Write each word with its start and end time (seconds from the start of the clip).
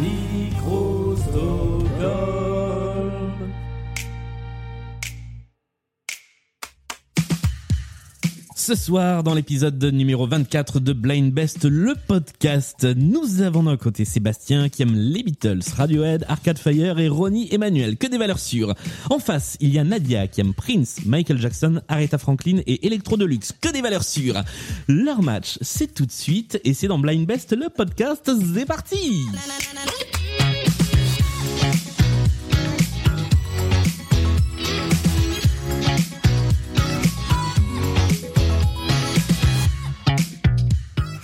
Micro-Stockholm. 0.00 2.39
Ce 8.70 8.76
soir, 8.76 9.24
dans 9.24 9.34
l'épisode 9.34 9.82
numéro 9.82 10.28
24 10.28 10.78
de 10.78 10.92
Blind 10.92 11.32
Best, 11.32 11.64
le 11.64 11.96
podcast, 12.06 12.86
nous 12.96 13.42
avons 13.42 13.64
d'un 13.64 13.76
côté 13.76 14.04
Sébastien 14.04 14.68
qui 14.68 14.82
aime 14.82 14.94
les 14.94 15.24
Beatles, 15.24 15.58
Radiohead, 15.76 16.24
Arcade 16.28 16.56
Fire 16.56 17.00
et 17.00 17.08
Ronnie 17.08 17.52
Emmanuel, 17.52 17.96
que 17.96 18.06
des 18.06 18.16
valeurs 18.16 18.38
sûres. 18.38 18.76
En 19.10 19.18
face, 19.18 19.56
il 19.58 19.70
y 19.70 19.80
a 19.80 19.82
Nadia 19.82 20.28
qui 20.28 20.40
aime 20.40 20.54
Prince, 20.54 21.00
Michael 21.04 21.40
Jackson, 21.40 21.80
Aretha 21.88 22.16
Franklin 22.16 22.60
et 22.68 22.86
Electro 22.86 23.16
Deluxe, 23.16 23.52
que 23.60 23.72
des 23.72 23.82
valeurs 23.82 24.04
sûres. 24.04 24.40
Leur 24.86 25.20
match, 25.20 25.58
c'est 25.62 25.92
tout 25.92 26.06
de 26.06 26.12
suite 26.12 26.60
et 26.62 26.72
c'est 26.72 26.86
dans 26.86 27.00
Blind 27.00 27.26
Best, 27.26 27.56
le 27.56 27.70
podcast, 27.70 28.30
c'est 28.54 28.66
parti 28.66 29.26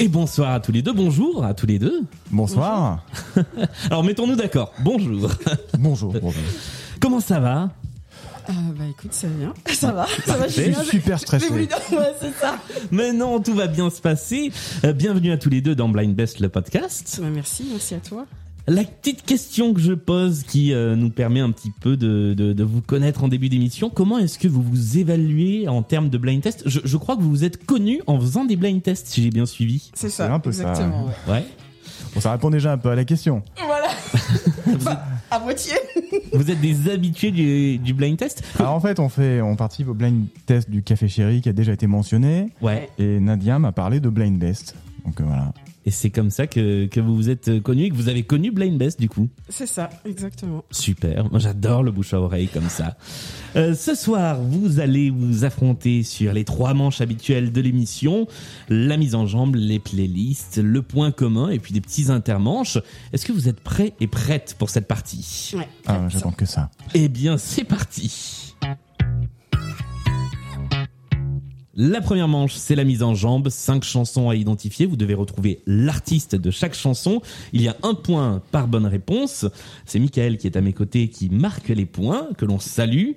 Et 0.06 0.08
bonsoir 0.08 0.52
à 0.52 0.60
tous 0.60 0.70
les 0.70 0.82
deux, 0.82 0.92
bonjour 0.92 1.44
à 1.44 1.52
tous 1.52 1.66
les 1.66 1.80
deux. 1.80 2.02
Bonsoir. 2.30 3.04
Alors 3.90 4.04
mettons-nous 4.04 4.36
d'accord, 4.36 4.72
bonjour. 4.78 5.32
Bonjour. 5.80 6.12
bonjour. 6.22 6.42
Comment 7.00 7.18
ça 7.18 7.40
va? 7.40 7.70
Ah 8.48 8.52
bah 8.78 8.84
écoute, 8.88 9.12
ça 9.12 9.26
va 9.26 9.34
bien. 9.34 9.54
Ça 9.74 9.90
va, 9.90 10.06
ça 10.24 10.36
va, 10.36 10.46
je 10.46 10.52
suis 10.52 10.74
super 10.84 11.18
stressé. 11.18 11.50
ouais, 11.50 11.66
c'est 12.20 12.32
ça. 12.40 12.56
Mais 12.92 13.12
non, 13.12 13.40
tout 13.40 13.54
va 13.54 13.66
bien 13.66 13.90
se 13.90 14.00
passer. 14.00 14.52
Euh, 14.84 14.92
bienvenue 14.92 15.32
à 15.32 15.38
tous 15.38 15.50
les 15.50 15.60
deux 15.60 15.74
dans 15.74 15.88
Blind 15.88 16.14
Best, 16.14 16.38
le 16.38 16.50
podcast. 16.50 17.18
Bah, 17.20 17.28
merci, 17.28 17.66
merci 17.72 17.96
à 17.96 17.98
toi. 17.98 18.26
La 18.68 18.82
petite 18.82 19.22
question 19.22 19.72
que 19.72 19.80
je 19.80 19.92
pose 19.92 20.42
qui 20.42 20.72
euh, 20.72 20.96
nous 20.96 21.10
permet 21.10 21.38
un 21.38 21.52
petit 21.52 21.70
peu 21.70 21.96
de, 21.96 22.34
de, 22.36 22.52
de 22.52 22.64
vous 22.64 22.80
connaître 22.80 23.22
en 23.22 23.28
début 23.28 23.48
d'émission, 23.48 23.90
comment 23.90 24.18
est-ce 24.18 24.40
que 24.40 24.48
vous 24.48 24.62
vous 24.62 24.98
évaluez 24.98 25.68
en 25.68 25.82
termes 25.82 26.08
de 26.08 26.18
blind 26.18 26.42
test? 26.42 26.64
Je, 26.66 26.80
je 26.82 26.96
crois 26.96 27.16
que 27.16 27.22
vous 27.22 27.30
vous 27.30 27.44
êtes 27.44 27.64
connu 27.64 28.00
en 28.08 28.18
faisant 28.18 28.44
des 28.44 28.56
blind 28.56 28.82
tests, 28.82 29.06
si 29.06 29.22
j'ai 29.22 29.30
bien 29.30 29.46
suivi. 29.46 29.90
C'est 29.94 30.08
C'est 30.08 30.16
ça, 30.16 30.32
un 30.34 30.40
peu 30.40 30.50
ça, 30.50 30.70
exactement. 30.70 31.06
ouais. 31.28 31.32
Ouais. 31.32 31.46
Bon, 32.14 32.20
ça 32.20 32.32
répond 32.32 32.50
déjà 32.50 32.72
un 32.72 32.78
peu 32.78 32.88
à 32.90 32.96
la 32.96 33.04
question. 33.04 33.42
Voilà. 33.64 33.86
Enfin, 34.74 34.98
à 35.30 35.38
moitié. 35.38 35.72
Vous 36.32 36.50
êtes 36.50 36.60
des 36.60 36.90
habitués 36.90 37.30
du, 37.30 37.78
du 37.78 37.94
blind 37.94 38.16
test? 38.18 38.42
Alors 38.58 38.72
en 38.72 38.80
fait, 38.80 38.98
on 38.98 39.08
fait, 39.08 39.40
on 39.40 39.54
participe 39.54 39.88
au 39.88 39.94
blind 39.94 40.26
test 40.44 40.68
du 40.68 40.82
Café 40.82 41.08
Chéri 41.08 41.40
qui 41.40 41.48
a 41.48 41.52
déjà 41.52 41.72
été 41.72 41.86
mentionné. 41.86 42.48
Ouais. 42.60 42.90
Et 42.98 43.20
Nadia 43.20 43.58
m'a 43.60 43.70
parlé 43.72 44.00
de 44.00 44.08
blind 44.08 44.38
best. 44.38 44.74
Donc 45.04 45.20
euh, 45.20 45.24
voilà. 45.24 45.52
Et 45.86 45.92
c'est 45.92 46.10
comme 46.10 46.30
ça 46.30 46.48
que, 46.48 46.86
que 46.86 46.98
vous 47.00 47.14
vous 47.14 47.30
êtes 47.30 47.62
connu 47.62 47.84
et 47.84 47.90
que 47.90 47.94
vous 47.94 48.08
avez 48.08 48.24
connu 48.24 48.50
Blind 48.50 48.76
Best 48.76 49.00
du 49.00 49.08
coup. 49.08 49.28
C'est 49.48 49.68
ça, 49.68 49.88
exactement. 50.04 50.64
Super, 50.70 51.30
moi 51.30 51.38
j'adore 51.38 51.84
le 51.84 51.92
bouche 51.92 52.12
à 52.12 52.20
oreille 52.20 52.48
comme 52.48 52.68
ça. 52.68 52.96
Euh, 53.54 53.72
ce 53.74 53.94
soir, 53.94 54.40
vous 54.40 54.80
allez 54.80 55.10
vous 55.10 55.44
affronter 55.44 56.02
sur 56.02 56.32
les 56.32 56.44
trois 56.44 56.74
manches 56.74 57.00
habituelles 57.00 57.52
de 57.52 57.60
l'émission, 57.60 58.26
la 58.68 58.96
mise 58.96 59.14
en 59.14 59.26
jambe, 59.26 59.54
les 59.54 59.78
playlists, 59.78 60.58
le 60.58 60.82
point 60.82 61.12
commun 61.12 61.50
et 61.50 61.60
puis 61.60 61.72
des 61.72 61.80
petits 61.80 62.10
intermanches. 62.10 62.78
Est-ce 63.12 63.24
que 63.24 63.32
vous 63.32 63.48
êtes 63.48 63.60
prêts 63.60 63.94
et 64.00 64.08
prêtes 64.08 64.56
pour 64.58 64.70
cette 64.70 64.88
partie? 64.88 65.52
Ouais. 65.56 65.68
Ah, 65.86 66.08
j'attends 66.08 66.32
que 66.32 66.46
ça. 66.46 66.70
Eh 66.94 67.08
bien, 67.08 67.38
c'est 67.38 67.64
parti 67.64 68.55
La 71.78 72.00
première 72.00 72.26
manche, 72.26 72.54
c'est 72.54 72.74
la 72.74 72.84
mise 72.84 73.02
en 73.02 73.14
jambe. 73.14 73.50
Cinq 73.50 73.84
chansons 73.84 74.30
à 74.30 74.34
identifier. 74.34 74.86
Vous 74.86 74.96
devez 74.96 75.12
retrouver 75.12 75.60
l'artiste 75.66 76.34
de 76.34 76.50
chaque 76.50 76.74
chanson. 76.74 77.20
Il 77.52 77.60
y 77.60 77.68
a 77.68 77.76
un 77.82 77.92
point 77.92 78.40
par 78.50 78.66
bonne 78.66 78.86
réponse. 78.86 79.44
C'est 79.84 79.98
Michael 79.98 80.38
qui 80.38 80.46
est 80.46 80.56
à 80.56 80.62
mes 80.62 80.72
côtés 80.72 81.08
qui 81.10 81.28
marque 81.28 81.68
les 81.68 81.84
points, 81.84 82.28
que 82.38 82.46
l'on 82.46 82.58
salue. 82.58 83.10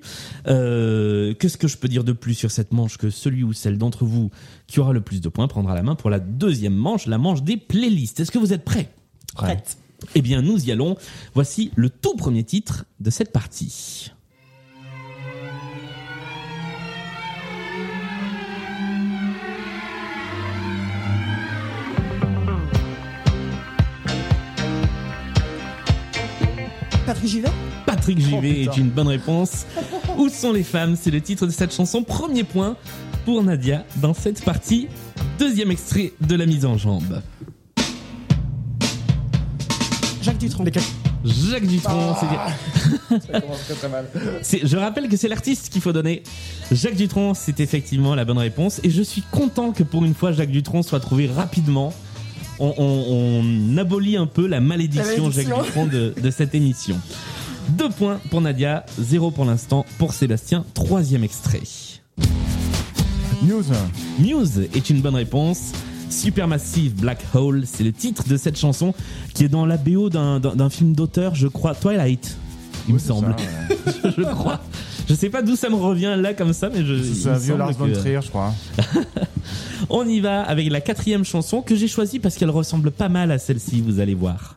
Euh, 0.46 1.32
Qu'est-ce 1.32 1.56
que 1.56 1.68
je 1.68 1.78
peux 1.78 1.88
dire 1.88 2.04
de 2.04 2.12
plus 2.12 2.34
sur 2.34 2.50
cette 2.50 2.74
manche 2.74 2.98
que 2.98 3.08
celui 3.08 3.44
ou 3.44 3.54
celle 3.54 3.78
d'entre 3.78 4.04
vous 4.04 4.30
qui 4.66 4.78
aura 4.78 4.92
le 4.92 5.00
plus 5.00 5.22
de 5.22 5.30
points 5.30 5.48
prendra 5.48 5.74
la 5.74 5.82
main 5.82 5.94
pour 5.94 6.10
la 6.10 6.20
deuxième 6.20 6.74
manche, 6.74 7.06
la 7.06 7.16
manche 7.16 7.42
des 7.42 7.56
playlists. 7.56 8.20
Est-ce 8.20 8.30
que 8.30 8.38
vous 8.38 8.52
êtes 8.52 8.64
prêts? 8.66 8.90
Prête. 9.34 9.78
eh 10.14 10.20
bien, 10.20 10.42
nous 10.42 10.62
y 10.66 10.70
allons. 10.70 10.96
Voici 11.32 11.70
le 11.76 11.88
tout 11.88 12.14
premier 12.14 12.44
titre 12.44 12.84
de 13.00 13.08
cette 13.08 13.32
partie. 13.32 14.12
Patrick 27.10 27.28
Givet 27.28 27.48
Patrick 27.86 28.20
Juvet 28.20 28.52
putain. 28.54 28.70
est 28.72 28.76
une 28.76 28.88
bonne 28.90 29.08
réponse. 29.08 29.66
Où 30.16 30.28
sont 30.28 30.52
les 30.52 30.62
femmes? 30.62 30.94
C'est 30.94 31.10
le 31.10 31.20
titre 31.20 31.44
de 31.44 31.50
cette 31.50 31.74
chanson. 31.74 32.04
Premier 32.04 32.44
point 32.44 32.76
pour 33.24 33.42
Nadia 33.42 33.84
dans 33.96 34.14
cette 34.14 34.44
partie. 34.44 34.86
Deuxième 35.36 35.72
extrait 35.72 36.12
de 36.20 36.36
la 36.36 36.46
mise 36.46 36.64
en 36.64 36.78
jambe. 36.78 37.20
Jacques 40.22 40.38
Dutronc. 40.38 40.64
Jacques 41.24 41.66
Dutronc, 41.66 42.14
c'est 42.20 43.18
C'est- 44.42 44.66
je 44.68 44.76
rappelle 44.76 45.08
que 45.08 45.16
c'est 45.16 45.26
l'artiste 45.26 45.68
qu'il 45.70 45.82
faut 45.82 45.92
donner. 45.92 46.22
Jacques 46.70 46.94
Dutronc, 46.94 47.34
c'est 47.34 47.58
effectivement 47.58 48.14
la 48.14 48.24
bonne 48.24 48.38
réponse. 48.38 48.80
Et 48.84 48.90
je 48.90 49.02
suis 49.02 49.22
content 49.32 49.72
que 49.72 49.82
pour 49.82 50.04
une 50.04 50.14
fois, 50.14 50.30
Jacques 50.30 50.52
Dutronc 50.52 50.84
soit 50.84 51.00
trouvé 51.00 51.26
rapidement. 51.26 51.92
On, 52.60 52.74
on- 52.76 53.42
on 53.72 53.76
abolit 53.78 54.16
un 54.16 54.26
peu 54.26 54.46
la 54.46 54.60
malédiction, 54.60 55.02
La 55.28 55.30
malédiction. 55.30 55.56
Jacques 55.64 55.90
de, 55.90 56.14
de 56.20 56.30
cette 56.30 56.54
émission. 56.54 56.96
Deux 57.70 57.88
points 57.90 58.20
pour 58.30 58.40
Nadia, 58.40 58.84
zéro 58.98 59.30
pour 59.30 59.44
l'instant 59.46 59.86
pour 59.98 60.12
Sébastien. 60.12 60.64
Troisième 60.74 61.24
extrait. 61.24 61.62
News. 63.42 63.64
Muse 64.18 64.68
est 64.74 64.90
une 64.90 65.00
bonne 65.00 65.14
réponse. 65.14 65.72
Supermassive 66.10 66.94
Black 66.96 67.24
Hole, 67.34 67.62
c'est 67.66 67.84
le 67.84 67.92
titre 67.92 68.24
de 68.28 68.36
cette 68.36 68.58
chanson 68.58 68.92
qui 69.32 69.44
est 69.44 69.48
dans 69.48 69.64
la 69.64 69.76
BO 69.76 70.10
d'un- 70.10 70.68
film 70.70 70.92
d'auteur, 70.92 71.36
je 71.36 71.46
crois, 71.46 71.74
Twilight, 71.74 72.36
il 72.88 72.94
me 72.94 72.98
Oui, 72.98 73.04
semble. 73.06 73.36
ça, 73.38 74.08
ouais. 74.08 74.12
je 74.18 74.22
crois. 74.24 74.60
Je 75.10 75.16
sais 75.16 75.28
pas 75.28 75.42
d'où 75.42 75.56
ça 75.56 75.68
me 75.68 75.74
revient 75.74 76.14
là 76.16 76.34
comme 76.34 76.52
ça, 76.52 76.70
mais 76.72 76.84
je. 76.84 77.02
C'est 77.02 77.30
un 77.30 77.36
vieux 77.36 77.56
Lars 77.56 77.72
von 77.72 77.90
Trier, 77.92 78.20
je 78.22 78.28
crois. 78.28 78.54
On 79.90 80.06
y 80.06 80.20
va 80.20 80.42
avec 80.42 80.70
la 80.70 80.80
quatrième 80.80 81.24
chanson 81.24 81.62
que 81.62 81.74
j'ai 81.74 81.88
choisie 81.88 82.20
parce 82.20 82.36
qu'elle 82.36 82.48
ressemble 82.48 82.92
pas 82.92 83.08
mal 83.08 83.32
à 83.32 83.38
celle-ci, 83.40 83.80
vous 83.80 83.98
allez 83.98 84.14
voir. 84.14 84.56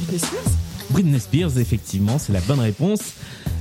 Britney 0.00 0.18
Spears? 0.18 0.52
Britney 0.90 1.20
Spears, 1.20 1.58
effectivement, 1.58 2.18
c'est 2.18 2.32
la 2.32 2.40
bonne 2.40 2.58
réponse. 2.58 3.12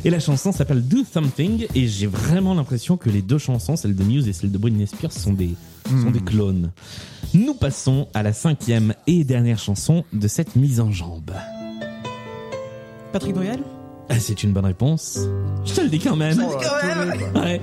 Et 0.06 0.10
la 0.10 0.20
chanson 0.20 0.52
s'appelle 0.52 0.86
Do 0.86 1.00
Something. 1.12 1.66
Et 1.76 1.88
j'ai 1.88 2.08
vraiment 2.08 2.54
l'impression 2.54 2.98
que 2.98 3.10
les 3.10 3.22
deux 3.22 3.38
chansons, 3.38 3.76
celle 3.76 3.96
de 3.96 4.04
Muse 4.04 4.28
et 4.28 4.34
celle 4.34 4.52
de 4.52 4.58
Britney 4.58 4.86
Spears, 4.88 5.12
sont 5.14 5.34
des, 5.34 5.56
sont 6.02 6.12
des 6.12 6.20
clones. 6.20 6.72
Nous 7.34 7.54
passons 7.54 8.08
à 8.14 8.22
la 8.22 8.34
cinquième 8.34 8.94
et 9.08 9.24
dernière 9.24 9.60
chanson 9.60 10.04
de 10.12 10.28
cette 10.28 10.56
mise 10.56 10.80
en 10.82 10.92
jambe. 10.92 11.32
Patrick 13.14 13.34
Bruel? 13.34 13.60
Ah, 14.10 14.20
c'est 14.20 14.44
une 14.44 14.52
bonne 14.52 14.66
réponse. 14.66 15.20
Je 15.66 15.74
te 15.74 15.82
le 15.82 15.88
dis 15.90 16.00
quand 16.00 16.16
même. 16.18 16.38
Ouais. 17.36 17.62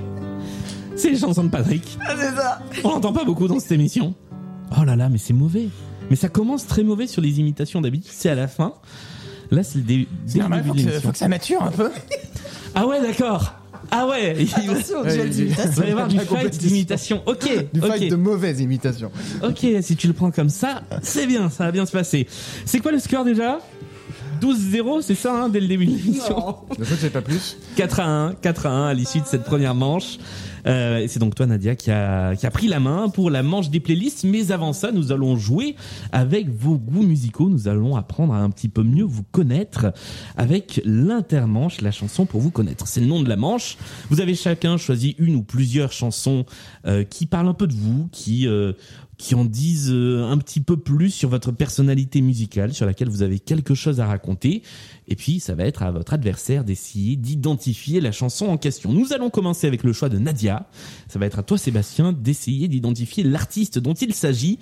C'est 0.95 1.11
les 1.11 1.17
chansons 1.19 1.43
de 1.43 1.49
Patrick. 1.49 1.97
Ah, 2.07 2.13
c'est 2.17 2.35
ça 2.35 2.59
On 2.83 2.89
l'entend 2.89 3.13
pas 3.13 3.23
beaucoup 3.23 3.47
dans 3.47 3.59
cette 3.59 3.71
émission. 3.71 4.15
Oh 4.79 4.83
là 4.83 4.95
là, 4.95 5.09
mais 5.09 5.17
c'est 5.19 5.33
mauvais. 5.33 5.67
Mais 6.09 6.15
ça 6.15 6.27
commence 6.29 6.65
très 6.65 6.83
mauvais 6.83 7.05
sur 7.07 7.21
les 7.21 7.39
imitations 7.39 7.81
d'habitude, 7.81 8.11
c'est 8.13 8.29
à 8.29 8.35
la 8.35 8.47
fin. 8.47 8.73
Là, 9.51 9.63
c'est 9.63 9.77
le 9.79 9.83
dé- 9.83 10.07
le 10.27 10.33
début 10.33 10.69
de 10.71 10.73
l'émission. 10.77 11.11
ça 11.13 11.27
mature 11.27 11.61
un 11.63 11.71
peu. 11.71 11.91
Ah 12.75 12.85
ouais, 12.87 13.01
d'accord. 13.01 13.53
Ah 13.93 14.07
ouais, 14.07 14.35
il 14.39 14.45
va, 14.47 14.57
Attention, 14.77 15.03
il 15.05 15.87
y 15.87 15.91
avoir 15.91 16.07
du 16.07 16.19
fight 16.19 16.57
d'imitation. 16.57 17.21
Ok, 17.25 17.49
Du 17.73 17.81
ok, 17.81 17.87
fight 17.87 18.11
de 18.11 18.15
mauvaise 18.15 18.59
imitation. 18.61 19.11
ok. 19.43 19.65
Si 19.81 19.95
tu 19.97 20.07
le 20.07 20.13
prends 20.13 20.31
comme 20.31 20.49
ça, 20.49 20.83
c'est 21.01 21.27
bien, 21.27 21.49
ça 21.49 21.65
va 21.65 21.71
bien 21.71 21.85
se 21.85 21.91
passer. 21.91 22.27
C'est 22.65 22.79
quoi 22.79 22.91
le 22.93 22.99
score 22.99 23.25
déjà? 23.25 23.59
12-0, 24.41 25.01
c'est 25.01 25.15
ça, 25.15 25.43
hein, 25.43 25.49
dès 25.49 25.59
le 25.59 25.67
début 25.67 25.85
de 25.85 25.91
l'émission 25.91 26.55
c'est 27.01 27.11
pas 27.11 27.21
plus. 27.21 27.57
4 27.75 27.99
à 27.99 28.05
1, 28.05 28.33
4 28.35 28.65
à 28.65 28.69
1 28.69 28.87
à 28.87 28.93
l'issue 28.93 29.21
de 29.21 29.25
cette 29.25 29.43
première 29.43 29.75
manche. 29.75 30.17
Euh, 30.67 30.99
et 30.99 31.07
c'est 31.07 31.19
donc 31.19 31.33
toi 31.33 31.47
Nadia 31.47 31.75
qui 31.75 31.89
a, 31.89 32.35
qui 32.35 32.45
a 32.45 32.51
pris 32.51 32.67
la 32.67 32.79
main 32.79 33.09
pour 33.09 33.31
la 33.31 33.43
manche 33.43 33.69
des 33.69 33.79
playlists. 33.79 34.23
Mais 34.23 34.51
avant 34.51 34.73
ça, 34.73 34.91
nous 34.91 35.11
allons 35.11 35.35
jouer 35.35 35.75
avec 36.11 36.49
vos 36.49 36.77
goûts 36.77 37.03
musicaux. 37.03 37.49
Nous 37.49 37.67
allons 37.67 37.95
apprendre 37.95 38.33
à 38.33 38.37
un 38.37 38.49
petit 38.49 38.69
peu 38.69 38.83
mieux 38.83 39.03
vous 39.03 39.23
connaître 39.31 39.93
avec 40.37 40.81
l'intermanche, 40.85 41.81
la 41.81 41.91
chanson 41.91 42.25
pour 42.25 42.41
vous 42.41 42.51
connaître. 42.51 42.87
C'est 42.87 43.01
le 43.01 43.07
nom 43.07 43.21
de 43.21 43.29
la 43.29 43.37
manche. 43.37 43.77
Vous 44.09 44.21
avez 44.21 44.35
chacun 44.35 44.77
choisi 44.77 45.15
une 45.17 45.35
ou 45.35 45.41
plusieurs 45.41 45.91
chansons 45.91 46.45
euh, 46.85 47.03
qui 47.03 47.25
parlent 47.25 47.47
un 47.47 47.53
peu 47.53 47.67
de 47.67 47.73
vous, 47.73 48.07
qui 48.11 48.47
euh, 48.47 48.73
qui 49.21 49.35
en 49.35 49.45
disent 49.45 49.91
euh, 49.91 50.27
un 50.27 50.37
petit 50.39 50.61
peu 50.61 50.77
plus 50.77 51.11
sur 51.11 51.29
votre 51.29 51.51
personnalité 51.51 52.21
musicale, 52.21 52.73
sur 52.73 52.87
laquelle 52.87 53.07
vous 53.07 53.21
avez 53.21 53.37
quelque 53.37 53.75
chose 53.75 53.99
à 53.99 54.07
raconter. 54.07 54.63
Et 55.07 55.15
puis, 55.15 55.39
ça 55.39 55.53
va 55.53 55.65
être 55.65 55.83
à 55.83 55.91
votre 55.91 56.13
adversaire 56.13 56.63
d'essayer 56.63 57.17
d'identifier 57.17 58.01
la 58.01 58.11
chanson 58.11 58.47
en 58.47 58.57
question. 58.57 58.91
Nous 58.91 59.13
allons 59.13 59.29
commencer 59.29 59.67
avec 59.67 59.83
le 59.83 59.93
choix 59.93 60.09
de 60.09 60.17
Nadia. 60.17 60.67
Ça 61.07 61.19
va 61.19 61.27
être 61.27 61.37
à 61.37 61.43
toi, 61.43 61.59
Sébastien, 61.59 62.13
d'essayer 62.13 62.67
d'identifier 62.67 63.23
l'artiste 63.23 63.77
dont 63.77 63.93
il 63.93 64.15
s'agit. 64.15 64.57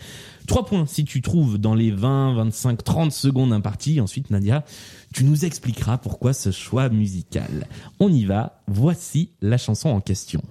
Trois 0.46 0.66
points 0.66 0.86
si 0.86 1.06
tu 1.06 1.22
trouves 1.22 1.58
dans 1.58 1.74
les 1.74 1.92
20, 1.92 2.34
25, 2.34 2.84
30 2.84 3.12
secondes 3.14 3.54
imparties. 3.54 4.02
Ensuite, 4.02 4.30
Nadia, 4.30 4.66
tu 5.14 5.24
nous 5.24 5.46
expliqueras 5.46 6.00
pourquoi 6.00 6.34
ce 6.34 6.52
choix 6.52 6.90
musical. 6.90 7.66
On 8.02 8.12
y 8.12 8.26
va. 8.26 8.62
Voici 8.68 9.30
la 9.42 9.58
chanson 9.58 9.88
en 9.88 10.02
question. 10.02 10.44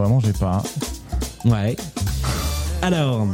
Vraiment, 0.00 0.20
j'ai 0.20 0.32
pas. 0.32 0.62
Ouais. 1.44 1.76
Alors, 2.82 3.26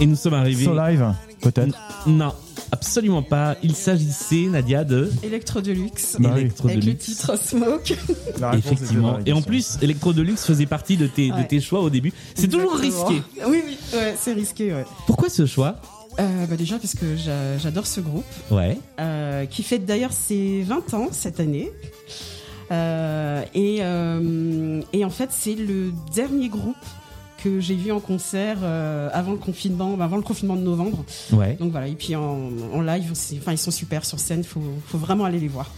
et 0.00 0.06
nous 0.06 0.16
sommes 0.16 0.34
arrivés. 0.34 0.64
So 0.64 0.74
live, 0.74 1.14
peut-être. 1.40 1.76
Non, 2.06 2.32
absolument 2.72 3.22
pas. 3.22 3.56
Il 3.62 3.74
s'agissait, 3.74 4.46
Nadia, 4.48 4.84
de 4.84 5.10
Electro 5.22 5.60
Deluxe. 5.60 6.16
Bah 6.18 6.30
oui. 6.34 6.40
Electro 6.42 6.68
Avec 6.68 6.84
le 6.84 6.96
titre 6.96 7.36
Smoke. 7.38 7.94
Effectivement. 8.54 9.18
Et 9.26 9.32
en 9.32 9.42
plus, 9.42 9.78
Electro 9.82 10.12
Deluxe 10.12 10.44
faisait 10.44 10.66
partie 10.66 10.96
de 10.96 11.06
tes, 11.06 11.30
de 11.30 11.42
tes 11.42 11.60
choix 11.60 11.80
au 11.80 11.90
début. 11.90 12.12
C'est 12.34 12.48
toujours 12.48 12.74
risqué. 12.76 13.22
Oui, 13.46 13.62
oui, 13.66 13.76
ouais, 13.94 14.14
c'est 14.18 14.32
risqué, 14.32 14.72
ouais. 14.72 14.84
Pourquoi 15.06 15.28
ce 15.28 15.46
choix? 15.46 15.76
Euh, 16.20 16.46
bah 16.46 16.56
déjà 16.56 16.78
parce 16.80 16.94
que 16.96 17.14
j'a- 17.16 17.58
j'adore 17.58 17.86
ce 17.86 18.00
groupe, 18.00 18.24
Ouais. 18.50 18.76
euh, 18.98 19.46
qui 19.46 19.62
fête 19.62 19.86
d'ailleurs 19.86 20.10
ses 20.12 20.62
20 20.62 20.92
ans 20.94 21.08
cette 21.12 21.38
année. 21.38 21.70
Euh, 22.70 23.42
et, 23.54 23.78
euh, 23.80 24.82
et 24.92 25.04
en 25.04 25.10
fait, 25.10 25.30
c'est 25.32 25.54
le 25.54 25.92
dernier 26.14 26.48
groupe 26.48 26.76
que 27.42 27.60
j'ai 27.60 27.76
vu 27.76 27.92
en 27.92 28.00
concert 28.00 28.58
euh, 28.62 29.08
avant 29.12 29.30
le 29.30 29.38
confinement, 29.38 29.96
avant 30.00 30.16
le 30.16 30.22
confinement 30.22 30.56
de 30.56 30.62
novembre. 30.62 31.04
Ouais. 31.32 31.56
Donc 31.60 31.70
voilà, 31.70 31.86
et 31.86 31.94
puis 31.94 32.16
en, 32.16 32.50
en 32.74 32.80
live, 32.82 33.12
enfin 33.36 33.52
ils 33.52 33.58
sont 33.58 33.70
super 33.70 34.04
sur 34.04 34.18
scène, 34.18 34.42
faut, 34.42 34.60
faut 34.86 34.98
vraiment 34.98 35.24
aller 35.24 35.38
les 35.38 35.46
voir. 35.46 35.70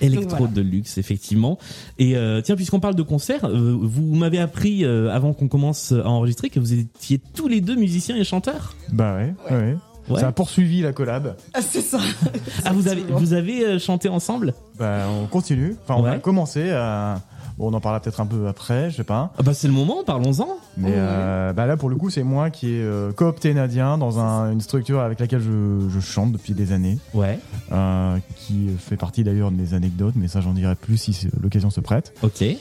Electro 0.00 0.36
voilà. 0.36 0.52
Deluxe, 0.54 0.96
effectivement. 0.96 1.58
Et 1.98 2.16
euh, 2.16 2.40
tiens, 2.40 2.54
puisqu'on 2.54 2.78
parle 2.78 2.94
de 2.94 3.02
concert, 3.02 3.44
euh, 3.46 3.76
vous 3.80 4.14
m'avez 4.14 4.38
appris 4.38 4.84
euh, 4.84 5.10
avant 5.12 5.32
qu'on 5.32 5.48
commence 5.48 5.90
à 5.90 6.08
enregistrer 6.08 6.50
que 6.50 6.60
vous 6.60 6.72
étiez 6.72 7.20
tous 7.34 7.48
les 7.48 7.60
deux 7.60 7.74
musiciens 7.74 8.14
et 8.16 8.22
chanteurs? 8.22 8.76
Bah 8.92 9.16
ouais, 9.16 9.34
ouais. 9.50 9.56
Ouais. 9.56 9.76
Ça 10.16 10.28
a 10.28 10.32
poursuivi 10.32 10.80
la 10.82 10.92
collab. 10.92 11.36
Ah, 11.54 11.60
c'est 11.62 11.80
ça. 11.82 11.98
Ah, 12.64 12.72
vous 12.72 12.88
avez, 12.88 13.00
Exactement. 13.02 13.18
vous 13.18 13.32
avez 13.34 13.64
euh, 13.64 13.78
chanté 13.78 14.08
ensemble? 14.08 14.54
Bah 14.78 15.06
on 15.22 15.26
continue. 15.26 15.76
Enfin, 15.82 15.94
on 16.00 16.02
Ouais. 16.04 16.10
va 16.10 16.18
commencer 16.18 16.70
à. 16.70 17.20
Bon, 17.56 17.72
on 17.72 17.74
en 17.74 17.80
parlera 17.80 17.98
peut-être 18.00 18.20
un 18.20 18.26
peu 18.26 18.46
après, 18.46 18.88
je 18.90 18.96
sais 18.98 19.04
pas. 19.04 19.32
ah 19.36 19.42
bah 19.42 19.52
C'est 19.52 19.66
le 19.66 19.74
moment, 19.74 20.04
parlons-en. 20.06 20.46
Mais 20.76 20.90
Ouais. 20.90 20.94
euh, 20.96 21.52
bah 21.52 21.66
là, 21.66 21.76
pour 21.76 21.88
le 21.90 21.96
coup, 21.96 22.08
c'est 22.08 22.22
moi 22.22 22.50
qui 22.50 22.68
ai 22.68 22.80
euh, 22.82 23.10
coopté 23.12 23.52
Nadia 23.52 23.96
dans 23.96 24.20
un- 24.20 24.52
une 24.52 24.60
structure 24.60 25.00
avec 25.00 25.18
laquelle 25.18 25.40
je, 25.40 25.88
je 25.88 25.98
chante 25.98 26.30
depuis 26.30 26.52
des 26.54 26.70
années, 26.72 26.98
Ouais, 27.14 27.40
euh, 27.72 28.16
qui 28.36 28.68
fait 28.78 28.96
partie 28.96 29.24
d'ailleurs 29.24 29.50
de 29.50 29.56
mes 29.56 29.74
anecdotes, 29.74 30.14
mais 30.14 30.28
ça, 30.28 30.40
j'en 30.40 30.52
dirai 30.52 30.76
plus 30.76 30.98
si 30.98 31.28
l'occasion 31.42 31.70
se 31.70 31.80
prête. 31.80 32.14
ok. 32.22 32.42
Et 32.42 32.58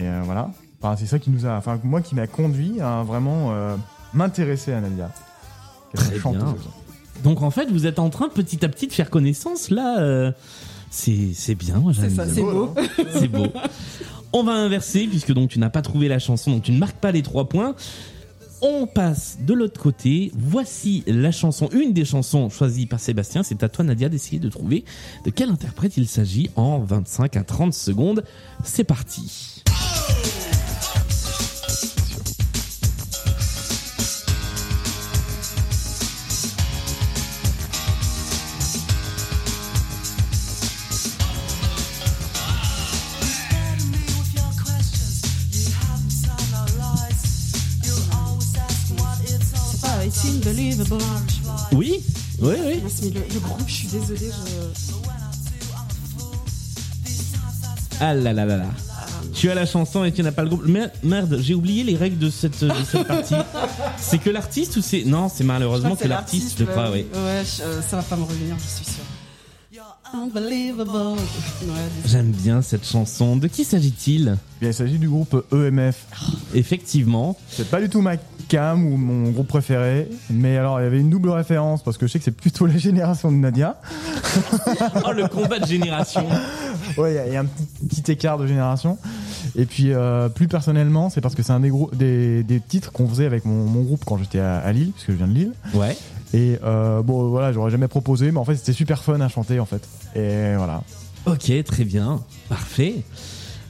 euh, 0.00 0.22
voilà. 0.24 0.50
Enfin, 0.82 0.96
c'est 0.98 1.06
ça 1.06 1.20
qui 1.20 1.30
nous 1.30 1.46
a, 1.46 1.56
enfin, 1.56 1.78
moi 1.84 2.00
qui 2.00 2.16
m'a 2.16 2.26
conduit 2.26 2.80
à 2.80 3.04
vraiment 3.04 3.50
euh, 3.52 3.76
m'intéresser 4.14 4.72
à 4.72 4.80
Nadia. 4.80 5.10
Très 5.94 6.18
bien. 6.18 6.54
Donc 7.24 7.42
en 7.42 7.50
fait, 7.50 7.70
vous 7.70 7.86
êtes 7.86 7.98
en 7.98 8.10
train 8.10 8.28
petit 8.28 8.64
à 8.64 8.68
petit 8.68 8.86
de 8.86 8.92
faire 8.92 9.10
connaissance 9.10 9.70
là. 9.70 10.00
euh, 10.00 10.32
c'est 10.90 11.28
c'est 11.34 11.54
bien, 11.54 11.76
moi 11.76 11.92
j'aime 11.92 12.14
ça, 12.14 12.24
bien. 12.24 12.34
c'est 12.34 12.42
beau. 12.42 12.74
C'est 13.18 13.28
beau. 13.28 13.46
On 14.32 14.42
va 14.44 14.52
inverser 14.52 15.06
puisque 15.06 15.32
donc 15.32 15.50
tu 15.50 15.58
n'as 15.58 15.70
pas 15.70 15.82
trouvé 15.82 16.08
la 16.08 16.18
chanson, 16.18 16.50
donc 16.52 16.62
tu 16.62 16.72
ne 16.72 16.78
marques 16.78 16.96
pas 16.98 17.12
les 17.12 17.22
trois 17.22 17.48
points. 17.48 17.74
On 18.62 18.86
passe 18.86 19.38
de 19.40 19.54
l'autre 19.54 19.80
côté. 19.80 20.30
Voici 20.36 21.02
la 21.06 21.32
chanson, 21.32 21.68
une 21.72 21.92
des 21.94 22.04
chansons 22.04 22.50
choisies 22.50 22.86
par 22.86 23.00
Sébastien. 23.00 23.42
C'est 23.42 23.62
à 23.62 23.68
toi 23.70 23.84
Nadia 23.84 24.08
d'essayer 24.08 24.38
de 24.38 24.48
trouver 24.50 24.84
de 25.24 25.30
quel 25.30 25.48
interprète 25.50 25.96
il 25.96 26.06
s'agit 26.06 26.50
en 26.56 26.78
25 26.80 27.36
à 27.36 27.42
30 27.44 27.72
secondes. 27.72 28.22
C'est 28.64 28.84
parti. 28.84 29.62
Unbelievable. 50.44 51.02
Oui, 51.72 52.00
oui, 52.40 52.54
oui. 52.66 52.82
Mais 53.02 53.10
le, 53.10 53.20
le 53.34 53.40
groupe, 53.40 53.60
je 53.66 53.72
suis 53.72 53.88
désolée, 53.88 54.30
je... 54.30 54.94
Ah 58.00 58.14
là 58.14 58.32
là 58.32 58.46
là 58.46 58.56
là. 58.56 58.64
Tu 59.34 59.50
as 59.50 59.54
la 59.54 59.66
chanson 59.66 60.02
et 60.04 60.12
tu 60.12 60.22
n'as 60.22 60.32
pas 60.32 60.42
le 60.42 60.48
groupe. 60.48 60.62
Mais 60.66 60.90
merde, 61.02 61.38
j'ai 61.42 61.54
oublié 61.54 61.84
les 61.84 61.94
règles 61.96 62.18
de 62.18 62.30
cette, 62.30 62.64
de 62.64 62.72
cette 62.90 63.06
partie. 63.06 63.34
C'est 63.98 64.16
que 64.18 64.30
l'artiste 64.30 64.76
ou 64.76 64.82
c'est 64.82 65.04
non, 65.04 65.28
c'est 65.28 65.44
malheureusement 65.44 65.94
que 65.96 66.08
l'artiste, 66.08 66.56
je 66.58 66.64
crois, 66.64 66.90
oui. 66.90 67.04
Ouais, 67.14 67.42
je- 67.44 67.82
ça 67.88 67.96
va 67.96 68.02
pas 68.02 68.16
me 68.16 68.24
revenir, 68.24 68.56
je 68.58 68.76
suis 68.82 68.84
sûre. 68.94 68.99
Unbelievable. 70.12 71.18
J'aime 72.06 72.30
bien 72.30 72.62
cette 72.62 72.84
chanson. 72.86 73.36
De 73.36 73.46
qui 73.46 73.64
s'agit-il 73.64 74.36
Bien, 74.60 74.70
il 74.70 74.74
s'agit 74.74 74.98
du 74.98 75.08
groupe 75.08 75.44
EMF. 75.52 76.06
Effectivement. 76.54 77.36
C'est 77.48 77.70
pas 77.70 77.80
du 77.80 77.88
tout 77.88 78.00
ma 78.00 78.16
cam 78.48 78.84
ou 78.84 78.96
mon 78.96 79.30
groupe 79.30 79.46
préféré, 79.46 80.08
mais 80.28 80.56
alors 80.56 80.80
il 80.80 80.82
y 80.82 80.86
avait 80.86 80.98
une 80.98 81.10
double 81.10 81.30
référence 81.30 81.84
parce 81.84 81.96
que 81.98 82.06
je 82.08 82.12
sais 82.12 82.18
que 82.18 82.24
c'est 82.24 82.30
plutôt 82.36 82.66
la 82.66 82.76
génération 82.78 83.30
de 83.30 83.36
Nadia. 83.36 83.80
Oh 85.06 85.12
le 85.12 85.26
combat 85.28 85.58
de 85.58 85.66
génération. 85.66 86.26
Ouais, 86.98 87.12
il 87.12 87.14
y 87.14 87.18
a- 87.18 87.26
il 87.28 87.32
y, 87.32 87.36
a 87.36 87.40
un 87.40 87.44
petit, 87.44 87.86
petit 88.02 88.12
écart 88.12 88.38
de 88.38 88.46
génération. 88.46 88.98
Et 89.56 89.66
puis 89.66 89.92
euh, 89.92 90.28
plus 90.28 90.48
personnellement, 90.48 91.10
c'est 91.10 91.20
parce 91.20 91.34
que 91.34 91.42
c'est 91.42 91.52
un 91.52 91.60
des, 91.60 91.70
grou- 91.70 91.90
des, 91.94 92.42
des 92.42 92.60
titres 92.60 92.92
qu'on 92.92 93.08
faisait 93.08 93.26
avec 93.26 93.44
mon, 93.44 93.64
mon 93.64 93.82
groupe 93.82 94.04
quand 94.04 94.18
j'étais 94.18 94.38
à, 94.40 94.58
à 94.58 94.72
Lille, 94.72 94.90
puisque 94.92 95.10
je 95.12 95.16
viens 95.16 95.28
de 95.28 95.32
Lille. 95.34 95.52
Ouais. 95.74 95.96
Et 96.32 96.58
euh, 96.62 97.02
bon, 97.02 97.28
voilà, 97.28 97.52
j'aurais 97.52 97.70
jamais 97.70 97.88
proposé, 97.88 98.30
mais 98.30 98.38
en 98.38 98.44
fait 98.44 98.56
c'était 98.56 98.72
super 98.72 99.02
fun 99.02 99.20
à 99.20 99.28
chanter 99.28 99.58
en 99.60 99.66
fait. 99.66 99.82
Et 100.14 100.54
voilà. 100.56 100.82
Ok, 101.26 101.52
très 101.64 101.84
bien, 101.84 102.20
parfait. 102.48 103.02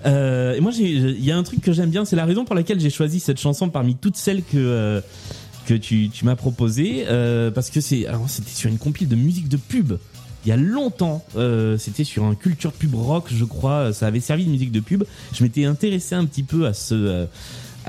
Euh, 0.06 0.54
et 0.54 0.60
moi, 0.60 0.72
il 0.78 1.24
y 1.24 1.30
a 1.30 1.36
un 1.36 1.42
truc 1.42 1.60
que 1.60 1.72
j'aime 1.72 1.90
bien, 1.90 2.04
c'est 2.04 2.16
la 2.16 2.24
raison 2.24 2.44
pour 2.44 2.54
laquelle 2.54 2.80
j'ai 2.80 2.90
choisi 2.90 3.20
cette 3.20 3.38
chanson 3.38 3.68
parmi 3.68 3.96
toutes 3.96 4.16
celles 4.16 4.42
que 4.42 4.56
euh, 4.56 5.00
que 5.66 5.74
tu, 5.74 6.08
tu 6.08 6.24
m'as 6.24 6.36
proposées, 6.36 7.04
euh, 7.08 7.50
parce 7.50 7.70
que 7.70 7.80
c'est, 7.80 8.06
alors 8.06 8.28
c'était 8.28 8.50
sur 8.50 8.70
une 8.70 8.78
compile 8.78 9.08
de 9.08 9.16
musique 9.16 9.48
de 9.48 9.56
pub. 9.56 9.94
Il 10.44 10.48
y 10.48 10.52
a 10.52 10.56
longtemps, 10.56 11.22
euh, 11.36 11.76
c'était 11.76 12.04
sur 12.04 12.24
un 12.24 12.34
culture 12.34 12.72
pub 12.72 12.94
rock, 12.94 13.26
je 13.30 13.44
crois. 13.44 13.92
Ça 13.92 14.06
avait 14.06 14.20
servi 14.20 14.46
de 14.46 14.50
musique 14.50 14.72
de 14.72 14.80
pub. 14.80 15.04
Je 15.34 15.42
m'étais 15.42 15.66
intéressé 15.66 16.14
un 16.14 16.24
petit 16.24 16.42
peu 16.42 16.66
à 16.66 16.72
ce 16.72 16.94
euh, 16.94 17.26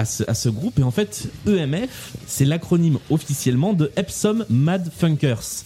à 0.01 0.05
ce, 0.05 0.23
à 0.27 0.33
ce 0.33 0.49
groupe 0.49 0.79
et 0.79 0.83
en 0.83 0.91
fait 0.91 1.27
EMF 1.47 2.13
c'est 2.27 2.45
l'acronyme 2.45 2.97
officiellement 3.09 3.73
de 3.73 3.91
Epsom 3.95 4.45
Mad 4.49 4.91
Funkers 4.97 5.63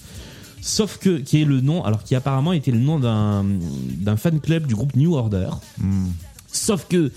sauf 0.61 0.97
que 0.97 1.17
qui 1.19 1.41
est 1.41 1.45
le 1.45 1.61
nom 1.61 1.83
alors 1.83 2.03
qui 2.03 2.15
apparemment 2.15 2.51
était 2.53 2.71
le 2.71 2.79
nom 2.79 2.99
d'un 2.99 4.17
fan 4.17 4.39
club 4.39 4.67
du 4.67 4.75
groupe 4.75 4.95
New 4.95 5.15
Order 5.15 5.49
Hmm. 5.79 6.07
sauf 6.51 6.85
que 6.89 7.11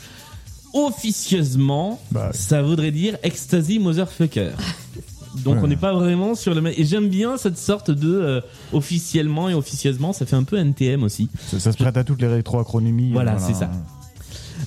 officieusement 0.74 2.00
Bah, 2.12 2.30
ça 2.32 2.62
voudrait 2.62 2.90
dire 2.90 3.16
Ecstasy 3.22 3.78
Motherfucker 3.78 4.50
donc 5.44 5.56
Ouais. 5.56 5.60
on 5.62 5.66
n'est 5.66 5.76
pas 5.76 5.92
vraiment 5.94 6.34
sur 6.34 6.54
le 6.54 6.60
même 6.60 6.72
et 6.76 6.84
j'aime 6.84 7.08
bien 7.08 7.36
cette 7.36 7.58
sorte 7.58 7.90
de 7.90 8.12
euh, 8.12 8.40
officiellement 8.72 9.48
et 9.48 9.54
officieusement 9.54 10.12
ça 10.12 10.26
fait 10.26 10.36
un 10.36 10.42
peu 10.44 10.56
NTM 10.58 11.02
aussi 11.02 11.28
ça, 11.50 11.58
ça 11.60 11.72
se 11.72 11.76
prête 11.76 11.96
à 11.96 12.04
toutes 12.04 12.20
les 12.20 12.28
rétro-acronymies. 12.28 13.12
Voilà, 13.12 13.38
c'est 13.38 13.54
ça. 13.54 13.70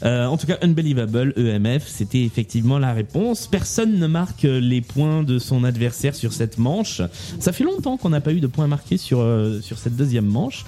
Euh, 0.04 0.26
en 0.26 0.38
tout 0.38 0.48
cas, 0.48 0.58
Unbelievable, 0.62 1.34
EMF, 1.38 1.88
c'était 1.88 2.24
effectivement 2.24 2.80
la 2.80 2.94
réponse. 2.94 3.48
Personne 3.48 4.00
ne 4.00 4.08
marque 4.08 4.44
les 4.44 4.82
points 4.82 5.24
de 5.24 5.40
son 5.40 5.64
adversaire 5.64 6.16
sur 6.16 6.34
cette 6.34 6.58
manche. 6.58 7.02
Ça 7.40 7.52
fait 7.52 7.64
longtemps 7.64 7.98
qu'on 7.98 8.10
n'a 8.10 8.22
pas 8.22 8.34
eu 8.34 8.40
de 8.40 8.48
points 8.48 8.68
marqués 8.68 8.98
sur, 8.98 9.20
euh, 9.20 9.60
sur 9.62 9.78
cette 9.78 9.96
deuxième 9.96 10.26
manche. 10.26 10.66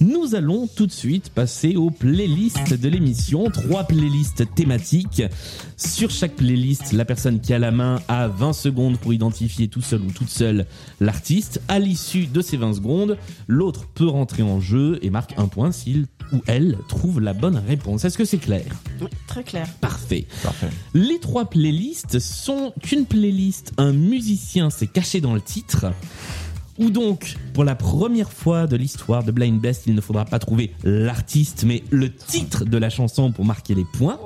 Nous 0.00 0.36
allons 0.36 0.68
tout 0.68 0.86
de 0.86 0.92
suite 0.92 1.30
passer 1.30 1.74
aux 1.74 1.90
playlists 1.90 2.72
de 2.72 2.88
l'émission. 2.88 3.50
Trois 3.50 3.82
playlists 3.82 4.44
thématiques. 4.54 5.24
Sur 5.76 6.10
chaque 6.10 6.36
playlist, 6.36 6.92
la 6.92 7.04
personne 7.04 7.40
qui 7.40 7.52
a 7.52 7.58
la 7.58 7.72
main 7.72 8.00
a 8.06 8.28
20 8.28 8.52
secondes 8.52 8.98
pour 8.98 9.12
identifier 9.12 9.66
tout 9.66 9.80
seul 9.80 10.02
ou 10.02 10.12
toute 10.12 10.28
seule 10.28 10.66
l'artiste. 11.00 11.60
À 11.66 11.80
l'issue 11.80 12.26
de 12.26 12.40
ces 12.40 12.56
20 12.56 12.74
secondes, 12.74 13.18
l'autre 13.48 13.88
peut 13.92 14.06
rentrer 14.06 14.44
en 14.44 14.60
jeu 14.60 15.00
et 15.02 15.10
marque 15.10 15.34
un 15.36 15.48
point 15.48 15.72
s'il 15.72 16.06
ou 16.32 16.40
elle 16.46 16.76
trouve 16.88 17.20
la 17.20 17.32
bonne 17.32 17.56
réponse. 17.56 18.04
Est-ce 18.04 18.18
que 18.18 18.24
c'est 18.24 18.38
clair? 18.38 18.64
Oui, 19.00 19.08
très 19.26 19.42
clair. 19.42 19.68
Parfait. 19.80 20.26
Parfait. 20.42 20.68
Les 20.94 21.18
trois 21.20 21.48
playlists 21.48 22.18
sont 22.18 22.72
une 22.92 23.06
playlist, 23.06 23.72
un 23.78 23.92
musicien 23.92 24.70
s'est 24.70 24.86
caché 24.86 25.20
dans 25.20 25.34
le 25.34 25.40
titre. 25.40 25.86
Ou 26.78 26.90
donc, 26.90 27.36
pour 27.54 27.64
la 27.64 27.74
première 27.74 28.30
fois 28.30 28.68
de 28.68 28.76
l'histoire 28.76 29.24
de 29.24 29.32
Blind 29.32 29.60
Best, 29.60 29.84
il 29.86 29.94
ne 29.94 30.00
faudra 30.00 30.24
pas 30.24 30.38
trouver 30.38 30.72
l'artiste, 30.84 31.64
mais 31.66 31.82
le 31.90 32.14
titre 32.14 32.64
de 32.64 32.78
la 32.78 32.88
chanson 32.88 33.32
pour 33.32 33.44
marquer 33.44 33.74
les 33.74 33.84
points. 33.84 34.18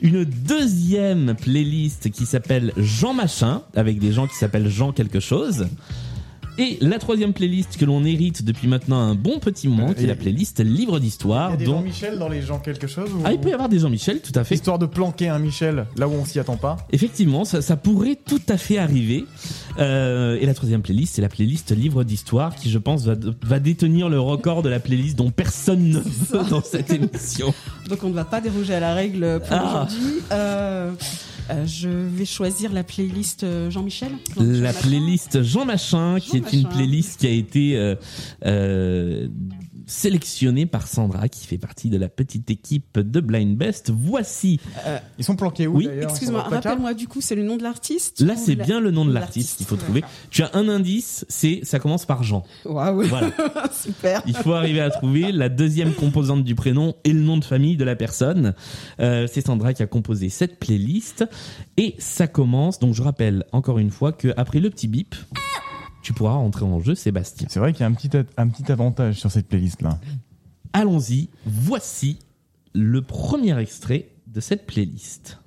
Une 0.00 0.24
deuxième 0.24 1.36
playlist 1.36 2.10
qui 2.10 2.24
s'appelle 2.24 2.72
Jean 2.78 3.12
Machin, 3.12 3.62
avec 3.76 3.98
des 3.98 4.12
gens 4.12 4.26
qui 4.26 4.34
s'appellent 4.34 4.68
Jean 4.68 4.92
quelque 4.92 5.20
chose. 5.20 5.66
Et 6.58 6.76
la 6.82 6.98
troisième 6.98 7.32
playlist 7.32 7.78
que 7.78 7.84
l'on 7.86 8.04
hérite 8.04 8.44
depuis 8.44 8.68
maintenant 8.68 8.98
un 9.00 9.14
bon 9.14 9.38
petit 9.38 9.68
moment, 9.68 9.94
qui 9.94 10.04
est 10.04 10.06
la 10.06 10.14
playlist 10.14 10.60
Livre 10.62 10.98
Il 10.98 11.04
y 11.04 11.06
d'histoire. 11.06 11.52
a 11.52 11.56
des 11.56 11.64
dont... 11.64 11.78
Jean-Michel 11.78 12.18
dans 12.18 12.28
les 12.28 12.42
gens 12.42 12.58
quelque 12.58 12.86
chose 12.86 13.10
ou- 13.10 13.22
Ah, 13.24 13.32
il 13.32 13.40
peut 13.40 13.48
y 13.48 13.52
avoir 13.54 13.70
des 13.70 13.78
Jean-Michel, 13.78 14.20
tout 14.20 14.38
à 14.38 14.44
fait. 14.44 14.54
Histoire 14.56 14.78
de 14.78 14.84
planquer 14.84 15.28
un 15.28 15.38
Michel 15.38 15.86
là 15.96 16.06
où 16.08 16.12
on 16.12 16.26
s'y 16.26 16.38
attend 16.38 16.58
pas. 16.58 16.76
Effectivement, 16.92 17.44
ça, 17.46 17.62
ça 17.62 17.76
pourrait 17.76 18.18
tout 18.26 18.40
à 18.50 18.58
fait 18.58 18.76
arriver. 18.76 19.24
Euh, 19.78 20.36
et 20.40 20.46
la 20.46 20.52
troisième 20.52 20.82
playlist, 20.82 21.14
c'est 21.14 21.22
la 21.22 21.30
playlist 21.30 21.74
livre 21.74 22.04
d'histoire 22.04 22.54
qui, 22.54 22.70
je 22.70 22.78
pense, 22.78 23.04
va, 23.06 23.14
va 23.42 23.58
détenir 23.58 24.10
le 24.10 24.20
record 24.20 24.62
de 24.62 24.68
la 24.68 24.78
playlist 24.78 25.16
dont 25.16 25.30
personne 25.30 25.88
ne 25.88 25.98
veut 26.00 26.48
dans 26.50 26.62
cette 26.62 26.90
émission. 26.92 27.54
Donc 27.88 28.04
on 28.04 28.10
ne 28.10 28.14
va 28.14 28.24
pas 28.26 28.42
déroger 28.42 28.74
à 28.74 28.80
la 28.80 28.92
règle 28.94 29.40
pour 29.40 29.56
Ah. 29.56 29.86
aujourd'hui. 29.86 30.20
Euh, 30.32 30.90
euh, 31.52 31.66
je 31.66 31.88
vais 31.88 32.24
choisir 32.24 32.72
la 32.72 32.84
playlist 32.84 33.44
euh, 33.44 33.70
Jean-Michel. 33.70 34.12
La 34.38 34.72
playlist 34.72 35.42
Jean 35.42 35.64
Machin, 35.64 36.18
qui 36.20 36.38
est 36.38 36.52
une 36.52 36.68
playlist 36.68 37.20
qui 37.20 37.26
a 37.26 37.30
été 37.30 37.94
euh, 38.44 39.28
euh, 39.92 40.02
sélectionnée 40.02 40.66
par 40.66 40.86
Sandra, 40.86 41.28
qui 41.28 41.46
fait 41.46 41.58
partie 41.58 41.88
de 41.90 41.96
la 41.98 42.08
petite 42.08 42.50
équipe 42.50 42.98
de 42.98 43.20
Blind 43.20 43.56
Best. 43.56 43.90
Voici, 43.94 44.58
Ils 45.18 45.24
sont 45.24 45.36
planqués 45.36 45.66
où 45.66 45.76
Oui, 45.76 45.88
Excuse-moi, 46.02 46.42
rappelle-moi 46.42 46.94
du 46.94 47.08
coup, 47.08 47.20
c'est 47.20 47.34
le 47.34 47.42
nom 47.42 47.56
de 47.56 47.62
l'artiste 47.62 48.20
là 48.20 48.34
c'est 48.36 48.54
la- 48.54 48.64
bien 48.64 48.80
le 48.80 48.90
nom 48.90 49.04
de 49.04 49.12
l'artiste, 49.12 49.56
qu'il 49.58 49.66
faut 49.66 49.76
trouver. 49.76 50.02
Tu 50.30 50.42
as 50.42 50.50
un 50.54 50.68
indice, 50.68 51.24
c'est 51.28 51.60
ça 51.64 51.78
commence 51.78 52.06
par 52.06 52.22
Jean. 52.22 52.44
Waouh, 52.64 53.02
Voilà. 53.08 53.30
super. 53.72 54.22
Il 54.26 54.34
faut 54.36 54.52
arriver 54.52 54.80
à 54.80 54.90
trouver 54.90 55.32
la 55.32 55.48
deuxième 55.48 55.92
composante 55.94 56.44
du 56.44 56.54
prénom 56.54 56.94
et 57.04 57.12
le 57.12 57.20
nom 57.20 57.36
de 57.36 57.44
famille 57.44 57.76
de 57.76 57.84
la 57.84 57.96
personne. 57.96 58.54
Euh, 59.00 59.26
c'est 59.30 59.44
Sandra 59.46 59.74
qui 59.74 59.82
a 59.82 59.86
composé 59.86 60.28
cette 60.28 60.58
playlist 60.58 61.24
et 61.76 61.94
ça 61.98 62.26
commence. 62.26 62.78
Donc 62.78 62.94
je 62.94 63.02
rappelle 63.02 63.44
encore 63.52 63.78
une 63.78 63.90
fois 63.90 64.12
que 64.12 64.28
après 64.36 64.60
le 64.60 64.70
petit 64.70 64.88
bip, 64.88 65.14
tu 66.02 66.12
pourras 66.12 66.34
rentrer 66.34 66.64
en 66.64 66.80
jeu, 66.80 66.94
Sébastien. 66.94 67.46
C'est 67.48 67.60
vrai 67.60 67.72
qu'il 67.72 67.80
y 67.80 67.84
a 67.84 67.86
un 67.86 67.92
petit, 67.92 68.10
un 68.36 68.48
petit 68.48 68.70
avantage 68.70 69.16
sur 69.16 69.30
cette 69.30 69.48
playlist 69.48 69.82
là. 69.82 69.98
Allons-y. 70.72 71.30
Voici 71.46 72.18
le 72.74 73.02
premier 73.02 73.58
extrait 73.58 74.08
de 74.26 74.40
cette 74.40 74.66
playlist. 74.66 75.38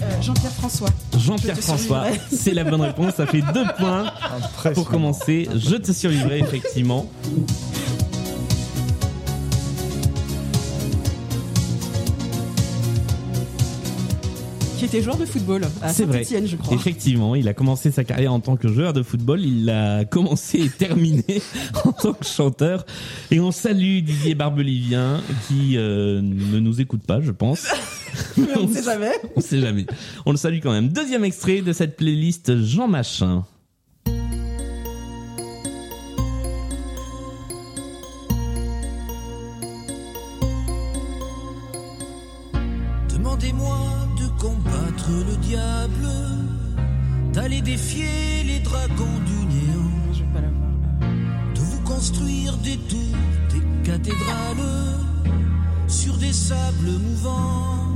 Euh, 0.00 0.22
Jean-Pierre 0.22 0.52
François. 0.52 0.88
Jean-Pierre 1.18 1.58
François, 1.58 2.06
c'est 2.32 2.54
la 2.54 2.64
bonne 2.64 2.80
réponse. 2.80 3.14
Ça 3.16 3.26
fait 3.26 3.42
deux 3.52 3.66
points 3.76 4.12
pour 4.74 4.88
commencer. 4.88 5.48
Je 5.54 5.76
te 5.76 5.92
survivrai 5.92 6.38
effectivement. 6.38 7.10
Qui 14.82 14.86
était 14.86 15.02
joueur 15.02 15.16
de 15.16 15.26
football 15.26 15.62
à 15.80 15.92
C'est 15.92 16.06
vrai. 16.06 16.24
Je 16.24 16.56
crois. 16.56 16.74
Effectivement, 16.74 17.36
il 17.36 17.46
a 17.46 17.54
commencé 17.54 17.92
sa 17.92 18.02
carrière 18.02 18.32
en 18.32 18.40
tant 18.40 18.56
que 18.56 18.66
joueur 18.66 18.92
de 18.92 19.04
football. 19.04 19.40
Il 19.40 19.70
a 19.70 20.04
commencé 20.10 20.58
et 20.58 20.68
terminé 20.68 21.40
en 21.84 21.92
tant 21.92 22.14
que 22.14 22.26
chanteur. 22.26 22.84
Et 23.30 23.38
on 23.38 23.52
salue 23.52 24.00
Didier 24.00 24.34
Barbelivien, 24.34 25.20
qui 25.46 25.76
euh, 25.76 26.20
ne 26.20 26.58
nous 26.58 26.80
écoute 26.80 27.04
pas, 27.06 27.20
je 27.20 27.30
pense. 27.30 27.68
Mais 28.36 28.58
on 28.58 28.66
ne 28.66 28.74
sait 28.74 28.82
jamais. 28.82 29.12
On 29.36 29.40
sait 29.40 29.60
jamais. 29.60 29.86
On 30.26 30.32
le 30.32 30.36
salue 30.36 30.58
quand 30.60 30.72
même. 30.72 30.88
Deuxième 30.88 31.22
extrait 31.22 31.62
de 31.62 31.72
cette 31.72 31.96
playlist 31.96 32.60
Jean 32.60 32.88
Machin. 32.88 33.44
D'aller 47.42 47.60
défier 47.60 48.44
les 48.46 48.60
dragons 48.60 49.18
du 49.26 49.46
néant, 49.46 49.90
Je 50.12 50.20
vais 50.20 50.32
pas 50.32 50.40
l'avoir. 50.40 50.70
De 51.54 51.60
vous 51.60 51.80
construire 51.80 52.56
des 52.58 52.76
tours, 52.76 53.18
des 53.52 53.90
cathédrales 53.90 54.68
sur 55.88 56.16
des 56.18 56.32
sables 56.32 56.92
mouvants. 57.00 57.88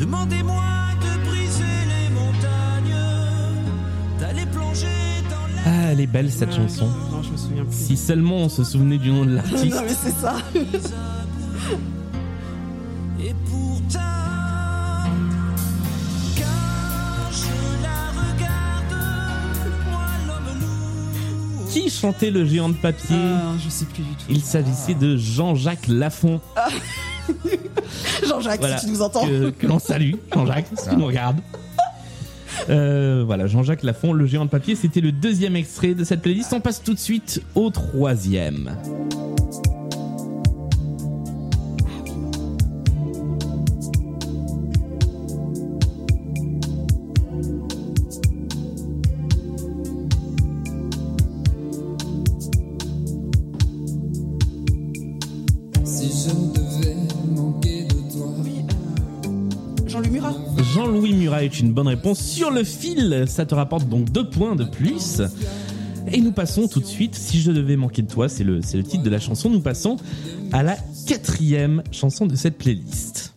Demandez-moi 0.00 0.62
de 1.02 1.28
briser 1.28 1.78
les 1.92 2.08
montagnes, 2.14 3.04
d'aller 4.18 4.46
plonger 4.46 4.86
dans 5.28 5.46
la... 5.56 5.62
Ah, 5.66 5.92
elle 5.92 6.00
est 6.00 6.06
belle 6.06 6.32
cette 6.32 6.48
euh, 6.52 6.56
chanson. 6.56 6.86
Non, 7.12 7.22
je 7.22 7.32
me 7.32 7.36
souviens 7.36 7.64
plus. 7.66 7.76
Si 7.76 7.96
seulement 7.98 8.36
on 8.36 8.48
se 8.48 8.64
souvenait 8.64 8.98
du 8.98 9.10
nom 9.10 9.26
de 9.26 9.34
l'artiste. 9.36 9.74
non, 9.74 9.82
mais 9.82 9.94
c'est 9.94 10.18
ça. 10.18 10.36
Et 13.20 13.34
pourtant, 13.50 14.15
Qui 21.76 21.90
chantait 21.90 22.30
le 22.30 22.46
géant 22.46 22.70
de 22.70 22.74
papier 22.74 23.16
Ah, 23.16 23.52
je 23.62 23.68
sais 23.68 23.84
plus 23.84 24.02
du 24.02 24.08
tout. 24.14 24.24
Il 24.30 24.40
s'agissait 24.40 24.94
de 24.94 25.16
Jean-Jacques 25.16 25.88
Lafont. 25.88 26.40
Jean-Jacques, 28.26 28.60
Voilà. 28.60 28.78
si 28.78 28.86
tu 28.86 28.92
nous 28.92 29.02
entends. 29.02 29.26
que, 29.26 29.50
que 29.50 29.66
l'on 29.66 29.78
salue, 29.78 30.14
Jean-Jacques, 30.32 30.68
si 30.74 30.88
tu 30.88 30.96
nous 30.96 31.06
regardes. 31.06 31.40
Euh, 32.70 33.24
voilà, 33.26 33.46
Jean-Jacques 33.46 33.82
Lafont, 33.82 34.14
le 34.14 34.24
géant 34.24 34.46
de 34.46 34.50
papier, 34.50 34.74
c'était 34.74 35.02
le 35.02 35.12
deuxième 35.12 35.54
extrait 35.54 35.92
de 35.94 36.02
cette 36.04 36.22
playlist. 36.22 36.50
On 36.54 36.60
passe 36.60 36.82
tout 36.82 36.94
de 36.94 36.98
suite 36.98 37.42
au 37.54 37.68
troisième. 37.68 38.74
Une 61.60 61.72
bonne 61.72 61.88
réponse. 61.88 62.20
Sur 62.20 62.50
le 62.50 62.64
fil, 62.64 63.24
ça 63.26 63.46
te 63.46 63.54
rapporte 63.54 63.88
donc 63.88 64.10
deux 64.10 64.28
points 64.28 64.56
de 64.56 64.64
plus. 64.64 65.22
Et 66.12 66.20
nous 66.20 66.32
passons 66.32 66.68
tout 66.68 66.80
de 66.80 66.86
suite, 66.86 67.14
si 67.14 67.40
je 67.40 67.50
devais 67.50 67.76
manquer 67.76 68.02
de 68.02 68.08
toi, 68.10 68.28
c'est 68.28 68.44
le, 68.44 68.60
c'est 68.62 68.76
le 68.76 68.84
titre 68.84 69.02
de 69.02 69.10
la 69.10 69.18
chanson, 69.18 69.50
nous 69.50 69.60
passons 69.60 69.96
à 70.52 70.62
la 70.62 70.76
quatrième 71.06 71.82
chanson 71.90 72.26
de 72.26 72.36
cette 72.36 72.58
playlist. 72.58 73.34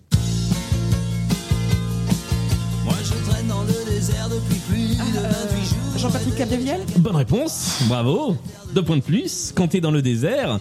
moi 2.86 2.94
je 3.04 3.30
traîne 3.30 3.48
dans 3.48 3.64
le 3.64 3.74
désert 3.90 4.30
depuis 4.30 4.60
plus 4.70 4.98
de 4.98 5.20
28 5.20 5.66
jours. 5.66 5.78
Jean-Patrick 5.98 6.36
Capdevielle. 6.36 6.82
Bonne 6.98 7.16
réponse, 7.16 7.80
bravo. 7.88 8.38
Deux 8.76 8.84
points 8.84 8.98
de 8.98 9.02
plus. 9.02 9.52
Quand 9.56 9.70
t'es 9.70 9.82
dans 9.82 9.92
le 9.92 10.02
désert, 10.02 10.60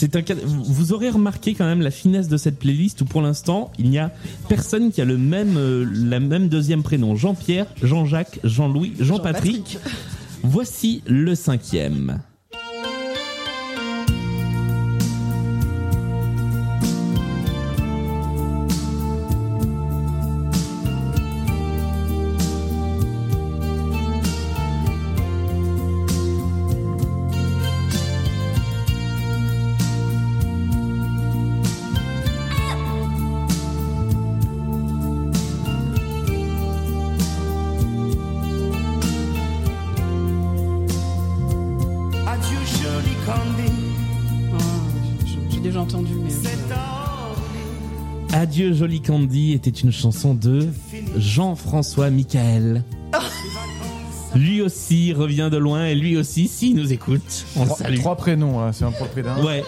c'est 0.00 0.16
un 0.16 0.22
cas. 0.22 0.34
Vous 0.42 0.94
aurez 0.94 1.10
remarqué 1.10 1.52
quand 1.54 1.66
même 1.66 1.82
la 1.82 1.90
finesse 1.90 2.28
de 2.28 2.38
cette 2.38 2.58
playlist 2.58 3.02
où 3.02 3.04
pour 3.04 3.20
l'instant 3.20 3.70
il 3.78 3.90
n'y 3.90 3.98
a 3.98 4.10
personne 4.48 4.92
qui 4.92 5.02
a 5.02 5.04
le 5.04 5.18
même, 5.18 5.58
euh, 5.58 5.86
la 5.92 6.20
même 6.20 6.48
deuxième 6.48 6.82
prénom. 6.82 7.16
Jean-Pierre, 7.16 7.66
Jean-Jacques, 7.82 8.40
Jean-Louis, 8.42 8.94
Jean-Patrick. 8.98 9.76
Voici 10.42 11.02
le 11.06 11.34
cinquième. 11.34 12.20
Adieu 48.50 48.72
Joli 48.72 49.00
Candy 49.00 49.52
était 49.52 49.70
une 49.70 49.92
chanson 49.92 50.34
de 50.34 50.66
Jean-François 51.16 52.10
Michael. 52.10 52.82
Lui 54.34 54.60
aussi 54.60 55.12
revient 55.12 55.50
de 55.52 55.56
loin 55.56 55.86
et 55.86 55.94
lui 55.94 56.16
aussi, 56.16 56.48
s'il 56.48 56.74
nous 56.74 56.92
écoute, 56.92 57.46
on 57.54 57.64
Trois, 57.64 57.76
salue. 57.76 57.98
trois 58.00 58.16
prénoms, 58.16 58.58
là, 58.58 58.72
c'est 58.72 58.84
un 58.84 58.90
prix 58.90 59.22
d'un. 59.22 59.40
Ouais. 59.44 59.62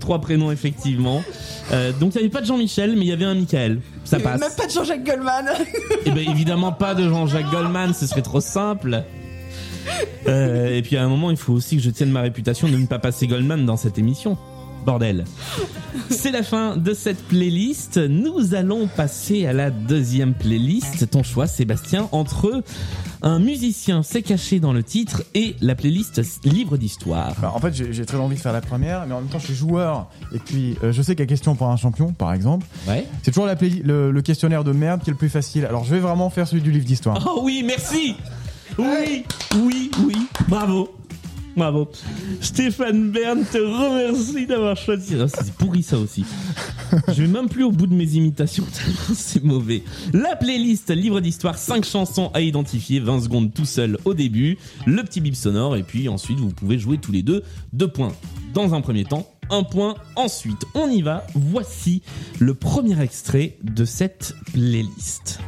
Trois 0.00 0.20
prénoms, 0.20 0.50
effectivement. 0.50 1.22
Euh, 1.70 1.92
donc, 1.92 2.16
il 2.16 2.18
n'y 2.18 2.24
avait 2.24 2.28
pas 2.28 2.40
de 2.40 2.46
Jean-Michel, 2.46 2.96
mais 2.96 3.02
il 3.02 3.08
y 3.08 3.12
avait 3.12 3.24
un 3.24 3.36
Michael. 3.36 3.80
Ça 4.02 4.16
Il 4.16 4.24
y 4.24 4.26
avait 4.26 4.32
passe. 4.38 4.48
Même 4.48 4.56
pas 4.56 4.66
de 4.66 4.72
Jean-Jacques 4.72 5.04
Goldman. 5.06 5.46
Et 6.06 6.10
ben 6.10 6.28
évidemment 6.28 6.72
pas 6.72 6.96
de 6.96 7.08
Jean-Jacques 7.08 7.52
Goldman, 7.52 7.94
ce 7.94 8.04
serait 8.08 8.22
trop 8.22 8.40
simple. 8.40 9.04
Euh, 10.26 10.76
et 10.76 10.82
puis 10.82 10.96
à 10.96 11.04
un 11.04 11.08
moment, 11.08 11.30
il 11.30 11.36
faut 11.36 11.52
aussi 11.52 11.76
que 11.76 11.82
je 11.82 11.90
tienne 11.90 12.10
ma 12.10 12.20
réputation 12.22 12.68
de 12.68 12.76
ne 12.76 12.86
pas 12.86 12.98
passer 12.98 13.28
Goldman 13.28 13.64
dans 13.64 13.76
cette 13.76 13.96
émission. 13.96 14.36
Bordel. 14.84 15.24
C'est 16.10 16.30
la 16.30 16.42
fin 16.42 16.76
de 16.76 16.94
cette 16.94 17.22
playlist. 17.28 17.98
Nous 17.98 18.54
allons 18.54 18.88
passer 18.88 19.46
à 19.46 19.52
la 19.52 19.70
deuxième 19.70 20.34
playlist. 20.34 21.08
Ton 21.10 21.22
choix, 21.22 21.46
Sébastien, 21.46 22.08
entre 22.12 22.62
un 23.22 23.38
musicien 23.38 24.02
s'est 24.02 24.22
caché 24.22 24.60
dans 24.60 24.72
le 24.72 24.82
titre 24.82 25.22
et 25.34 25.54
la 25.60 25.74
playlist 25.74 26.20
livre 26.44 26.76
d'histoire. 26.76 27.34
En 27.54 27.58
fait, 27.60 27.74
j'ai 27.74 27.92
j'ai 27.92 28.06
très 28.06 28.16
envie 28.18 28.36
de 28.36 28.40
faire 28.40 28.52
la 28.52 28.60
première, 28.62 29.06
mais 29.06 29.14
en 29.14 29.20
même 29.20 29.28
temps, 29.30 29.38
je 29.38 29.46
suis 29.46 29.54
joueur. 29.54 30.08
Et 30.34 30.38
puis, 30.38 30.76
euh, 30.82 30.92
je 30.92 31.02
sais 31.02 31.14
qu'il 31.14 31.20
y 31.24 31.24
a 31.24 31.26
question 31.28 31.54
pour 31.54 31.68
un 31.68 31.76
champion, 31.76 32.12
par 32.12 32.32
exemple. 32.32 32.66
Ouais. 32.88 33.06
C'est 33.22 33.30
toujours 33.30 33.46
la 33.46 33.56
play- 33.56 33.82
le, 33.84 34.10
le 34.10 34.22
questionnaire 34.22 34.64
de 34.64 34.72
merde 34.72 35.02
qui 35.02 35.10
est 35.10 35.12
le 35.12 35.18
plus 35.18 35.28
facile. 35.28 35.66
Alors, 35.66 35.84
je 35.84 35.90
vais 35.94 36.00
vraiment 36.00 36.30
faire 36.30 36.48
celui 36.48 36.62
du 36.62 36.70
livre 36.70 36.84
d'histoire. 36.86 37.22
Oh 37.28 37.40
oui, 37.44 37.62
merci. 37.66 38.14
Oui, 38.78 39.24
oui, 39.62 39.90
oui. 40.06 40.16
Bravo. 40.48 40.88
Bravo. 41.56 41.88
Stéphane 42.40 43.10
Bern 43.10 43.44
te 43.44 43.58
remercie 43.58 44.46
d'avoir 44.46 44.76
choisi. 44.76 45.16
C'est 45.28 45.52
pourri 45.54 45.82
ça 45.82 45.98
aussi. 45.98 46.24
Je 47.08 47.22
vais 47.22 47.28
même 47.28 47.48
plus 47.48 47.64
au 47.64 47.72
bout 47.72 47.86
de 47.86 47.94
mes 47.94 48.12
imitations 48.14 48.64
c'est 49.14 49.42
mauvais. 49.42 49.82
La 50.12 50.36
playlist 50.36 50.90
livre 50.90 51.20
d'histoire, 51.20 51.58
5 51.58 51.84
chansons 51.84 52.30
à 52.34 52.40
identifier, 52.40 53.00
20 53.00 53.22
secondes 53.22 53.52
tout 53.52 53.64
seul 53.64 53.98
au 54.04 54.14
début, 54.14 54.58
le 54.86 55.02
petit 55.02 55.20
bip 55.20 55.34
sonore 55.34 55.76
et 55.76 55.82
puis 55.82 56.08
ensuite 56.08 56.38
vous 56.38 56.50
pouvez 56.50 56.78
jouer 56.78 56.98
tous 56.98 57.12
les 57.12 57.22
deux 57.22 57.42
deux 57.72 57.88
points 57.88 58.12
dans 58.54 58.74
un 58.74 58.80
premier 58.80 59.04
temps, 59.04 59.28
un 59.50 59.62
point 59.62 59.94
ensuite. 60.16 60.64
On 60.74 60.88
y 60.88 61.02
va. 61.02 61.26
Voici 61.34 62.02
le 62.38 62.54
premier 62.54 63.00
extrait 63.00 63.56
de 63.62 63.84
cette 63.84 64.34
playlist. 64.52 65.40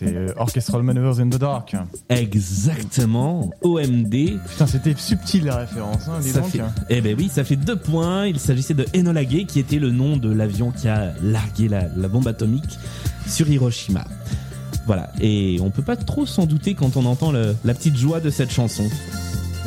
C'est 0.00 0.16
euh, 0.16 0.32
Orchestral 0.38 0.82
Maneuvers 0.82 1.20
in 1.20 1.28
the 1.28 1.36
Dark. 1.38 1.76
Exactement, 2.08 3.50
OMD. 3.62 4.10
Putain, 4.48 4.66
c'était 4.66 4.94
subtil 4.96 5.44
la 5.44 5.56
référence, 5.56 6.08
hein, 6.08 6.20
dis 6.22 6.30
Ça 6.30 6.40
donc. 6.40 6.50
fait, 6.50 6.62
eh 6.88 7.00
ben 7.02 7.14
oui, 7.18 7.30
ça 7.32 7.44
fait 7.44 7.56
deux 7.56 7.76
points. 7.76 8.26
Il 8.26 8.40
s'agissait 8.40 8.72
de 8.74 8.86
Enola 8.96 9.24
Gay, 9.26 9.44
qui 9.44 9.58
était 9.60 9.78
le 9.78 9.90
nom 9.90 10.16
de 10.16 10.32
l'avion 10.32 10.70
qui 10.70 10.88
a 10.88 11.12
largué 11.22 11.68
la, 11.68 11.82
la 11.96 12.08
bombe 12.08 12.26
atomique 12.28 12.78
sur 13.26 13.46
Hiroshima. 13.48 14.04
Voilà, 14.86 15.12
et 15.20 15.58
on 15.60 15.68
peut 15.70 15.82
pas 15.82 15.96
trop 15.96 16.24
s'en 16.24 16.46
douter 16.46 16.74
quand 16.74 16.96
on 16.96 17.04
entend 17.04 17.30
le- 17.30 17.54
la 17.64 17.74
petite 17.74 17.96
joie 17.96 18.20
de 18.20 18.30
cette 18.30 18.50
chanson. 18.50 18.88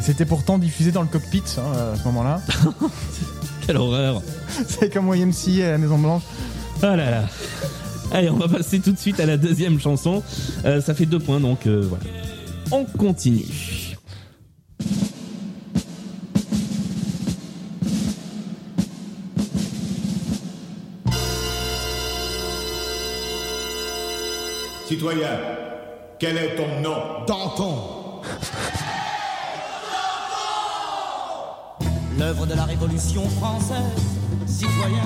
C'était 0.01 0.25
pourtant 0.25 0.57
diffusé 0.57 0.91
dans 0.91 1.01
le 1.03 1.07
cockpit 1.07 1.43
hein, 1.59 1.93
à 1.93 1.95
ce 1.95 2.03
moment-là. 2.05 2.41
Quelle 3.67 3.77
horreur 3.77 4.21
C'est 4.67 4.91
comme 4.91 5.13
YMCA 5.15 5.67
à 5.67 5.71
la 5.73 5.77
Maison 5.77 5.99
Blanche. 5.99 6.23
Ah 6.81 6.95
là 6.95 7.09
là 7.11 7.23
Allez, 8.13 8.29
on 8.29 8.37
va 8.37 8.47
passer 8.47 8.79
tout 8.79 8.91
de 8.91 8.99
suite 8.99 9.19
à 9.19 9.25
la 9.25 9.37
deuxième 9.37 9.79
chanson. 9.79 10.21
Euh, 10.65 10.81
ça 10.81 10.93
fait 10.93 11.07
deux 11.07 11.17
points, 11.17 11.39
donc 11.39 11.65
euh, 11.65 11.81
voilà. 11.81 12.03
On 12.71 12.85
continue. 12.85 13.43
Citoyen, 24.87 25.39
quel 26.19 26.37
est 26.37 26.55
ton 26.55 26.81
nom? 26.81 27.25
Danton. 27.25 28.21
L'œuvre 32.19 32.45
de 32.45 32.53
la 32.53 32.65
Révolution 32.65 33.27
française, 33.27 33.79
citoyen, 34.45 35.01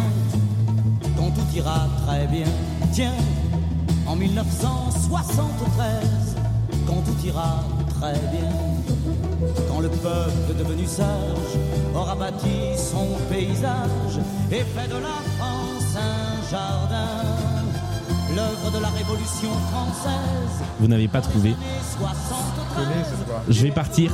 dont 1.27 1.41
tout 1.41 1.55
ira 1.55 1.87
très 2.05 2.27
bien. 2.27 2.45
Tiens, 2.91 3.15
en 4.05 4.15
1973, 4.15 6.35
quand 6.85 7.01
tout 7.05 7.25
ira 7.25 7.63
très 7.99 8.19
bien, 8.31 8.51
quand 9.69 9.79
le 9.79 9.89
peuple 9.89 10.53
devenu 10.57 10.85
sage 10.85 11.57
aura 11.95 12.15
bâti 12.15 12.75
son 12.75 13.07
paysage 13.29 14.19
et 14.51 14.63
fait 14.63 14.87
de 14.87 14.95
la 14.95 15.21
France 15.37 15.95
un 15.95 16.41
jardin. 16.49 17.36
L'œuvre 18.37 18.69
de 18.71 18.79
la 18.79 18.89
Révolution 18.89 19.49
française, 19.71 20.61
Vous 20.79 20.87
n'avez 20.87 21.07
pas 21.07 21.21
trouvé. 21.21 21.55
73. 21.97 22.85
Je 23.49 23.63
vais 23.63 23.71
partir. 23.71 24.11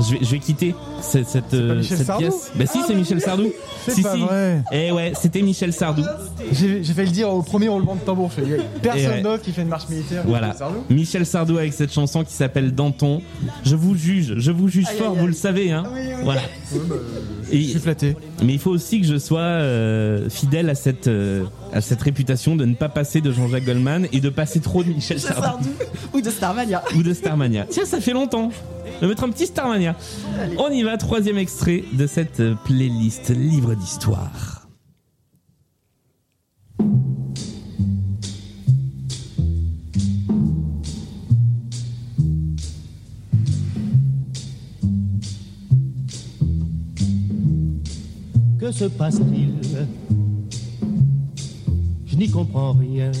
Je 0.00 0.12
vais, 0.14 0.18
je 0.24 0.30
vais 0.30 0.38
quitter 0.38 0.74
cette, 1.02 1.26
cette, 1.28 1.52
euh, 1.52 1.76
Michel 1.76 1.98
cette 1.98 2.06
Sardou 2.06 2.22
pièce. 2.24 2.52
Bah 2.54 2.64
si, 2.64 2.78
c'est 2.86 2.94
Michel 2.94 3.20
Sardou. 3.20 3.50
C'est 3.84 3.90
si, 3.92 4.02
pas 4.02 4.14
si. 4.14 4.20
vrai. 4.22 4.62
Eh 4.72 4.92
ouais, 4.92 5.12
c'était 5.14 5.42
Michel 5.42 5.74
Sardou. 5.74 6.04
J'ai 6.52 6.82
fait 6.84 7.04
le 7.04 7.10
dire 7.10 7.28
au 7.28 7.42
premier 7.42 7.68
roulement 7.68 7.96
de 7.96 8.00
tambour. 8.00 8.30
Je 8.34 8.42
fais, 8.42 8.50
Et 8.50 8.80
personne 8.80 9.10
ouais. 9.10 9.20
d'autre 9.22 9.42
qui 9.42 9.52
fait 9.52 9.60
une 9.60 9.68
marche 9.68 9.90
militaire. 9.90 10.22
Voilà. 10.26 10.54
Sardou. 10.54 10.78
Michel 10.88 11.26
Sardou 11.26 11.58
avec 11.58 11.74
cette 11.74 11.92
chanson 11.92 12.24
qui 12.24 12.32
s'appelle 12.32 12.74
Danton. 12.74 13.20
Je 13.66 13.76
vous 13.76 13.94
juge, 13.94 14.36
je 14.38 14.50
vous 14.52 14.68
juge 14.68 14.86
Aïe, 14.88 14.96
fort, 14.96 15.12
aïe, 15.12 15.18
vous 15.18 15.26
le 15.26 15.34
savez, 15.34 15.70
hein. 15.70 15.84
Oui, 15.92 16.00
oui. 16.06 16.22
Voilà. 16.24 16.40
Je 16.72 16.78
Et, 17.52 17.62
suis 17.62 17.78
flatté. 17.78 18.16
mais 18.42 18.54
il 18.54 18.58
faut 18.58 18.70
aussi 18.70 19.00
que 19.00 19.06
je 19.06 19.18
sois 19.18 19.40
euh, 19.40 20.28
fidèle 20.28 20.68
à 20.68 20.74
cette 20.74 21.06
euh, 21.06 21.44
à 21.72 21.80
cette 21.80 22.02
réputation 22.02 22.56
de 22.56 22.64
ne 22.64 22.74
pas 22.74 22.88
passer 22.88 23.20
de 23.20 23.32
Jean-Jacques 23.32 23.64
Goldman 23.64 24.08
et 24.12 24.20
de 24.20 24.28
passer 24.28 24.60
trop 24.60 24.82
de 24.82 24.88
Michel 24.88 25.20
Sardou 25.20 25.68
ou 26.12 26.20
de 26.20 26.30
Starmania. 26.30 26.82
ou 26.96 27.02
de 27.02 27.12
Starmania. 27.12 27.66
Tiens, 27.68 27.84
ça 27.84 28.00
fait 28.00 28.12
longtemps. 28.12 28.50
Je 28.96 29.00
vais 29.00 29.08
mettre 29.08 29.24
un 29.24 29.30
petit 29.30 29.46
Starmania. 29.46 29.94
On 30.58 30.70
y 30.70 30.82
va, 30.82 30.96
troisième 30.96 31.38
extrait 31.38 31.84
de 31.92 32.06
cette 32.06 32.40
euh, 32.40 32.54
playlist 32.64 33.30
livre 33.30 33.74
d'histoire. 33.74 34.55
Que 48.58 48.72
se 48.72 48.84
passe-t-il? 48.86 49.54
Je 52.06 52.16
n'y 52.16 52.28
comprends 52.30 52.72
rien. 52.72 53.12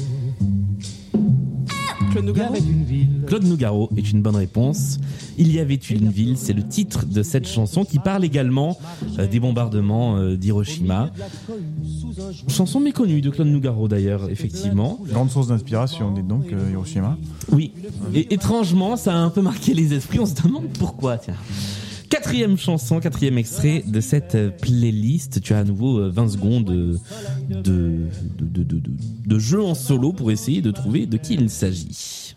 Claude 2.12 2.16
Il 2.16 2.22
y 2.22 2.26
Nougaro. 2.26 2.54
avait 2.54 2.58
une 2.60 2.84
ville. 2.84 3.08
Claude 3.26 3.44
Nougaro 3.44 3.90
est 3.96 4.10
une 4.10 4.22
bonne 4.22 4.36
réponse. 4.36 4.98
Il 5.36 5.52
y 5.52 5.58
avait 5.60 5.74
une 5.74 6.08
ville, 6.08 6.38
c'est 6.38 6.54
le 6.54 6.66
titre 6.66 7.04
de 7.04 7.22
cette 7.22 7.46
chanson 7.46 7.84
qui 7.84 7.98
parle 7.98 8.24
également 8.24 8.78
euh, 9.18 9.26
des 9.26 9.38
bombardements 9.38 10.16
euh, 10.16 10.36
d'Hiroshima. 10.36 11.10
Chanson 12.48 12.80
méconnue 12.80 13.20
de 13.20 13.28
Claude 13.28 13.48
Nougaro 13.48 13.88
d'ailleurs, 13.88 14.30
effectivement. 14.30 14.98
Grande 15.06 15.30
source 15.30 15.48
d'inspiration, 15.48 16.10
dites 16.12 16.26
donc, 16.26 16.46
euh, 16.52 16.70
Hiroshima. 16.70 17.18
Oui. 17.52 17.72
Et 18.14 18.32
étrangement, 18.32 18.96
ça 18.96 19.12
a 19.12 19.18
un 19.18 19.28
peu 19.30 19.42
marqué 19.42 19.74
les 19.74 19.92
esprits. 19.92 20.18
On 20.20 20.26
se 20.26 20.40
demande 20.42 20.68
pourquoi, 20.78 21.18
tiens. 21.18 21.34
Quatrième 22.26 22.58
chanson, 22.58 22.98
quatrième 22.98 23.38
extrait 23.38 23.84
de 23.86 24.00
cette 24.00 24.34
euh, 24.34 24.50
playlist. 24.50 25.40
Tu 25.40 25.54
as 25.54 25.58
à 25.60 25.64
nouveau 25.64 26.00
euh, 26.00 26.10
20 26.10 26.28
secondes 26.30 26.68
euh, 26.70 26.96
de, 27.48 28.08
de, 28.36 28.62
de, 28.62 28.62
de, 28.64 28.82
de- 29.26 29.38
jeu 29.38 29.62
en 29.62 29.76
solo 29.76 30.12
pour 30.12 30.32
essayer 30.32 30.60
de 30.60 30.72
trouver 30.72 31.06
de 31.06 31.18
qui 31.18 31.34
il 31.34 31.48
s'agit. 31.48 32.34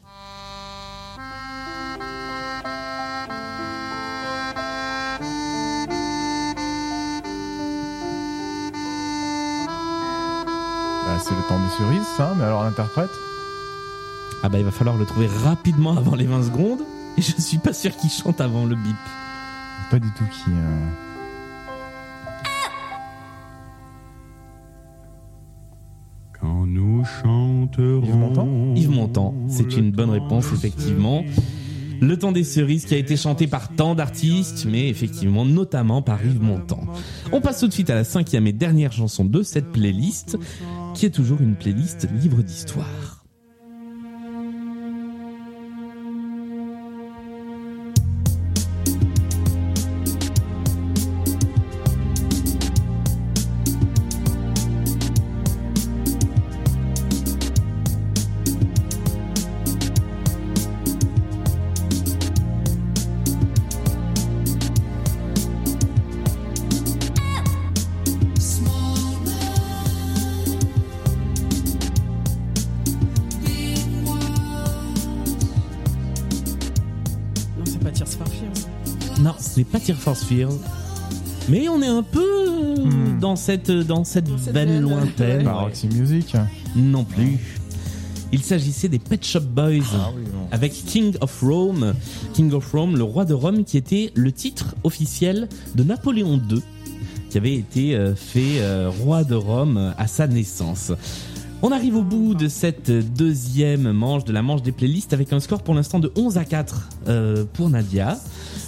Bah, 11.06 11.18
c'est 11.24 11.34
le 11.36 11.42
temps 11.48 11.60
des 11.60 11.70
cerises, 11.78 12.08
ça. 12.18 12.34
Mais 12.38 12.44
alors, 12.44 12.64
l'interprète? 12.64 13.10
Ah 14.44 14.50
bah 14.50 14.58
il 14.58 14.66
va 14.66 14.72
falloir 14.72 14.96
le 14.98 15.06
trouver 15.06 15.28
rapidement 15.28 15.98
avant 15.98 16.16
les 16.16 16.26
20 16.26 16.44
secondes. 16.44 16.82
Et 17.18 17.22
je 17.22 17.34
suis 17.42 17.58
pas 17.58 17.74
sûr 17.74 17.96
qu'il 17.96 18.10
chante 18.10 18.40
avant 18.40 18.66
le 18.66 18.76
bip. 18.76 18.96
Pas 19.90 20.00
du 20.00 20.08
tout 20.18 20.26
qui. 20.26 20.52
euh, 20.52 20.86
Quand 26.40 26.66
nous 26.66 27.04
chanterons. 27.22 28.02
Yves 28.04 28.16
Montand 28.16 28.74
Yves 28.76 28.90
Montand, 28.92 29.34
c'est 29.48 29.76
une 29.76 29.92
bonne 29.92 30.10
réponse 30.10 30.48
effectivement. 30.54 31.24
Le 32.02 32.18
temps 32.18 32.32
des 32.32 32.46
cerises 32.46 32.86
qui 32.86 32.94
a 32.94 32.98
été 32.98 33.18
chanté 33.18 33.46
par 33.46 33.68
tant 33.76 33.94
d'artistes, 33.94 34.66
mais 34.70 34.88
effectivement 34.88 35.44
notamment 35.46 36.02
par 36.02 36.24
Yves 36.26 36.42
Montand. 36.42 36.84
On 37.34 37.42
passe 37.42 37.60
tout 37.60 37.68
de 37.68 37.74
suite 37.74 37.90
à 37.90 37.96
la 37.96 38.06
cinquième 38.06 38.48
et 38.48 38.54
dernière 38.54 38.94
chanson 38.94 39.26
de 39.26 39.44
cette 39.44 39.72
playlist, 39.74 40.38
qui 40.94 41.06
est 41.06 41.10
toujours 41.10 41.42
une 41.42 41.56
playlist 41.56 42.08
livre 42.22 42.42
d'histoire. 42.42 43.19
Pas 79.64 79.80
Tear 79.80 79.98
for 79.98 80.18
Fears. 80.18 80.54
Mais 81.50 81.68
on 81.70 81.82
est 81.82 81.88
un 81.88 82.04
peu 82.04 82.20
euh, 82.22 82.56
Hmm. 82.86 83.20
dans 83.20 83.36
cette 83.36 83.72
dans 83.72 84.04
cette 84.04 84.28
Cette 84.44 84.54
veine 84.54 84.70
veine, 84.70 84.82
lointaine. 84.82 85.48
Roxy 85.48 85.88
Music. 85.88 86.34
Non 86.76 87.04
plus. 87.04 87.38
Il 88.32 88.42
s'agissait 88.44 88.88
des 88.88 89.00
Pet 89.00 89.24
Shop 89.26 89.40
Boys 89.42 89.82
Ah 89.96 90.12
oui, 90.16 90.24
avec 90.52 90.72
King 90.72 91.16
of 91.20 91.42
Rome. 91.42 91.94
King 92.34 92.54
of 92.54 92.72
Rome, 92.72 92.96
le 92.96 93.04
roi 93.04 93.26
de 93.26 93.34
Rome, 93.34 93.64
qui 93.66 93.76
était 93.78 94.12
le 94.16 94.32
titre 94.32 94.76
officiel 94.84 95.50
de 95.76 95.84
Napoléon 95.84 96.40
II, 96.50 96.62
qui 97.32 97.38
avait 97.40 97.56
été 97.56 97.96
euh, 97.96 98.14
fait 98.16 98.62
euh, 98.62 98.90
roi 99.02 99.24
de 99.24 99.34
Rome 99.36 99.94
à 99.98 100.08
sa 100.08 100.28
naissance. 100.28 100.92
On 101.62 101.74
arrive 101.74 101.98
au 101.98 102.04
bout 102.04 102.36
de 102.36 102.48
cette 102.48 102.90
deuxième 102.90 103.92
manche, 103.92 104.24
de 104.24 104.32
la 104.32 104.42
manche 104.42 104.62
des 104.62 104.72
playlists, 104.72 105.12
avec 105.12 105.34
un 105.34 105.42
score 105.42 105.62
pour 105.62 105.74
l'instant 105.74 106.00
de 106.00 106.10
11 106.16 106.38
à 106.38 106.46
4 106.46 106.90
euh, 107.08 107.44
pour 107.52 107.70
Nadia. 107.70 108.18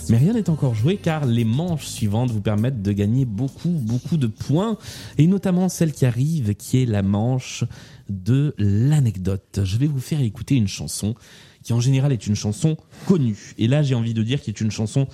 Mais 0.10 0.18
rien 0.18 0.34
n'est 0.34 0.50
encore 0.50 0.76
joué 0.76 0.98
car 0.98 1.26
les 1.26 1.46
manches 1.46 1.86
suivantes 1.86 2.32
vous 2.32 2.42
permettent 2.42 2.82
de 2.82 2.92
gagner 2.92 3.24
beaucoup, 3.24 3.70
beaucoup 3.70 4.18
de 4.18 4.28
points. 4.28 4.78
Et 5.18 5.28
notamment 5.28 5.70
celle 5.70 5.94
qui 5.94 6.06
arrive, 6.06 6.54
qui 6.56 6.84
est 6.84 6.86
la 6.86 7.02
manche 7.02 7.64
de 8.10 8.54
l'anecdote. 8.58 9.62
Je 9.64 9.78
vais 9.78 9.88
vous 9.88 10.02
faire 10.02 10.20
écouter 10.20 10.56
une 10.56 10.68
chanson 10.68 11.16
qui 11.64 11.72
en 11.72 11.80
général 11.80 12.12
est 12.12 12.28
une 12.28 12.36
chanson 12.36 12.76
connue. 13.08 13.54
Et 13.58 13.70
là, 13.70 13.84
j'ai 13.84 13.96
envie 13.96 14.14
de 14.14 14.22
dire 14.22 14.42
qu'il 14.42 14.54
est 14.54 14.60
une 14.60 14.72
chanson 14.72 15.08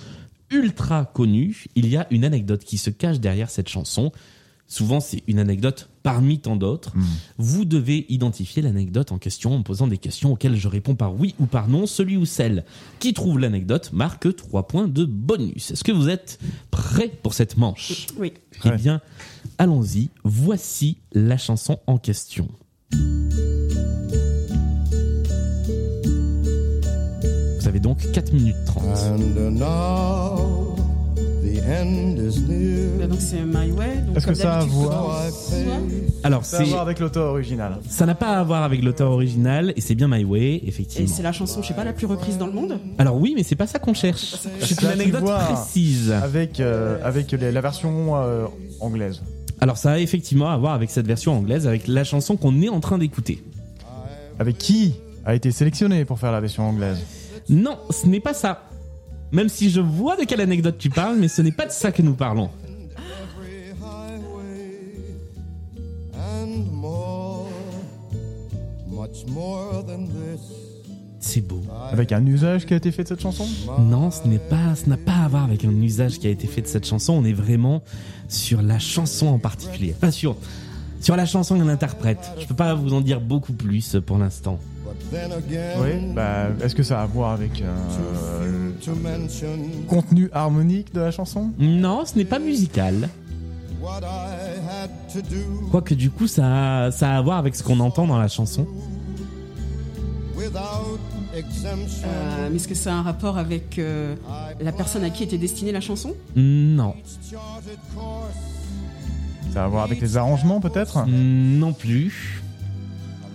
ultra 0.50 1.04
connue. 1.04 1.66
Il 1.76 1.88
y 1.88 1.96
a 1.96 2.08
une 2.10 2.24
anecdote 2.24 2.64
qui 2.64 2.76
se 2.76 2.90
cache 2.90 3.20
derrière 3.20 3.50
cette 3.50 3.68
chanson. 3.68 4.10
Souvent, 4.70 5.00
c'est 5.00 5.22
une 5.26 5.38
anecdote 5.38 5.88
parmi 6.02 6.38
tant 6.40 6.54
d'autres. 6.54 6.92
Vous 7.38 7.64
devez 7.64 8.04
identifier 8.10 8.60
l'anecdote 8.62 9.12
en 9.12 9.18
question 9.18 9.54
en 9.54 9.62
posant 9.62 9.86
des 9.86 9.96
questions 9.96 10.32
auxquelles 10.32 10.56
je 10.56 10.68
réponds 10.68 10.94
par 10.94 11.14
oui 11.18 11.34
ou 11.40 11.46
par 11.46 11.68
non. 11.68 11.86
Celui 11.86 12.18
ou 12.18 12.26
celle 12.26 12.64
qui 12.98 13.14
trouve 13.14 13.38
l'anecdote 13.38 13.90
marque 13.94 14.34
3 14.36 14.66
points 14.68 14.86
de 14.86 15.06
bonus. 15.06 15.70
Est-ce 15.70 15.84
que 15.84 15.92
vous 15.92 16.10
êtes 16.10 16.38
prêts 16.70 17.08
pour 17.22 17.32
cette 17.32 17.56
manche? 17.56 18.06
Oui. 18.18 18.34
Eh 18.64 18.68
Ouais. 18.68 18.76
bien, 18.76 19.00
allons-y. 19.56 20.10
Voici 20.22 20.98
la 21.12 21.38
chanson 21.38 21.78
en 21.86 21.96
question. 21.96 22.48
Vous 27.60 27.66
avez 27.68 27.80
donc 27.80 28.10
4 28.12 28.32
minutes 28.32 28.56
30. 28.66 28.84
And 28.84 29.50
now 29.52 30.37
donc 31.68 33.20
c'est 33.20 33.40
My 33.44 33.70
Way. 33.72 33.96
donc 34.06 34.16
Est-ce 34.16 34.26
que 34.26 34.34
ça 34.34 34.54
a 34.58 34.60
à 34.60 34.64
voir 34.64 35.22
Alors, 36.24 36.44
Ça 36.44 36.58
a 36.58 36.60
à 36.60 36.64
c'est, 36.64 36.70
voir 36.70 36.82
avec 36.82 36.98
l'auteur 36.98 37.30
original. 37.32 37.78
ça 37.88 38.06
n'a 38.06 38.14
pas 38.14 38.38
à 38.38 38.44
voir 38.44 38.62
avec 38.62 38.82
l'auteur 38.82 39.10
original 39.10 39.72
et 39.76 39.80
c'est 39.80 39.94
bien 39.94 40.08
My 40.08 40.24
Way, 40.24 40.40
Et 40.40 40.68
effectivement. 40.68 41.06
c'est 41.08 41.22
la 41.22 41.32
chanson, 41.32 41.62
je 41.62 41.68
sais 41.68 41.74
pas, 41.74 41.84
la 41.84 41.92
plus 41.92 42.06
reprise 42.06 42.38
dans 42.38 42.46
le 42.46 42.52
monde. 42.52 42.78
Alors 42.98 43.16
oui, 43.16 43.34
mais 43.36 43.42
c'est 43.42 43.56
pas 43.56 43.66
ça 43.66 43.78
qu'on 43.78 43.94
cherche. 43.94 44.36
C'est 44.60 44.80
une 44.82 44.88
anecdote 44.88 45.24
précise. 45.24 46.10
Avec, 46.12 46.60
euh, 46.60 46.98
avec 47.04 47.30
les- 47.32 47.52
la 47.52 47.60
version 47.60 48.16
euh, 48.16 48.46
anglaise. 48.80 49.22
Alors 49.60 49.76
ça 49.76 49.92
a 49.92 49.98
effectivement 49.98 50.48
à 50.50 50.56
voir 50.56 50.74
avec 50.74 50.90
cette 50.90 51.06
version 51.06 51.36
anglaise, 51.36 51.66
avec 51.66 51.86
la 51.88 52.04
chanson 52.04 52.36
qu'on 52.36 52.60
est 52.62 52.68
en 52.68 52.80
train 52.80 52.98
d'écouter. 52.98 53.42
Avec 54.38 54.56
qui 54.58 54.94
a 55.24 55.34
été 55.34 55.50
sélectionné 55.50 56.04
pour 56.04 56.18
faire 56.18 56.32
la 56.32 56.40
version 56.40 56.62
anglaise? 56.68 56.98
Non, 57.48 57.76
ce 57.90 58.06
n'est 58.06 58.20
pas 58.20 58.34
ça. 58.34 58.67
Même 59.32 59.48
si 59.48 59.70
je 59.70 59.80
vois 59.80 60.16
de 60.16 60.24
quelle 60.24 60.40
anecdote 60.40 60.76
tu 60.78 60.90
parles, 60.90 61.16
mais 61.18 61.28
ce 61.28 61.42
n'est 61.42 61.52
pas 61.52 61.66
de 61.66 61.72
ça 61.72 61.92
que 61.92 62.02
nous 62.02 62.14
parlons. 62.14 62.50
C'est 71.20 71.40
beau. 71.40 71.62
Avec 71.90 72.12
un 72.12 72.24
usage 72.26 72.64
qui 72.64 72.74
a 72.74 72.76
été 72.76 72.90
fait 72.90 73.02
de 73.02 73.08
cette 73.08 73.20
chanson 73.20 73.46
Non, 73.80 74.10
ce 74.10 74.26
n'est 74.26 74.38
pas, 74.38 74.74
ce 74.74 74.88
n'a 74.88 74.96
pas 74.96 75.16
à 75.24 75.28
voir 75.28 75.44
avec 75.44 75.64
un 75.64 75.82
usage 75.82 76.18
qui 76.18 76.26
a 76.26 76.30
été 76.30 76.46
fait 76.46 76.62
de 76.62 76.66
cette 76.66 76.86
chanson. 76.86 77.12
On 77.12 77.24
est 77.24 77.32
vraiment 77.32 77.82
sur 78.28 78.62
la 78.62 78.78
chanson 78.78 79.26
en 79.26 79.38
particulier. 79.38 79.94
Pas 79.98 80.10
sur, 80.10 80.36
sur 81.00 81.16
la 81.16 81.26
chanson 81.26 81.56
et 81.56 81.64
l'interprète. 81.64 82.30
Je 82.38 82.46
peux 82.46 82.54
pas 82.54 82.74
vous 82.74 82.94
en 82.94 83.00
dire 83.00 83.20
beaucoup 83.20 83.52
plus 83.52 83.96
pour 84.06 84.18
l'instant. 84.18 84.58
But 84.88 85.10
then 85.10 85.32
again, 85.32 85.80
Oui. 85.82 86.14
Bah, 86.14 86.46
est-ce 86.62 86.74
que 86.74 86.82
ça 86.82 87.00
a 87.00 87.02
à 87.02 87.06
voir 87.06 87.32
avec 87.32 87.60
euh, 87.60 88.72
le 88.80 89.86
contenu 89.86 90.30
harmonique 90.32 90.94
de 90.94 91.00
la 91.00 91.10
chanson? 91.10 91.50
Non, 91.58 92.06
ce 92.06 92.16
n'est 92.16 92.24
pas 92.24 92.38
musical. 92.38 93.10
Quoique 95.70 95.94
du 95.94 96.10
coup, 96.10 96.26
ça 96.26 96.86
a, 96.86 96.90
ça 96.90 97.10
a 97.10 97.18
à 97.18 97.22
voir 97.22 97.36
avec 97.36 97.54
ce 97.54 97.62
qu'on 97.62 97.80
entend 97.80 98.06
dans 98.06 98.18
la 98.18 98.28
chanson. 98.28 98.66
Euh, 101.34 102.48
mais 102.50 102.56
est-ce 102.56 102.68
que 102.68 102.74
ça 102.74 102.94
a 102.94 102.96
un 102.96 103.02
rapport 103.02 103.36
avec 103.36 103.78
euh, 103.78 104.14
la 104.60 104.72
personne 104.72 105.04
à 105.04 105.10
qui 105.10 105.22
était 105.22 105.36
destinée 105.38 105.72
la 105.72 105.82
chanson? 105.82 106.14
Non, 106.34 106.94
Ça 109.52 109.62
a 109.62 109.64
à 109.64 109.68
voir 109.68 109.84
avec 109.84 110.00
les 110.00 110.16
arrangements 110.16 110.60
peut-être? 110.60 111.04
Non 111.06 111.74
plus. 111.74 112.42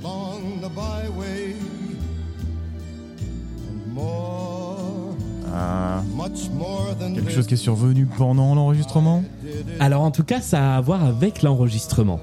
Along 0.03 0.61
the 0.61 0.69
byway. 0.69 1.55
And 3.69 3.93
more, 3.93 5.15
Ah, 5.55 6.01
much 6.15 6.49
more 6.57 6.95
than 6.99 7.13
Quelque 7.13 7.29
chose 7.31 7.45
qui 7.47 7.53
est 7.53 7.57
survenu 7.57 8.05
pendant 8.07 8.55
l'enregistrement? 8.55 9.23
Alors 9.79 10.01
en 10.01 10.11
tout 10.11 10.23
cas, 10.23 10.41
ça 10.41 10.73
a 10.73 10.77
à 10.77 10.81
voir 10.81 11.03
avec 11.05 11.43
l'enregistrement. 11.43 12.19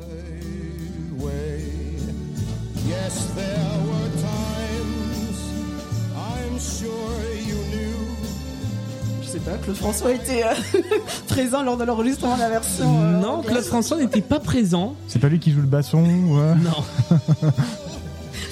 Claude 9.62 9.76
François 9.76 10.12
était 10.12 10.44
euh, 10.44 10.80
présent 11.28 11.62
lors 11.62 11.76
de 11.76 11.84
l'enregistrement 11.84 12.34
de 12.36 12.40
la 12.40 12.48
version. 12.48 12.84
euh, 13.02 13.20
Non. 13.20 13.42
Claude 13.42 13.62
François 13.64 13.96
n'était 13.98 14.20
pas 14.20 14.40
présent. 14.40 14.94
C'est 15.08 15.18
pas 15.18 15.28
lui 15.28 15.38
qui 15.38 15.52
joue 15.52 15.60
le 15.60 15.66
basson 15.66 16.02
ouais. 16.02 16.54
Non, 16.62 17.18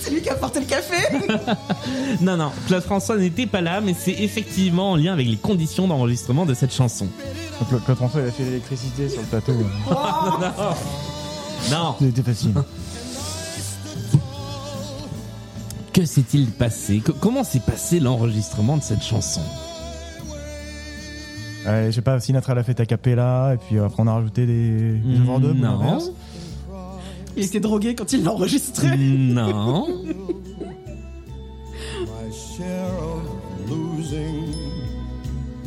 C'est 0.01 0.11
lui 0.11 0.23
qui 0.23 0.29
a 0.31 0.35
porté 0.37 0.61
le 0.61 0.67
café 0.67 0.97
non, 2.21 2.37
non. 2.37 2.51
Claude 2.67 2.83
François 2.83 3.17
n'était 3.17 3.47
pas 3.47 3.61
là, 3.61 3.81
mais 3.81 3.95
c'est 3.99 4.13
effectivement 4.13 4.93
en 4.93 4.97
lien 4.97 5.13
avec 5.13 5.27
les 5.27 5.37
conditions 5.37 5.87
d'enregistrement 5.89 6.47
de 6.47 6.55
cette 6.55 6.73
chanson. 6.73 7.07
Donc, 7.59 7.69
Claude- 7.69 7.85
Claude 7.85 7.97
François 7.99 8.21
il 8.23 8.29
a 8.29 8.31
fait 8.31 8.45
l'électricité 8.45 9.09
sur 9.09 9.21
le 9.21 9.27
plateau. 9.27 9.53
ouais. 9.53 9.65
Non. 11.71 11.95
C'était 12.01 12.23
facile. 12.23 12.53
Que 15.93 16.05
s'est-il 16.05 16.47
passé? 16.47 17.01
Co- 17.05 17.15
Comment 17.21 17.43
s'est 17.45 17.61
passé 17.61 17.99
l'enregistrement 17.99 18.77
de 18.77 18.83
cette 18.83 19.03
chanson? 19.03 19.41
Ouais, 21.67 21.87
je 21.87 21.91
sais 21.93 22.03
pas, 22.03 22.19
Sinatra 22.21 22.55
l'a 22.55 22.63
fait 22.63 22.79
a 22.81 22.87
cappella, 22.87 23.53
et 23.55 23.57
puis 23.57 23.79
après 23.79 24.03
on 24.03 24.07
a 24.07 24.13
rajouté 24.15 24.47
des, 24.47 25.01
ou 25.05 25.55
Non. 25.55 25.99
Il 27.37 27.45
était 27.45 27.61
drogué 27.61 27.95
quand 27.95 28.13
il 28.13 28.25
l'a 28.25 28.33
enregistré. 28.33 28.97
Non. 28.97 29.87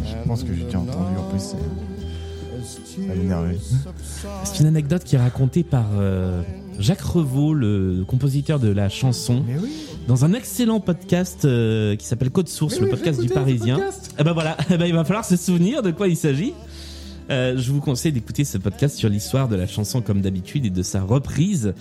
Je 0.03 0.27
pense 0.27 0.43
que 0.43 0.53
j'ai 0.53 0.63
déjà 0.63 0.79
entendu 0.79 1.17
en 1.17 1.29
plus. 1.29 1.39
c'est- 1.39 1.57
Ça. 4.03 4.29
C'est 4.43 4.59
une 4.59 4.67
anecdote 4.67 5.03
qui 5.03 5.15
est 5.15 5.19
racontée 5.19 5.63
par 5.63 5.85
euh, 5.95 6.41
Jacques 6.79 7.01
Revaux, 7.01 7.53
le 7.53 8.03
compositeur 8.07 8.59
de 8.59 8.69
la 8.69 8.89
chanson, 8.89 9.43
Mais 9.47 9.55
oui, 9.61 9.71
dans 10.07 10.25
un 10.25 10.33
excellent 10.33 10.79
podcast 10.79 11.45
euh, 11.45 11.95
qui 11.95 12.05
s'appelle 12.05 12.31
Code 12.31 12.49
Source, 12.49 12.79
le 12.79 12.89
podcast 12.89 13.21
du 13.21 13.29
Parisien. 13.29 13.79
Eh 14.19 14.23
ben 14.23 14.33
voilà, 14.33 14.57
eh 14.69 14.77
ben 14.77 14.85
il 14.85 14.93
va 14.93 15.03
falloir 15.03 15.25
se 15.25 15.35
souvenir 15.35 15.81
de 15.81 15.91
quoi 15.91 16.07
il 16.07 16.17
s'agit. 16.17 16.53
Euh, 17.29 17.57
je 17.57 17.71
vous 17.71 17.79
conseille 17.79 18.11
d'écouter 18.11 18.43
ce 18.43 18.57
podcast 18.57 18.97
sur 18.97 19.09
l'histoire 19.09 19.47
de 19.47 19.55
la 19.55 19.67
chanson 19.67 20.01
comme 20.01 20.21
d'habitude 20.21 20.65
et 20.65 20.69
de 20.69 20.83
sa 20.83 21.01
reprise, 21.01 21.73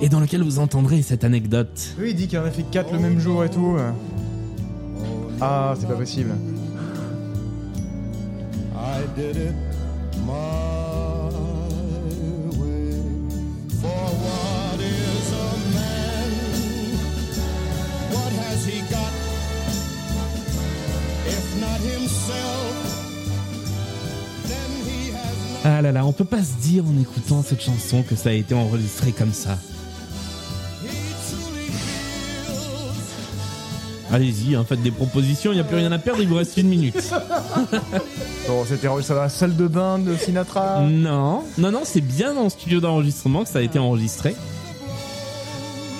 et 0.00 0.08
dans 0.08 0.20
lequel 0.20 0.42
vous 0.42 0.58
entendrez 0.58 1.02
cette 1.02 1.24
anecdote. 1.24 1.94
oui, 1.98 2.10
il 2.10 2.16
dit 2.16 2.28
qu'il 2.28 2.38
en 2.38 2.44
a 2.44 2.50
fait 2.50 2.64
4 2.70 2.92
le 2.92 2.98
même 2.98 3.18
jour 3.18 3.44
et 3.44 3.50
tout. 3.50 3.76
Ah, 5.40 5.74
c'est 5.78 5.86
pas 5.86 5.94
possible. 5.94 6.30
I 8.74 9.02
did 9.16 9.36
it 9.36 9.54
my 10.24 10.65
Ah 25.68 25.82
là 25.82 25.90
là, 25.90 26.06
on 26.06 26.12
peut 26.12 26.24
pas 26.24 26.42
se 26.44 26.54
dire 26.62 26.84
en 26.86 27.00
écoutant 27.00 27.42
cette 27.42 27.60
chanson 27.60 28.02
que 28.08 28.14
ça 28.14 28.28
a 28.28 28.32
été 28.32 28.54
enregistré 28.54 29.10
comme 29.10 29.32
ça. 29.32 29.58
Allez-y, 34.12 34.54
hein, 34.54 34.64
faites 34.68 34.80
des 34.82 34.92
propositions, 34.92 35.50
il 35.50 35.56
n'y 35.56 35.60
a 35.60 35.64
plus 35.64 35.76
rien 35.76 35.90
à 35.90 35.98
perdre, 35.98 36.22
il 36.22 36.28
vous 36.28 36.36
reste 36.36 36.56
une 36.56 36.68
minute. 36.68 36.96
Bon, 38.48 38.64
c'était 38.64 38.86
enregistré 38.86 39.16
dans 39.16 39.22
la 39.22 39.28
salle 39.28 39.56
de 39.56 39.66
bain 39.66 39.98
de 39.98 40.14
Sinatra. 40.16 40.82
Non, 40.82 41.42
non, 41.58 41.72
non, 41.72 41.80
c'est 41.82 42.00
bien 42.00 42.32
dans 42.32 42.44
le 42.44 42.48
studio 42.48 42.78
d'enregistrement 42.78 43.42
que 43.42 43.48
ça 43.48 43.58
a 43.58 43.62
été 43.62 43.80
enregistré. 43.80 44.36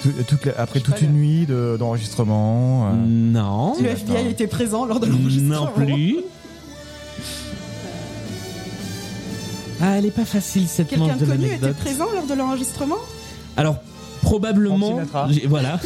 Tout- 0.04 0.12
toute 0.28 0.44
la- 0.46 0.52
après 0.60 0.78
toute 0.78 1.00
une 1.02 1.14
nuit 1.14 1.44
de- 1.46 1.74
d'enregistrement. 1.76 2.86
euh. 2.86 2.92
Non, 3.04 3.74
Le 3.82 3.88
FBI 3.88 4.28
était 4.30 4.46
présent 4.46 4.84
lors 4.84 5.00
de 5.00 5.06
l'enregistrement. 5.06 5.64
non 5.64 5.72
plus. 5.74 6.18
Ah, 9.80 9.98
elle 9.98 10.06
est 10.06 10.10
pas 10.10 10.24
facile 10.24 10.66
cette 10.68 10.88
Quelqu'un 10.88 11.06
manche 11.08 11.18
de 11.18 11.26
de 11.26 11.30
connu 11.32 11.46
était 11.52 11.72
présent 11.72 12.06
lors 12.14 12.26
de 12.26 12.34
l'enregistrement 12.34 12.96
Alors, 13.56 13.76
probablement. 14.22 15.00
J'ai- 15.30 15.46
Voilà. 15.46 15.78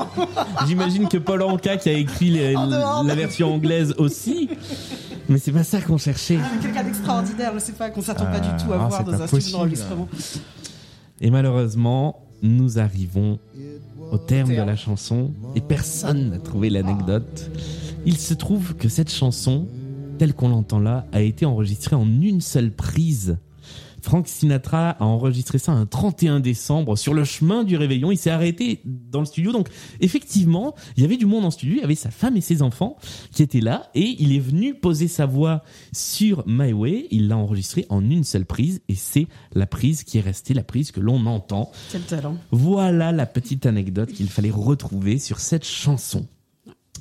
J'imagine 0.66 1.08
que 1.08 1.18
Paul 1.18 1.42
Anka 1.42 1.76
qui 1.76 1.88
a 1.88 1.92
écrit 1.92 2.30
les- 2.30 2.56
En 2.56 2.66
dehors. 2.66 3.04
la 3.04 3.14
version 3.14 3.54
anglaise 3.54 3.94
aussi. 3.98 4.48
Mais 5.28 5.38
c'est 5.38 5.52
pas 5.52 5.64
ça 5.64 5.80
qu'on 5.80 5.98
cherchait. 5.98 6.38
Ah, 6.42 6.48
mais 6.54 6.62
Quelqu'un 6.62 6.84
d'extraordinaire, 6.84 7.52
je 7.54 7.58
sais 7.58 7.72
pas, 7.72 7.90
qu'on 7.90 8.02
s'attend 8.02 8.26
pas 8.26 8.40
du 8.40 8.48
tout 8.62 8.72
à 8.72 8.76
Ah, 8.76 8.86
voir 8.86 8.92
c'est 8.96 9.04
dans 9.10 9.18
pas 9.18 9.24
un 9.24 9.26
studio 9.26 9.36
possible. 9.38 9.52
d'enregistrement. 9.58 10.08
Et 11.20 11.30
malheureusement, 11.30 12.22
nous 12.42 12.78
arrivons 12.78 13.38
au 14.12 14.18
terme 14.18 14.50
de 14.50 14.62
la 14.62 14.76
chanson 14.76 15.32
et 15.56 15.60
personne 15.60 16.30
n'a 16.30 16.38
trouvé 16.38 16.70
l'anecdote. 16.70 17.50
Il 18.04 18.18
se 18.18 18.34
trouve 18.34 18.74
que 18.76 18.88
cette 18.88 19.10
chanson, 19.12 19.66
telle 20.16 20.34
qu'on 20.34 20.48
l'entend 20.48 20.80
là, 20.80 21.06
a 21.12 21.20
été 21.20 21.46
enregistrée 21.46 21.96
en 21.96 22.06
une 22.06 22.40
seule 22.40 22.72
prise. 22.72 23.38
Frank 24.06 24.28
Sinatra 24.28 24.90
a 24.90 25.04
enregistré 25.04 25.58
ça 25.58 25.72
un 25.72 25.84
31 25.84 26.38
décembre 26.38 26.96
sur 26.96 27.12
le 27.12 27.24
chemin 27.24 27.64
du 27.64 27.76
réveillon. 27.76 28.12
Il 28.12 28.16
s'est 28.16 28.30
arrêté 28.30 28.80
dans 28.84 29.18
le 29.18 29.26
studio. 29.26 29.50
Donc, 29.50 29.68
effectivement, 30.00 30.76
il 30.96 31.02
y 31.02 31.06
avait 31.06 31.16
du 31.16 31.26
monde 31.26 31.44
en 31.44 31.50
studio. 31.50 31.74
Il 31.74 31.80
y 31.80 31.84
avait 31.84 31.96
sa 31.96 32.12
femme 32.12 32.36
et 32.36 32.40
ses 32.40 32.62
enfants 32.62 32.98
qui 33.32 33.42
étaient 33.42 33.60
là. 33.60 33.90
Et 33.96 34.14
il 34.20 34.32
est 34.32 34.38
venu 34.38 34.74
poser 34.74 35.08
sa 35.08 35.26
voix 35.26 35.64
sur 35.92 36.44
My 36.46 36.72
Way. 36.72 37.08
Il 37.10 37.26
l'a 37.26 37.36
enregistré 37.36 37.84
en 37.88 38.08
une 38.08 38.22
seule 38.22 38.46
prise. 38.46 38.80
Et 38.88 38.94
c'est 38.94 39.26
la 39.54 39.66
prise 39.66 40.04
qui 40.04 40.18
est 40.18 40.22
restée, 40.22 40.54
la 40.54 40.62
prise 40.62 40.92
que 40.92 41.00
l'on 41.00 41.26
entend. 41.26 41.72
Quel 41.90 42.02
talent. 42.02 42.36
Voilà 42.52 43.10
la 43.10 43.26
petite 43.26 43.66
anecdote 43.66 44.12
qu'il 44.12 44.28
fallait 44.28 44.50
retrouver 44.50 45.18
sur 45.18 45.40
cette 45.40 45.64
chanson. 45.64 46.28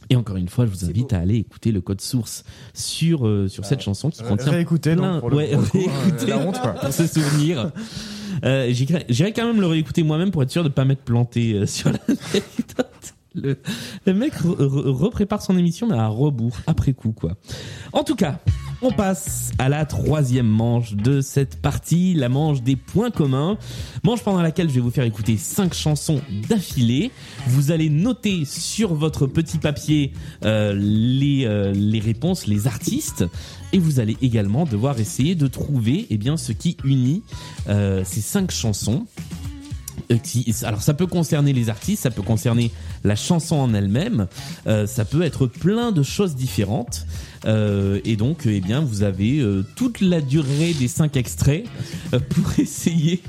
Et 0.10 0.16
encore 0.16 0.38
une 0.38 0.50
fois, 0.50 0.66
je 0.66 0.72
vous 0.72 0.86
invite 0.86 1.14
à 1.14 1.20
aller 1.20 1.36
écouter 1.36 1.72
le 1.72 1.82
code 1.82 2.02
source 2.02 2.44
sur 2.74 3.26
euh, 3.28 3.48
sur 3.48 3.66
cette 3.66 3.82
chanson 3.82 4.10
qui 4.10 4.22
Ré- 4.22 4.30
contient 4.30 4.52
pour 5.20 5.30
le- 5.32 5.36
ouais, 5.38 5.48
pour 5.52 5.62
le 5.62 5.68
coup, 5.68 5.78
réécouter 6.04 6.26
la 6.28 6.38
honte, 6.40 6.60
quoi. 6.62 6.72
pour 6.82 6.94
se 6.94 7.08
souvenir. 7.08 7.72
Euh, 8.44 8.68
j'irai 8.72 9.06
j'irai 9.10 9.32
quand 9.34 9.46
même 9.46 9.62
le 9.62 9.68
réécouter 9.68 10.04
moi-même 10.04 10.32
pour 10.32 10.44
être 10.44 10.52
sûr 10.52 10.64
de 10.64 10.70
pas 10.70 10.86
m'être 10.86 11.04
planté 11.04 11.54
euh, 11.54 11.66
sur 11.68 11.90
l'anecdote. 11.90 13.14
Le, 13.34 13.58
le 14.06 14.14
mec 14.14 14.34
re- 14.36 14.56
re- 14.58 14.90
reprépare 14.92 15.42
son 15.42 15.58
émission 15.58 15.88
mais 15.88 15.96
à 15.98 16.08
rebours 16.08 16.58
après 16.68 16.94
coup 16.94 17.12
quoi. 17.12 17.36
En 17.92 18.04
tout 18.04 18.16
cas, 18.16 18.40
on 18.82 18.92
passe 18.92 19.52
à 19.58 19.70
la 19.70 19.86
troisième 19.86 20.48
manche 20.48 20.94
de 20.94 21.22
cette 21.22 21.62
partie, 21.62 22.14
la 22.14 22.30
manche 22.30 22.62
des 22.62 22.76
points 22.76 23.12
communs. 23.12 23.58
Manche 24.04 24.22
pendant 24.22 24.42
laquelle 24.42 24.70
je 24.70 24.76
vais 24.76 24.82
vous 24.82 24.92
faire 24.92 25.06
écouter 25.06 25.38
cinq 25.38 25.74
chansons 25.74 26.22
d'affilée. 26.50 27.12
Vous 27.48 27.72
allez 27.72 27.90
noter 27.90 28.46
sur 28.46 28.94
votre 28.94 29.28
petit 29.28 29.58
papier 29.58 30.14
euh, 30.44 30.74
les, 30.76 31.46
euh, 31.46 31.72
les 31.74 32.00
réponses, 32.00 32.48
les 32.48 32.68
artistes, 32.68 33.26
et 33.74 33.78
vous 33.78 34.00
allez 34.00 34.18
également 34.22 34.66
devoir 34.66 35.00
essayer 35.00 35.36
de 35.36 35.48
trouver 35.48 36.08
eh 36.10 36.18
bien 36.18 36.38
ce 36.38 36.52
qui 36.52 36.78
unit 36.84 37.24
euh, 37.68 38.04
ces 38.06 38.22
cinq 38.22 38.52
chansons. 38.52 39.06
Euh, 40.12 40.18
alors 40.64 40.82
ça 40.82 40.94
peut 40.94 41.08
concerner 41.08 41.54
les 41.54 41.70
artistes, 41.70 42.04
ça 42.04 42.12
peut 42.12 42.22
concerner 42.22 42.72
la 43.04 43.16
chanson 43.16 43.56
en 43.56 43.74
elle-même, 43.74 44.28
euh, 44.68 44.88
ça 44.88 45.06
peut 45.06 45.22
être 45.22 45.48
plein 45.48 45.92
de 45.92 46.04
choses 46.04 46.36
différentes. 46.36 47.06
Euh, 47.46 48.00
et 48.06 48.16
donc, 48.16 48.44
eh 48.46 48.62
bien, 48.62 48.82
vous 48.82 49.04
avez 49.04 49.44
toute 49.76 50.02
la 50.02 50.22
durée 50.22 50.74
des 50.74 50.88
cinq 50.88 51.18
extraits 51.18 51.66
pour 52.30 52.46
essayer, 52.60 53.22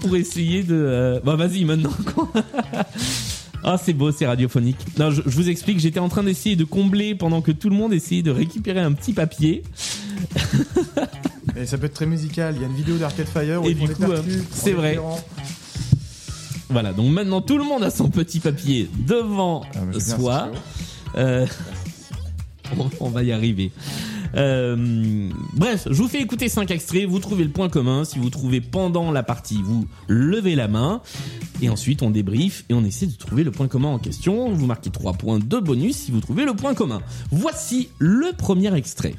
pour 0.00 0.16
essayer 0.16 0.62
de. 0.62 1.20
Bah 1.24 1.36
vas-y 1.36 1.64
maintenant. 1.64 1.92
quoi. 2.14 2.28
Ah 3.68 3.78
c'est 3.82 3.92
beau, 3.92 4.12
c'est 4.12 4.26
radiophonique. 4.26 4.76
Non, 4.96 5.10
je, 5.10 5.22
je 5.26 5.36
vous 5.36 5.48
explique, 5.50 5.80
j'étais 5.80 5.98
en 5.98 6.08
train 6.08 6.22
d'essayer 6.22 6.54
de 6.54 6.62
combler 6.62 7.16
pendant 7.16 7.42
que 7.42 7.50
tout 7.50 7.68
le 7.68 7.74
monde 7.74 7.92
essayait 7.92 8.22
de 8.22 8.30
récupérer 8.30 8.78
un 8.78 8.92
petit 8.92 9.12
papier. 9.12 9.64
Et 11.56 11.66
ça 11.66 11.76
peut 11.76 11.86
être 11.86 11.94
très 11.94 12.06
musical. 12.06 12.54
Il 12.56 12.62
y 12.62 12.64
a 12.64 12.68
une 12.68 12.76
vidéo 12.76 12.96
d'Arcade 12.96 13.26
Fire 13.26 13.62
où 13.62 13.66
Et 13.66 13.70
ils 13.72 13.76
font 13.76 13.86
du 13.86 13.88
des 13.88 13.94
coup, 13.94 14.12
en 14.12 14.22
c'est 14.52 14.72
vrai. 14.72 15.00
Voilà, 16.68 16.92
donc 16.92 17.10
maintenant 17.12 17.40
tout 17.40 17.58
le 17.58 17.64
monde 17.64 17.82
a 17.82 17.90
son 17.90 18.08
petit 18.08 18.38
papier 18.40 18.88
devant 19.06 19.64
Ah, 19.74 19.78
mais 19.86 19.98
c'est 19.98 20.14
bien, 20.14 20.18
soi. 20.18 20.52
Euh, 21.16 21.46
on, 22.78 22.88
on 23.00 23.08
va 23.08 23.22
y 23.24 23.32
arriver. 23.32 23.72
Euh, 24.34 25.28
bref, 25.54 25.86
je 25.90 26.02
vous 26.02 26.08
fais 26.08 26.20
écouter 26.20 26.48
cinq 26.48 26.70
extraits, 26.70 27.06
vous 27.06 27.18
trouvez 27.18 27.44
le 27.44 27.50
point 27.50 27.68
commun. 27.68 28.04
Si 28.04 28.18
vous 28.18 28.30
trouvez 28.30 28.60
pendant 28.60 29.12
la 29.12 29.22
partie, 29.22 29.60
vous 29.62 29.86
levez 30.08 30.54
la 30.54 30.68
main. 30.68 31.02
Et 31.62 31.68
ensuite, 31.68 32.02
on 32.02 32.10
débrief 32.10 32.64
et 32.68 32.74
on 32.74 32.84
essaie 32.84 33.06
de 33.06 33.16
trouver 33.16 33.44
le 33.44 33.50
point 33.50 33.68
commun 33.68 33.88
en 33.88 33.98
question. 33.98 34.52
Vous 34.52 34.66
marquez 34.66 34.90
trois 34.90 35.14
points 35.14 35.38
de 35.38 35.58
bonus 35.58 35.96
si 35.96 36.10
vous 36.10 36.20
trouvez 36.20 36.44
le 36.44 36.54
point 36.54 36.74
commun. 36.74 37.00
Voici 37.30 37.88
le 37.98 38.32
premier 38.36 38.74
extrait. 38.74 39.14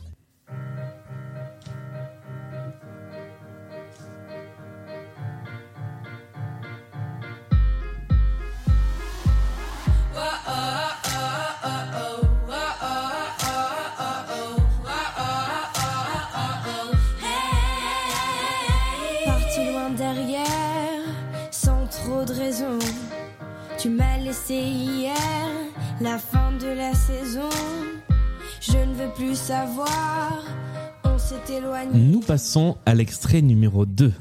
Passons 32.28 32.76
à 32.86 32.94
l'extrait 32.94 33.42
numéro 33.42 33.86
2. 33.86 34.12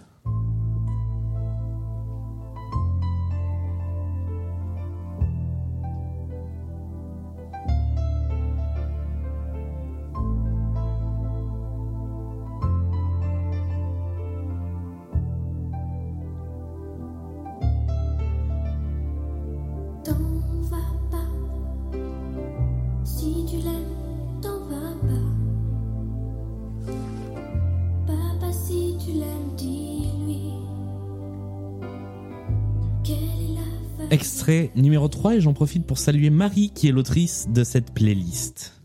Extrait 34.48 34.70
numéro 34.76 35.08
3 35.08 35.34
et 35.34 35.40
j'en 35.40 35.54
profite 35.54 35.84
pour 35.84 35.98
saluer 35.98 36.30
Marie 36.30 36.70
qui 36.72 36.86
est 36.86 36.92
l'autrice 36.92 37.48
de 37.48 37.64
cette 37.64 37.92
playlist. 37.92 38.80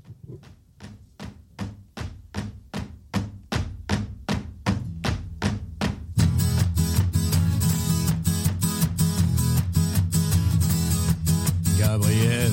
Gabriel, 11.78 12.52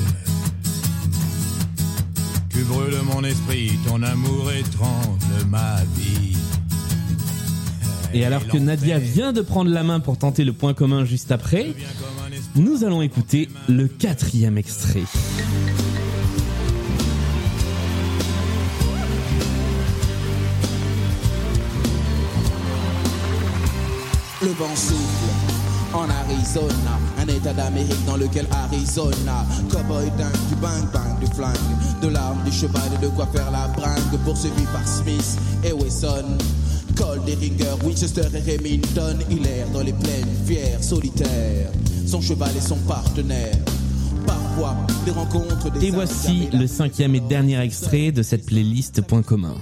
tu 2.50 2.62
brûles 2.64 2.92
mon 3.10 3.24
esprit, 3.24 3.70
ton 3.86 4.02
amour 4.02 4.52
étrange 4.52 5.46
ma 5.48 5.76
vie. 5.96 6.36
Et 8.12 8.26
alors 8.26 8.46
que 8.46 8.58
Nadia 8.58 8.98
vient 8.98 9.32
de 9.32 9.40
prendre 9.40 9.70
la 9.70 9.82
main 9.82 10.00
pour 10.00 10.18
tenter 10.18 10.44
le 10.44 10.52
point 10.52 10.74
commun 10.74 11.04
juste 11.06 11.32
après, 11.32 11.74
nous 12.58 12.84
allons 12.84 13.02
écouter 13.02 13.48
le 13.68 13.86
quatrième 13.86 14.58
extrait. 14.58 15.04
Le 24.42 24.48
vent 24.48 24.76
souffle 24.76 24.98
en 25.94 26.08
Arizona, 26.08 26.98
un 27.18 27.28
état 27.28 27.52
d'Amérique 27.52 28.04
dans 28.06 28.16
lequel 28.16 28.46
Arizona, 28.50 29.46
cowboy 29.70 30.10
dingue, 30.18 30.32
du 30.48 30.54
bang 30.56 30.84
bang, 30.92 31.18
du 31.20 31.26
flingue, 31.34 31.54
de 32.02 32.08
l'arme, 32.08 32.42
du 32.44 32.52
cheval 32.52 32.82
et 32.94 33.04
de 33.04 33.08
quoi 33.08 33.26
faire 33.26 33.50
la 33.50 33.68
bringue, 33.68 34.18
poursuivi 34.24 34.64
par 34.72 34.86
Smith 34.86 35.38
et 35.64 35.72
Wesson. 35.72 36.38
Cole, 36.96 37.20
Deringer, 37.24 37.76
Winchester 37.84 38.26
et 38.34 38.56
Remington, 38.56 39.18
il 39.30 39.46
erre 39.46 39.68
dans 39.72 39.82
les 39.82 39.92
plaines, 39.92 40.26
fier, 40.46 40.82
solitaire, 40.82 41.70
son 42.08 42.22
cheval 42.22 42.56
et 42.56 42.60
son 42.60 42.76
partenaire. 42.76 43.54
Parfois, 44.26 44.74
des 45.04 45.10
rencontres, 45.10 45.70
des 45.70 45.86
Et 45.86 45.90
voici 45.90 46.48
le 46.52 46.66
cinquième 46.66 47.14
et 47.14 47.20
dernier 47.20 47.60
extrait 47.60 48.12
de 48.12 48.22
cette 48.22 48.46
playlist 48.46 49.02
point 49.02 49.22
commun. 49.22 49.54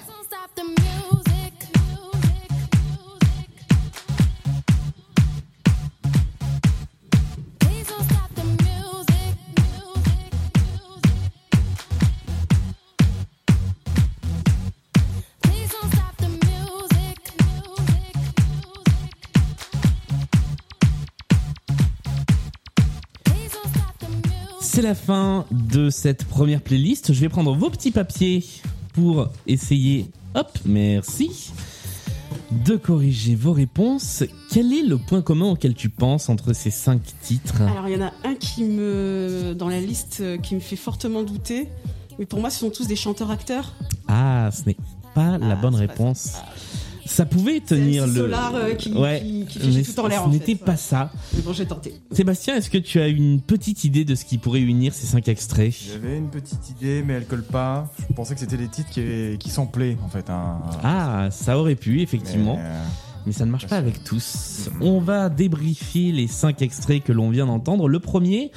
C'est 24.77 24.83
la 24.83 24.95
fin 24.95 25.47
de 25.51 25.89
cette 25.89 26.27
première 26.27 26.61
playlist. 26.61 27.15
Je 27.15 27.21
vais 27.23 27.31
prendre 27.31 27.57
vos 27.57 27.71
petits 27.71 27.93
papiers 27.93 28.45
pour 28.93 29.31
essayer, 29.47 30.11
hop, 30.35 30.51
merci, 30.67 31.51
de 32.51 32.77
corriger 32.77 33.37
vos 33.37 33.55
réponses. 33.55 34.23
Quel 34.51 34.75
est 34.75 34.83
le 34.83 34.99
point 34.99 35.23
commun 35.23 35.47
auquel 35.47 35.73
tu 35.73 35.89
penses 35.89 36.29
entre 36.29 36.53
ces 36.53 36.71
cinq 36.71 37.01
titres? 37.23 37.63
Alors, 37.63 37.89
il 37.89 37.95
y 37.95 37.97
en 37.97 38.07
a 38.07 38.13
un 38.25 38.35
qui 38.35 38.65
me, 38.65 39.55
dans 39.55 39.71
la 39.71 39.81
liste, 39.81 40.19
euh, 40.21 40.37
qui 40.37 40.55
me 40.55 40.61
fait 40.61 40.77
fortement 40.77 41.23
douter. 41.23 41.69
Mais 42.19 42.27
pour 42.27 42.41
moi, 42.41 42.51
ce 42.51 42.59
sont 42.59 42.69
tous 42.69 42.87
des 42.87 42.97
chanteurs-acteurs. 42.97 43.73
Ah, 44.09 44.51
ce 44.53 44.69
n'est 44.69 44.77
pas 45.15 45.39
la 45.39 45.57
bonne 45.57 45.75
réponse. 45.75 46.35
Ça 47.17 47.25
pouvait 47.25 47.61
tenir 47.61 48.07
le. 48.07 48.13
Solar, 48.13 48.55
euh, 48.55 48.75
qui- 48.75 48.93
ouais, 48.93 49.23
qui- 49.23 49.47
qui 49.47 49.59
fichait 49.59 49.79
mais 49.79 49.83
tout 49.85 50.01
en 50.01 50.07
l'air, 50.07 50.25
Ce 50.25 50.29
n'était 50.29 50.55
pas 50.55 50.77
ça. 50.77 51.11
Mais 51.35 51.41
bon, 51.41 51.55
j'ai 51.55 51.65
tenté. 51.65 51.95
Sébastien, 52.13 52.57
est-ce 52.57 52.69
que 52.69 52.77
tu 52.77 53.01
as 53.01 53.09
une 53.09 53.41
petite 53.41 53.85
idée 53.85 54.05
de 54.05 54.15
ce 54.15 54.27
qui 54.27 54.37
pourrait 54.37 54.61
unir 54.61 54.93
ces 54.93 55.07
cinq 55.07 55.27
extraits? 55.29 55.73
J'avais 55.93 56.19
une 56.19 56.29
petite 56.29 56.69
idée, 56.79 57.03
mais 57.07 57.15
elle 57.15 57.25
colle 57.25 57.43
pas. 57.45 57.91
Je 58.07 58.13
pensais 58.15 58.35
que 58.35 58.41
c'était 58.41 58.59
des 58.59 58.69
titres 58.69 58.91
qui, 58.91 59.39
qui 59.39 59.49
s'emplaient, 59.49 59.97
en 60.05 60.09
fait. 60.11 60.29
hein. 60.29 60.59
Ah, 60.85 61.29
ça 61.31 61.59
aurait 61.59 61.75
pu, 61.75 62.03
effectivement. 62.03 62.57
Mais, 62.57 62.63
euh, 62.67 62.85
Mais 63.25 63.33
ça 63.33 63.47
ne 63.47 63.51
marche 63.51 63.67
pas 63.67 63.79
avec 63.79 64.05
tous. 64.05 64.69
On 64.83 65.01
va 65.01 65.31
débriefer 65.31 66.13
les 66.13 66.29
cinq 66.29 66.61
extraits 66.61 67.03
que 67.03 67.13
l'on 67.13 67.31
vient 67.31 67.47
d'entendre. 67.47 67.89
Le 67.89 67.99
premier, 67.99 68.53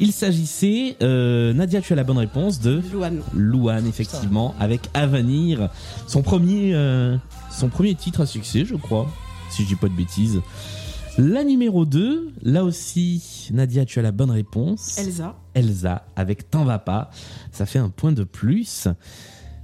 il 0.00 0.12
s'agissait, 0.12 0.96
euh, 1.02 1.52
Nadia, 1.52 1.80
tu 1.82 1.92
as 1.92 1.96
la 1.96 2.04
bonne 2.04 2.18
réponse, 2.18 2.58
de 2.60 2.80
Louane. 2.92 3.20
Louane, 3.34 3.86
effectivement, 3.86 4.54
avec 4.58 4.80
Avenir, 4.94 5.68
son 6.08 6.22
premier, 6.22 6.72
euh, 6.74 7.16
son 7.52 7.68
premier 7.68 7.94
titre 7.94 8.22
à 8.22 8.26
succès, 8.26 8.64
je 8.64 8.74
crois, 8.74 9.08
si 9.50 9.62
je 9.62 9.68
dis 9.68 9.76
pas 9.76 9.88
de 9.88 9.94
bêtises. 9.94 10.40
La 11.18 11.44
numéro 11.44 11.84
2, 11.84 12.32
là 12.42 12.64
aussi, 12.64 13.48
Nadia, 13.52 13.84
tu 13.84 13.98
as 13.98 14.02
la 14.02 14.12
bonne 14.12 14.30
réponse. 14.30 14.98
Elsa. 14.98 15.36
Elsa, 15.54 16.06
avec 16.16 16.50
T'en 16.50 16.64
va 16.64 16.78
pas. 16.78 17.10
Ça 17.50 17.66
fait 17.66 17.78
un 17.78 17.90
point 17.90 18.12
de 18.12 18.24
plus. 18.24 18.88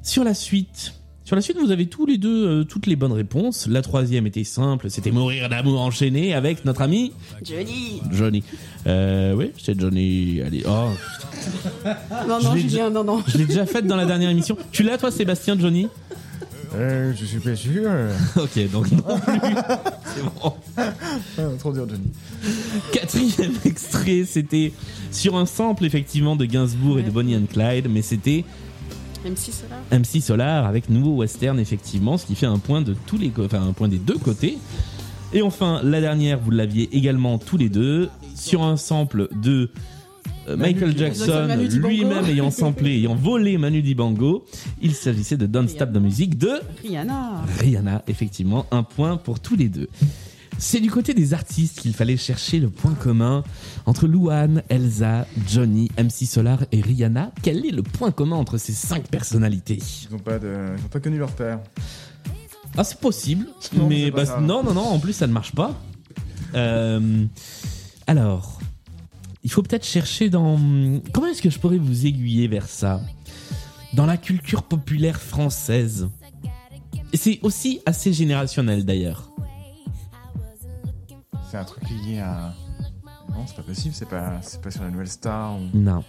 Sur 0.02 0.24
la 0.24 0.34
suite, 0.34 0.92
sur 1.24 1.36
la 1.36 1.42
suite, 1.42 1.58
vous 1.58 1.70
avez 1.70 1.86
tous 1.86 2.06
les 2.06 2.16
deux 2.16 2.46
euh, 2.46 2.64
toutes 2.64 2.86
les 2.86 2.96
bonnes 2.96 3.12
réponses. 3.12 3.66
La 3.66 3.82
troisième 3.82 4.26
était 4.26 4.44
simple, 4.44 4.88
c'était 4.88 5.10
mourir 5.10 5.50
d'amour 5.50 5.80
enchaîné 5.82 6.32
avec 6.32 6.64
notre 6.64 6.80
ami 6.80 7.12
Johnny. 7.42 8.00
Johnny. 8.10 8.42
Euh, 8.86 9.34
oui, 9.34 9.52
c'est 9.62 9.78
Johnny. 9.78 10.40
Allez, 10.40 10.62
oh, 10.66 10.88
Non, 12.26 12.40
Je 12.40 12.44
non, 12.46 12.54
l'ai 12.54 12.60
Julien, 12.60 12.88
non, 12.88 13.04
non. 13.04 13.22
je 13.26 13.36
l'ai 13.36 13.44
déjà 13.44 13.66
faite 13.66 13.86
dans 13.86 13.96
la 13.96 14.06
dernière 14.06 14.30
émission. 14.30 14.56
Tu 14.72 14.82
l'as 14.82 14.96
toi, 14.96 15.10
Sébastien 15.10 15.58
Johnny? 15.58 15.88
Euh, 16.74 17.12
je 17.18 17.24
suis 17.24 17.38
pas 17.38 17.56
sûr. 17.56 17.90
Ok, 18.36 18.70
donc 18.70 18.90
non 18.92 19.18
plus. 19.18 19.40
C'est 20.14 20.22
bon. 20.24 20.52
Ah, 20.76 21.42
trop 21.58 21.72
dur, 21.72 21.86
Johnny. 21.88 22.10
Quatrième 22.92 23.52
extrait, 23.64 24.24
c'était 24.26 24.72
sur 25.10 25.36
un 25.36 25.46
sample 25.46 25.84
effectivement 25.84 26.36
de 26.36 26.44
Gainsbourg 26.44 26.98
et 26.98 27.02
de 27.02 27.10
Bonnie 27.10 27.36
and 27.36 27.46
Clyde, 27.52 27.88
mais 27.90 28.02
c'était 28.02 28.44
MC 29.24 29.50
Solar. 29.52 29.78
MC 30.00 30.20
Solar 30.22 30.66
avec 30.66 30.88
nouveau 30.90 31.16
western 31.16 31.58
effectivement, 31.58 32.18
ce 32.18 32.26
qui 32.26 32.34
fait 32.34 32.46
un 32.46 32.58
point 32.58 32.82
de 32.82 32.94
tous 33.06 33.18
les, 33.18 33.30
co- 33.30 33.44
enfin 33.44 33.62
un 33.66 33.72
point 33.72 33.88
des 33.88 33.98
deux 33.98 34.18
côtés. 34.18 34.58
Et 35.32 35.42
enfin, 35.42 35.80
la 35.82 36.00
dernière, 36.00 36.38
vous 36.38 36.50
l'aviez 36.50 36.88
également 36.96 37.38
tous 37.38 37.56
les 37.58 37.68
deux 37.68 38.08
sur 38.34 38.62
un 38.62 38.76
sample 38.76 39.28
de 39.42 39.70
Michael 40.56 40.96
Jackson, 40.96 41.48
lui-même 41.82 42.24
ayant 42.26 42.50
samplé, 42.50 42.96
ayant 42.96 43.14
volé 43.14 43.58
Manu 43.58 43.82
Dibango. 43.82 44.44
Il 44.80 44.94
s'agissait 44.94 45.36
de 45.36 45.46
Don't 45.46 45.68
Stop 45.68 45.92
the 45.92 45.98
Music 45.98 46.38
de 46.38 46.60
Rihanna. 46.82 47.44
Rihanna, 47.58 48.02
effectivement, 48.08 48.66
un 48.70 48.82
point 48.82 49.16
pour 49.16 49.40
tous 49.40 49.56
les 49.56 49.68
deux. 49.68 49.88
C'est 50.60 50.80
du 50.80 50.90
côté 50.90 51.14
des 51.14 51.34
artistes 51.34 51.78
qu'il 51.78 51.94
fallait 51.94 52.16
chercher 52.16 52.58
le 52.58 52.68
point 52.68 52.94
commun 52.94 53.44
entre 53.86 54.08
Louane, 54.08 54.64
Elsa, 54.68 55.24
Johnny, 55.46 55.88
MC 55.96 56.26
Solar 56.26 56.64
et 56.72 56.80
Rihanna. 56.80 57.30
Quel 57.42 57.64
est 57.64 57.70
le 57.70 57.84
point 57.84 58.10
commun 58.10 58.36
entre 58.36 58.58
ces 58.58 58.72
cinq 58.72 59.06
personnalités? 59.08 59.78
Ils 60.10 60.14
ont 60.14 60.18
pas, 60.18 60.40
de... 60.40 60.52
ils 60.76 60.84
ont 60.84 60.88
pas 60.88 60.98
connu 60.98 61.16
leur 61.18 61.30
père. 61.30 61.60
Ah, 62.76 62.82
c'est 62.84 62.98
possible, 62.98 63.46
Non, 63.76 63.86
mais 63.88 64.10
bah, 64.10 64.24
non, 64.40 64.62
non, 64.64 64.74
non, 64.74 64.82
en 64.82 64.98
plus 64.98 65.12
ça 65.12 65.26
ne 65.26 65.32
marche 65.32 65.54
pas. 65.54 65.80
Euh, 66.54 67.24
alors, 68.06 68.57
il 69.48 69.50
faut 69.50 69.62
peut-être 69.62 69.86
chercher 69.86 70.28
dans. 70.28 70.58
Comment 71.10 71.28
est-ce 71.28 71.40
que 71.40 71.48
je 71.48 71.58
pourrais 71.58 71.78
vous 71.78 72.04
aiguiller 72.04 72.48
vers 72.48 72.68
ça? 72.68 73.00
Dans 73.94 74.04
la 74.04 74.18
culture 74.18 74.62
populaire 74.62 75.18
française. 75.18 76.10
Et 77.14 77.16
c'est 77.16 77.38
aussi 77.40 77.80
assez 77.86 78.12
générationnel 78.12 78.84
d'ailleurs. 78.84 79.30
C'est 81.50 81.56
un 81.56 81.64
truc 81.64 81.82
lié 81.88 82.18
à. 82.18 82.52
Non, 83.30 83.46
c'est 83.46 83.56
pas 83.56 83.62
possible, 83.62 83.94
c'est 83.94 84.10
pas, 84.10 84.38
c'est 84.42 84.60
pas 84.60 84.70
sur 84.70 84.82
la 84.82 84.90
nouvelle 84.90 85.08
star. 85.08 85.56
Ou... 85.56 85.60
Non. 85.72 86.04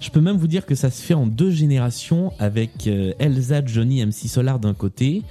Je 0.00 0.10
peux 0.10 0.20
même 0.20 0.36
vous 0.36 0.48
dire 0.48 0.66
que 0.66 0.74
ça 0.74 0.90
se 0.90 1.00
fait 1.00 1.14
en 1.14 1.28
deux 1.28 1.52
générations 1.52 2.32
avec 2.40 2.88
euh, 2.88 3.12
Elsa, 3.20 3.64
Johnny, 3.64 4.04
MC 4.04 4.26
Solar 4.26 4.58
d'un 4.58 4.74
côté 4.74 5.22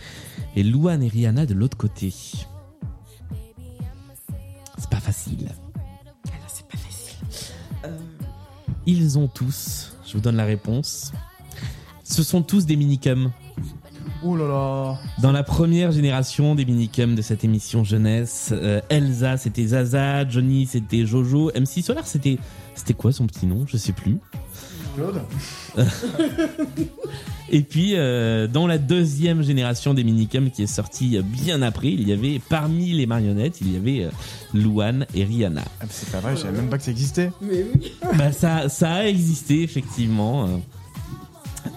et 0.55 0.63
Louane 0.63 1.03
et 1.03 1.09
Rihanna 1.09 1.45
de 1.45 1.55
l'autre 1.55 1.75
côté. 1.75 2.13
Ils 8.85 9.17
ont 9.17 9.27
tous, 9.27 9.93
je 10.05 10.13
vous 10.13 10.19
donne 10.19 10.35
la 10.37 10.45
réponse, 10.45 11.11
ce 12.03 12.23
sont 12.23 12.41
tous 12.41 12.65
des 12.65 12.75
minicums. 12.75 13.31
Oh 14.23 14.35
là 14.35 14.47
là 14.47 14.97
Dans 15.21 15.31
la 15.31 15.43
première 15.43 15.91
génération 15.91 16.55
des 16.55 16.65
minicums 16.65 17.15
de 17.15 17.21
cette 17.21 17.43
émission 17.43 17.83
jeunesse, 17.83 18.49
euh, 18.51 18.81
Elsa 18.89 19.37
c'était 19.37 19.67
Zaza, 19.67 20.27
Johnny 20.27 20.65
c'était 20.65 21.05
Jojo, 21.05 21.51
MC 21.55 21.83
Solar 21.83 22.05
c'était 22.05 22.37
c'était 22.75 22.93
quoi 22.93 23.11
son 23.11 23.27
petit 23.27 23.45
nom? 23.45 23.65
Je 23.67 23.77
sais 23.77 23.91
plus. 23.91 24.19
Claude 24.95 25.21
Et 27.51 27.61
puis 27.61 27.93
euh, 27.95 28.47
dans 28.47 28.67
la 28.67 28.77
deuxième 28.77 29.41
génération 29.41 29.93
des 29.95 30.03
minicums 30.03 30.51
qui 30.51 30.63
est 30.63 30.67
sortie 30.67 31.19
bien 31.23 31.61
après, 31.63 31.87
il 31.91 32.07
y 32.07 32.11
avait 32.13 32.39
parmi 32.47 32.91
les 32.91 33.07
marionnettes, 33.07 33.59
il 33.61 33.73
y 33.73 33.75
avait 33.75 34.03
euh, 34.05 34.09
Louane 34.53 35.07
et 35.15 35.23
Rihanna. 35.23 35.63
Ah, 35.65 35.71
mais 35.83 35.87
C'est 35.89 36.11
pas 36.11 36.19
vrai, 36.19 36.35
je 36.35 36.41
savais 36.41 36.57
même 36.57 36.69
pas 36.69 36.77
que 36.77 36.83
ça 36.83 36.91
existait. 36.91 37.31
Mais 37.41 37.65
oui. 37.73 37.91
Bah, 38.17 38.31
ça, 38.31 38.69
ça 38.69 38.93
a 38.93 39.05
existé 39.05 39.63
effectivement. 39.63 40.45
Euh, 40.45 40.57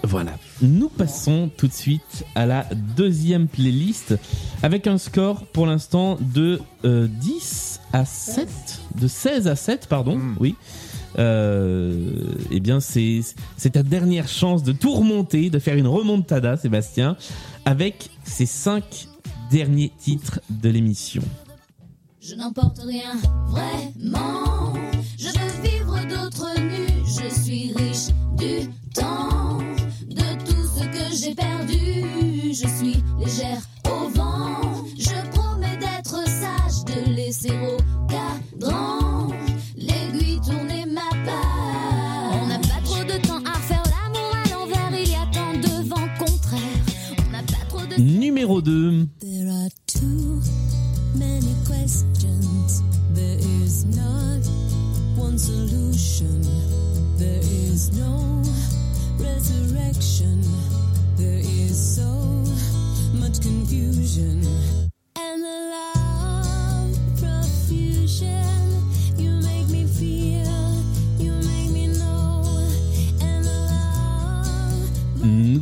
Voilà. 0.03 0.31
Nous 0.61 0.89
passons 0.89 1.49
tout 1.57 1.67
de 1.67 1.73
suite 1.73 2.23
à 2.35 2.45
la 2.45 2.65
deuxième 2.95 3.47
playlist 3.47 4.15
avec 4.61 4.85
un 4.87 4.97
score 4.99 5.45
pour 5.47 5.65
l'instant 5.65 6.17
de 6.21 6.61
euh, 6.85 7.07
10 7.09 7.79
à 7.93 8.05
7, 8.05 8.47
de 8.95 9.07
16 9.07 9.47
à 9.47 9.55
7 9.55 9.87
pardon, 9.87 10.19
oui. 10.39 10.55
Euh, 11.19 12.35
eh 12.51 12.59
bien 12.59 12.79
c'est 12.79 13.23
ta 13.71 13.83
dernière 13.83 14.27
chance 14.27 14.63
de 14.63 14.71
tout 14.71 14.93
remonter, 14.93 15.49
de 15.49 15.59
faire 15.59 15.75
une 15.77 15.87
remontada 15.87 16.57
Sébastien 16.57 17.17
avec 17.65 18.09
ces 18.23 18.45
cinq 18.45 19.07
derniers 19.51 19.91
titres 19.99 20.39
de 20.49 20.69
l'émission. 20.69 21.21
Je 22.19 22.35
n'emporte 22.35 22.79
rien 22.79 23.15
vraiment. 23.47 24.73
Je 25.17 25.27
veux 25.27 25.61
vivre 25.61 25.99
d'autres 26.07 26.59
nues. 26.59 27.03
Je 27.05 27.41
suis 27.41 27.73
riche 27.73 28.07
du 28.37 28.69
temps, 28.93 29.59
de 30.09 30.45
tout 30.45 30.63
ce 30.77 30.85
que 30.85 31.15
j'ai 31.15 31.35
perdu. 31.35 32.53
Je 32.53 32.67
suis 32.67 33.03
légère 33.19 33.61
the 48.61 48.71
love. 48.71 49.73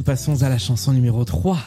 Nous 0.01 0.03
passons 0.03 0.41
à 0.41 0.49
la 0.49 0.57
chanson 0.57 0.93
numéro 0.93 1.23
3. 1.23 1.57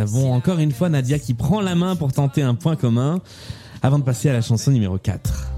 Avons 0.00 0.32
encore 0.32 0.58
une 0.58 0.72
fois 0.72 0.88
Nadia 0.88 1.18
qui 1.18 1.34
prend 1.34 1.60
la 1.60 1.74
main 1.74 1.94
pour 1.94 2.12
tenter 2.12 2.42
un 2.42 2.54
point 2.54 2.76
commun 2.76 3.20
avant 3.82 3.98
de 3.98 4.04
passer 4.04 4.28
à 4.28 4.32
la 4.32 4.42
chanson 4.42 4.70
numéro 4.70 4.98
4. 4.98 5.49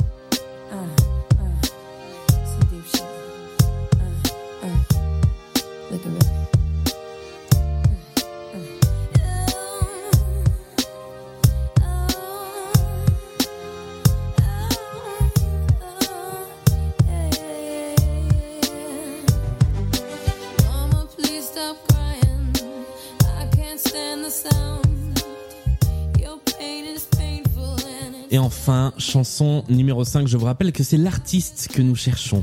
Chanson 29.12 29.62
numéro 29.68 30.04
5, 30.04 30.26
je 30.26 30.38
vous 30.38 30.46
rappelle 30.46 30.72
que 30.72 30.82
c'est 30.82 30.96
l'artiste 30.96 31.68
que 31.74 31.82
nous 31.82 31.94
cherchons. 31.94 32.42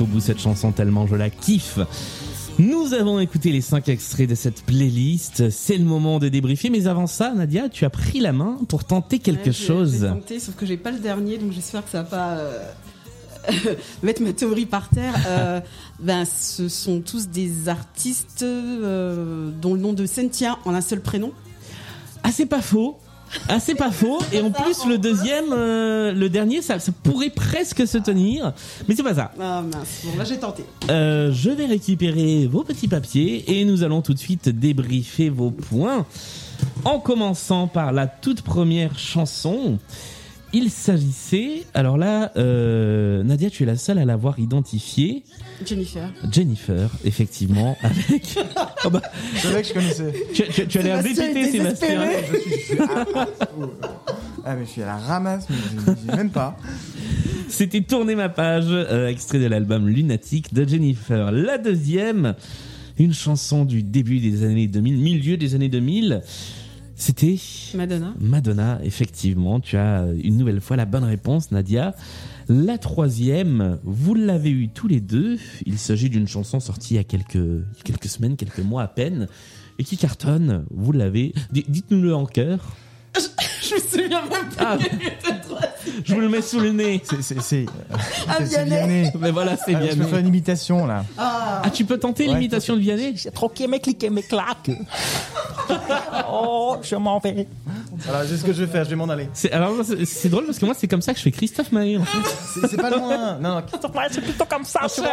Jusqu'au 0.00 0.06
bout 0.06 0.20
cette 0.20 0.40
chanson 0.40 0.72
tellement 0.72 1.06
je 1.06 1.14
la 1.14 1.28
kiffe. 1.28 1.78
Nous 2.58 2.94
avons 2.94 3.20
écouté 3.20 3.52
les 3.52 3.60
cinq 3.60 3.88
extraits 3.88 4.28
de 4.28 4.34
cette 4.34 4.62
playlist. 4.62 5.50
C'est 5.50 5.76
le 5.76 5.84
moment 5.84 6.18
de 6.18 6.28
débriefer. 6.28 6.70
Mais 6.70 6.86
avant 6.86 7.06
ça, 7.06 7.32
Nadia, 7.34 7.68
tu 7.68 7.84
as 7.84 7.90
pris 7.90 8.20
la 8.20 8.32
main 8.32 8.58
pour 8.68 8.84
tenter 8.84 9.18
quelque 9.18 9.46
Ouais, 9.46 9.52
chose. 9.52 10.06
Tenter, 10.08 10.40
sauf 10.40 10.56
que 10.56 10.64
j'ai 10.64 10.76
pas 10.78 10.90
le 10.90 10.98
dernier, 11.00 11.36
donc 11.38 11.52
j'espère 11.52 11.84
que 11.84 11.90
ça 11.90 12.02
va 12.02 12.08
pas 12.08 12.30
euh, 12.38 12.64
mettre 14.02 14.22
ma 14.22 14.32
théorie 14.32 14.66
par 14.66 14.88
terre. 14.88 15.14
Euh, 15.26 15.60
ben, 16.00 16.24
ce 16.24 16.68
sont 16.68 17.00
tous 17.00 17.28
des 17.28 17.68
artistes 17.68 18.42
euh, 18.42 19.50
dont 19.60 19.74
le 19.74 19.80
nom 19.80 19.92
de 19.92 20.06
scène 20.06 20.30
tient 20.30 20.56
en 20.64 20.74
un 20.74 20.80
seul 20.80 21.00
prénom. 21.00 21.32
Ah, 22.22 22.30
c'est 22.32 22.46
pas 22.46 22.62
faux. 22.62 22.98
Ah, 23.48 23.60
c'est 23.60 23.74
pas 23.74 23.90
faux. 23.90 24.18
Et 24.32 24.40
en 24.40 24.50
plus, 24.50 24.86
le 24.86 24.98
deuxième, 24.98 25.52
euh, 25.52 26.12
le 26.12 26.28
dernier, 26.28 26.62
ça, 26.62 26.78
ça 26.78 26.92
pourrait 27.02 27.30
presque 27.30 27.86
se 27.86 27.98
tenir. 27.98 28.52
Mais 28.88 28.94
c'est 28.94 29.02
pas 29.02 29.14
ça. 29.14 29.32
Ah 29.40 29.62
mince, 29.62 30.02
bon 30.04 30.16
là 30.18 30.24
j'ai 30.24 30.38
tenté. 30.38 30.64
Euh, 30.90 31.32
je 31.32 31.50
vais 31.50 31.66
récupérer 31.66 32.46
vos 32.46 32.64
petits 32.64 32.88
papiers 32.88 33.58
et 33.58 33.64
nous 33.64 33.82
allons 33.82 34.02
tout 34.02 34.14
de 34.14 34.18
suite 34.18 34.48
débriefer 34.48 35.28
vos 35.28 35.50
points. 35.50 36.06
En 36.84 36.98
commençant 36.98 37.68
par 37.68 37.92
la 37.92 38.06
toute 38.06 38.42
première 38.42 38.98
chanson. 38.98 39.78
Il 40.52 40.68
s'agissait, 40.70 41.62
alors 41.74 41.96
là, 41.96 42.32
euh, 42.36 43.22
Nadia, 43.22 43.50
tu 43.50 43.62
es 43.62 43.66
la 43.66 43.76
seule 43.76 43.98
à 43.98 44.04
l'avoir 44.04 44.38
identifiée. 44.40 45.22
Jennifer. 45.64 46.08
Jennifer, 46.32 46.90
effectivement, 47.04 47.76
avec. 47.82 48.36
Ah 48.56 48.88
bah, 48.90 49.00
que 49.00 49.38
je 49.38 49.72
connaissais. 49.72 50.12
tu, 50.34 50.42
tu- 50.48 50.66
tu 50.66 50.78
allais 50.78 51.02
Sébastien 51.02 51.24
est 51.24 51.28
répéter, 51.28 51.58
Sébastien. 51.58 51.88
désespéré. 52.00 52.24
Je 52.32 52.38
suis, 52.40 52.50
je 52.50 52.64
suis 52.64 52.78
à- 52.80 53.06
Ah, 54.44 54.56
mais 54.56 54.64
je 54.64 54.70
suis 54.70 54.82
à 54.82 54.86
la 54.86 54.96
ramasse, 54.96 55.46
mais 55.50 55.56
je- 55.56 55.92
je- 56.10 56.16
même 56.16 56.30
pas. 56.30 56.56
C'était 57.48 57.82
Tourner 57.82 58.14
ma 58.16 58.28
page, 58.28 58.64
euh, 58.70 59.06
extrait 59.08 59.38
de 59.38 59.46
l'album 59.46 59.86
Lunatique 59.88 60.52
de 60.54 60.66
Jennifer. 60.66 61.30
La 61.30 61.58
deuxième, 61.58 62.34
une 62.98 63.12
chanson 63.14 63.64
du 63.64 63.82
début 63.82 64.18
des 64.18 64.42
années 64.44 64.66
2000, 64.66 64.96
milieu 64.96 65.36
des 65.36 65.54
années 65.54 65.68
2000. 65.68 66.22
C'était 67.00 67.36
Madonna. 67.74 68.12
Madonna, 68.20 68.78
effectivement. 68.84 69.58
Tu 69.58 69.78
as 69.78 70.04
une 70.22 70.36
nouvelle 70.36 70.60
fois 70.60 70.76
la 70.76 70.84
bonne 70.84 71.04
réponse, 71.04 71.50
Nadia. 71.50 71.94
La 72.48 72.76
troisième, 72.76 73.78
vous 73.84 74.14
l'avez 74.14 74.50
eu 74.50 74.68
tous 74.68 74.86
les 74.86 75.00
deux. 75.00 75.38
Il 75.64 75.78
s'agit 75.78 76.10
d'une 76.10 76.28
chanson 76.28 76.60
sortie 76.60 76.94
il 76.94 76.96
y 76.98 77.00
a 77.00 77.04
quelques, 77.04 77.64
quelques 77.84 78.08
semaines, 78.08 78.36
quelques 78.36 78.58
mois 78.58 78.82
à 78.82 78.88
peine, 78.88 79.28
et 79.78 79.84
qui 79.84 79.96
cartonne. 79.96 80.66
Vous 80.70 80.92
l'avez. 80.92 81.32
Dites-nous-le 81.52 82.14
en 82.14 82.26
cœur. 82.26 82.76
Je 83.62 83.74
me 83.76 83.80
souviens 83.80 84.22
même 84.22 84.48
Ah, 84.58 84.76
je 86.04 86.14
vous 86.14 86.20
le 86.20 86.28
mets 86.28 86.42
sous 86.42 86.60
le 86.60 86.70
nez. 86.72 87.00
C'est, 87.20 87.66
Ah, 88.28 88.42
Vianney. 88.42 88.70
Vianney. 88.70 89.10
Mais 89.20 89.30
voilà, 89.30 89.56
c'est 89.56 89.74
Ah, 89.74 89.80
je 89.82 89.86
peux 89.88 89.94
Vianney. 89.94 90.10
faire 90.10 90.18
une 90.18 90.26
imitation, 90.28 90.86
là. 90.86 91.04
Ah, 91.16 91.62
Ah, 91.64 91.70
tu 91.70 91.84
peux 91.84 91.98
tenter 91.98 92.26
Ouais, 92.28 92.34
l'imitation 92.34 92.74
de 92.74 92.80
Vianney 92.80 93.16
J'ai 93.16 93.30
troqué 93.30 93.66
mes 93.68 93.78
clics 93.80 94.02
et 94.04 94.10
mes 94.10 94.22
claques. 94.22 94.70
oh, 96.32 96.76
je 96.82 96.96
m'en 96.96 97.18
vais. 97.18 97.46
Alors, 98.08 98.22
c'est 98.26 98.36
ce 98.36 98.44
que 98.44 98.52
je 98.52 98.64
vais 98.64 98.70
faire, 98.70 98.84
je 98.84 98.90
vais 98.90 98.96
m'en 98.96 99.08
aller. 99.08 99.28
C'est- 99.32 99.52
alors 99.52 99.72
c'est 99.84 100.04
c'est 100.04 100.28
drôle 100.28 100.46
parce 100.46 100.58
que 100.58 100.64
moi 100.64 100.74
c'est 100.76 100.88
comme 100.88 101.02
ça 101.02 101.12
que 101.12 101.18
je 101.18 101.24
fais 101.24 101.30
Christophe 101.30 101.72
Maé 101.72 101.96
en 101.98 102.04
fait. 102.04 102.34
C'est, 102.54 102.66
c'est 102.68 102.76
pas 102.76 102.90
loin. 102.90 103.38
Non, 103.40 103.50
non, 103.50 103.56
Ouais, 103.56 104.06
c'est 104.10 104.20
plutôt 104.20 104.44
comme 104.44 104.64
ça, 104.64 104.80
tu 104.94 105.00
vois. 105.00 105.10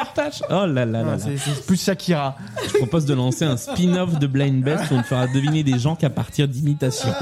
Oh 0.49 0.65
là 0.65 0.67
là 0.67 0.85
là. 0.85 1.03
non, 1.03 1.11
là. 1.11 1.17
c'est, 1.19 1.37
c'est 1.37 1.65
plus 1.65 1.81
Shakira. 1.81 2.35
Je 2.67 2.77
propose 2.77 3.05
de 3.05 3.13
lancer 3.13 3.45
un 3.45 3.57
spin-off 3.57 4.19
de 4.19 4.27
Blind 4.27 4.63
Best 4.63 4.91
où 4.91 4.95
on 4.95 4.97
ne 4.99 5.03
fera 5.03 5.27
deviner 5.27 5.63
des 5.63 5.79
gens 5.79 5.95
qu'à 5.95 6.09
partir 6.09 6.47
d'imitations. 6.47 7.13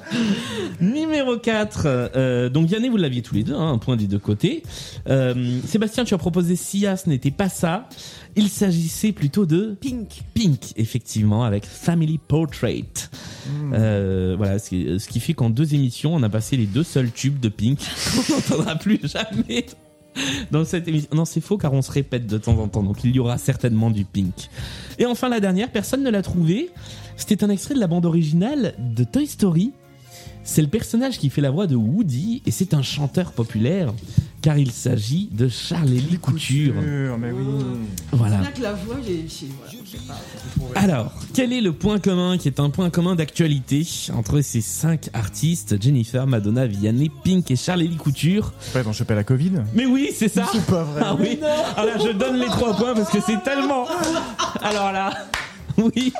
Numéro 0.80 1.36
4. 1.38 1.82
euh, 1.86 2.48
donc 2.48 2.66
Vianney, 2.68 2.88
vous 2.88 2.96
l'aviez 2.96 3.22
tous 3.22 3.34
les 3.34 3.42
deux, 3.44 3.54
hein, 3.54 3.72
un 3.72 3.78
point 3.78 3.96
des 3.96 4.06
deux 4.06 4.18
côtés. 4.18 4.62
Euh, 5.08 5.58
Sébastien, 5.66 6.04
tu 6.04 6.14
as 6.14 6.18
proposé 6.18 6.56
Sia, 6.56 6.96
ce 6.96 7.08
n'était 7.08 7.30
pas 7.30 7.48
ça. 7.48 7.88
Il 8.38 8.48
s'agissait 8.48 9.10
plutôt 9.10 9.46
de 9.46 9.76
Pink. 9.80 10.22
Pink, 10.32 10.72
effectivement, 10.76 11.42
avec 11.42 11.66
Family 11.66 12.18
Portrait. 12.18 12.84
Euh, 13.72 14.36
voilà, 14.38 14.60
ce 14.60 14.68
qui, 14.68 15.00
ce 15.00 15.08
qui 15.08 15.18
fait 15.18 15.34
qu'en 15.34 15.50
deux 15.50 15.74
émissions, 15.74 16.14
on 16.14 16.22
a 16.22 16.28
passé 16.28 16.56
les 16.56 16.66
deux 16.66 16.84
seuls 16.84 17.10
tubes 17.10 17.40
de 17.40 17.48
Pink 17.48 17.80
qu'on 18.28 18.34
n'entendra 18.36 18.76
plus 18.76 19.00
jamais 19.02 19.66
dans 20.52 20.64
cette 20.64 20.86
émission. 20.86 21.08
Non, 21.14 21.24
c'est 21.24 21.40
faux 21.40 21.58
car 21.58 21.72
on 21.72 21.82
se 21.82 21.90
répète 21.90 22.28
de 22.28 22.38
temps 22.38 22.56
en 22.58 22.68
temps, 22.68 22.84
donc 22.84 23.02
il 23.02 23.10
y 23.10 23.18
aura 23.18 23.38
certainement 23.38 23.90
du 23.90 24.04
Pink. 24.04 24.48
Et 25.00 25.06
enfin, 25.06 25.28
la 25.28 25.40
dernière, 25.40 25.72
personne 25.72 26.04
ne 26.04 26.10
l'a 26.10 26.22
trouvé. 26.22 26.70
C'était 27.16 27.42
un 27.42 27.50
extrait 27.50 27.74
de 27.74 27.80
la 27.80 27.88
bande 27.88 28.06
originale 28.06 28.76
de 28.78 29.02
Toy 29.02 29.26
Story. 29.26 29.72
C'est 30.44 30.62
le 30.62 30.68
personnage 30.68 31.18
qui 31.18 31.28
fait 31.28 31.40
la 31.40 31.50
voix 31.50 31.66
de 31.66 31.74
Woody 31.74 32.42
et 32.46 32.52
c'est 32.52 32.72
un 32.72 32.82
chanteur 32.82 33.32
populaire 33.32 33.92
car 34.40 34.56
il 34.58 34.70
s'agit 34.70 35.28
de 35.32 35.48
Charles-Élie 35.48 36.18
Couture. 36.18 36.74
Sûr, 36.80 37.18
mais 37.18 37.32
oui. 37.32 37.44
Voilà. 38.12 38.36
Bien 38.38 38.50
que 38.52 38.62
la 38.62 38.72
voix, 38.74 38.96
j'ai, 39.04 39.24
j'ai- 39.28 39.48
voilà, 39.58 39.72
je 39.84 39.90
sais 39.90 40.04
pas. 40.74 40.80
Alors, 40.80 41.12
quel 41.34 41.52
est 41.52 41.60
le 41.60 41.72
point 41.72 41.98
commun 41.98 42.38
qui 42.38 42.46
est 42.48 42.60
un 42.60 42.70
point 42.70 42.88
commun 42.90 43.16
d'actualité 43.16 43.86
entre 44.14 44.40
ces 44.40 44.60
cinq 44.60 45.10
artistes 45.12 45.82
Jennifer, 45.82 46.26
Madonna, 46.26 46.66
Vianney, 46.66 47.10
Pink 47.24 47.50
et 47.50 47.56
Charles-Élie 47.56 47.96
Couture? 47.96 48.52
Après, 48.68 48.82
ils 48.82 48.88
ont 48.88 48.92
chopé 48.92 49.14
la 49.14 49.24
Covid? 49.24 49.52
Mais 49.74 49.86
oui, 49.86 50.10
c'est 50.14 50.28
ça 50.28 50.48
C'est 50.52 50.64
pas 50.66 50.84
vrai. 50.84 51.02
Ah 51.04 51.16
oui 51.18 51.38
Alors 51.76 51.98
je 52.06 52.12
donne 52.12 52.36
les 52.36 52.46
trois 52.46 52.76
points 52.76 52.94
parce 52.94 53.10
que 53.10 53.18
c'est 53.20 53.42
tellement... 53.42 53.86
Alors 54.62 54.92
là, 54.92 55.10
oui 55.78 56.12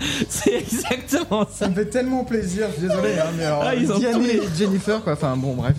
C'est 0.28 0.54
exactement 0.54 1.44
ça 1.44 1.66
Ça 1.66 1.68
me 1.68 1.74
fait 1.74 1.86
tellement 1.86 2.24
plaisir, 2.24 2.66
je 2.74 2.80
suis 2.80 2.88
désolé, 2.88 3.10
hein, 3.18 3.26
mais 3.36 3.44
alors, 3.44 3.62
Ah, 3.64 3.74
ils 3.74 3.90
ont 3.92 4.00
tous 4.00 4.20
les- 4.20 4.36
et 4.36 4.40
Jennifer, 4.58 5.02
quoi. 5.02 5.12
Enfin, 5.12 5.36
bon, 5.36 5.54
bref. 5.54 5.74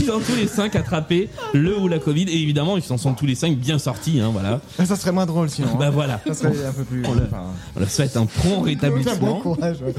Ils 0.00 0.10
ont 0.10 0.20
tous 0.20 0.34
les 0.34 0.46
cinq 0.46 0.74
attrapé 0.76 1.28
le 1.52 1.78
ou 1.78 1.86
la 1.88 1.98
Covid 1.98 2.22
et 2.24 2.36
évidemment 2.40 2.76
ils 2.78 2.92
en 2.92 2.96
sont 2.98 3.12
tous 3.14 3.26
les 3.26 3.34
cinq 3.34 3.56
bien 3.56 3.78
sortis, 3.78 4.20
hein, 4.20 4.30
voilà. 4.32 4.60
Ça 4.86 4.96
serait 4.96 5.12
moins 5.12 5.26
drôle 5.26 5.50
sinon. 5.50 5.74
Bah 5.78 5.86
hein. 5.88 5.90
voilà. 5.90 6.20
Ça 6.26 6.34
serait 6.34 6.64
un 6.66 6.72
peu 6.72 6.84
plus. 6.84 7.02
On 7.06 7.14
le- 7.14 7.22
enfin, 7.26 7.44
On 7.76 7.80
leur 7.80 7.90
souhaite 7.90 8.16
un 8.16 8.26
prompt 8.26 8.56
Bon 8.56 8.62
rétablissement. 8.62 9.40
courage. 9.40 9.78
ouais. 9.82 9.94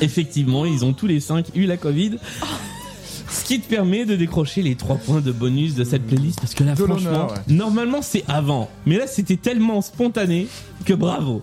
Effectivement, 0.00 0.64
ils 0.64 0.84
ont 0.84 0.92
tous 0.92 1.06
les 1.06 1.20
cinq 1.20 1.46
eu 1.54 1.66
la 1.66 1.76
Covid. 1.76 2.16
Ce 3.28 3.44
qui 3.44 3.60
te 3.60 3.68
permet 3.68 4.04
de 4.04 4.14
décrocher 4.14 4.60
les 4.62 4.74
trois 4.74 4.96
points 4.96 5.20
de 5.20 5.32
bonus 5.32 5.74
de 5.74 5.84
cette 5.84 6.06
playlist 6.06 6.38
parce 6.40 6.54
que 6.54 6.64
là, 6.64 6.74
De 6.74 6.84
franchement, 6.84 7.28
ouais. 7.28 7.36
normalement 7.54 8.02
c'est 8.02 8.24
avant, 8.28 8.68
mais 8.84 8.98
là 8.98 9.06
c'était 9.06 9.36
tellement 9.36 9.80
spontané 9.80 10.48
que 10.84 10.92
bravo. 10.92 11.40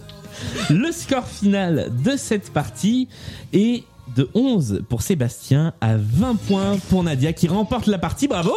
Le 0.70 0.92
score 0.92 1.28
final 1.28 1.92
de 2.04 2.16
cette 2.18 2.52
partie 2.52 3.08
est 3.54 3.84
de 4.16 4.30
11 4.34 4.84
pour 4.90 5.02
Sébastien 5.02 5.74
à 5.82 5.96
20 5.98 6.36
points 6.36 6.78
pour 6.90 7.04
Nadia 7.04 7.34
qui 7.34 7.48
remporte 7.48 7.88
la 7.88 7.98
partie. 8.00 8.28
Bravo! 8.28 8.54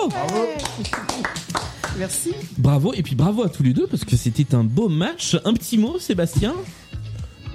Merci. 1.99 2.33
Bravo 2.57 2.95
et 2.95 3.03
puis 3.03 3.15
bravo 3.15 3.45
à 3.45 3.49
tous 3.49 3.63
les 3.63 3.75
deux 3.75 3.87
parce 3.87 4.05
que 4.05 4.17
c'était 4.17 4.55
un 4.55 4.65
beau 4.65 4.89
match. 4.89 5.37
Un 5.45 5.53
petit 5.53 5.77
mot, 5.77 5.99
Sébastien? 5.99 6.55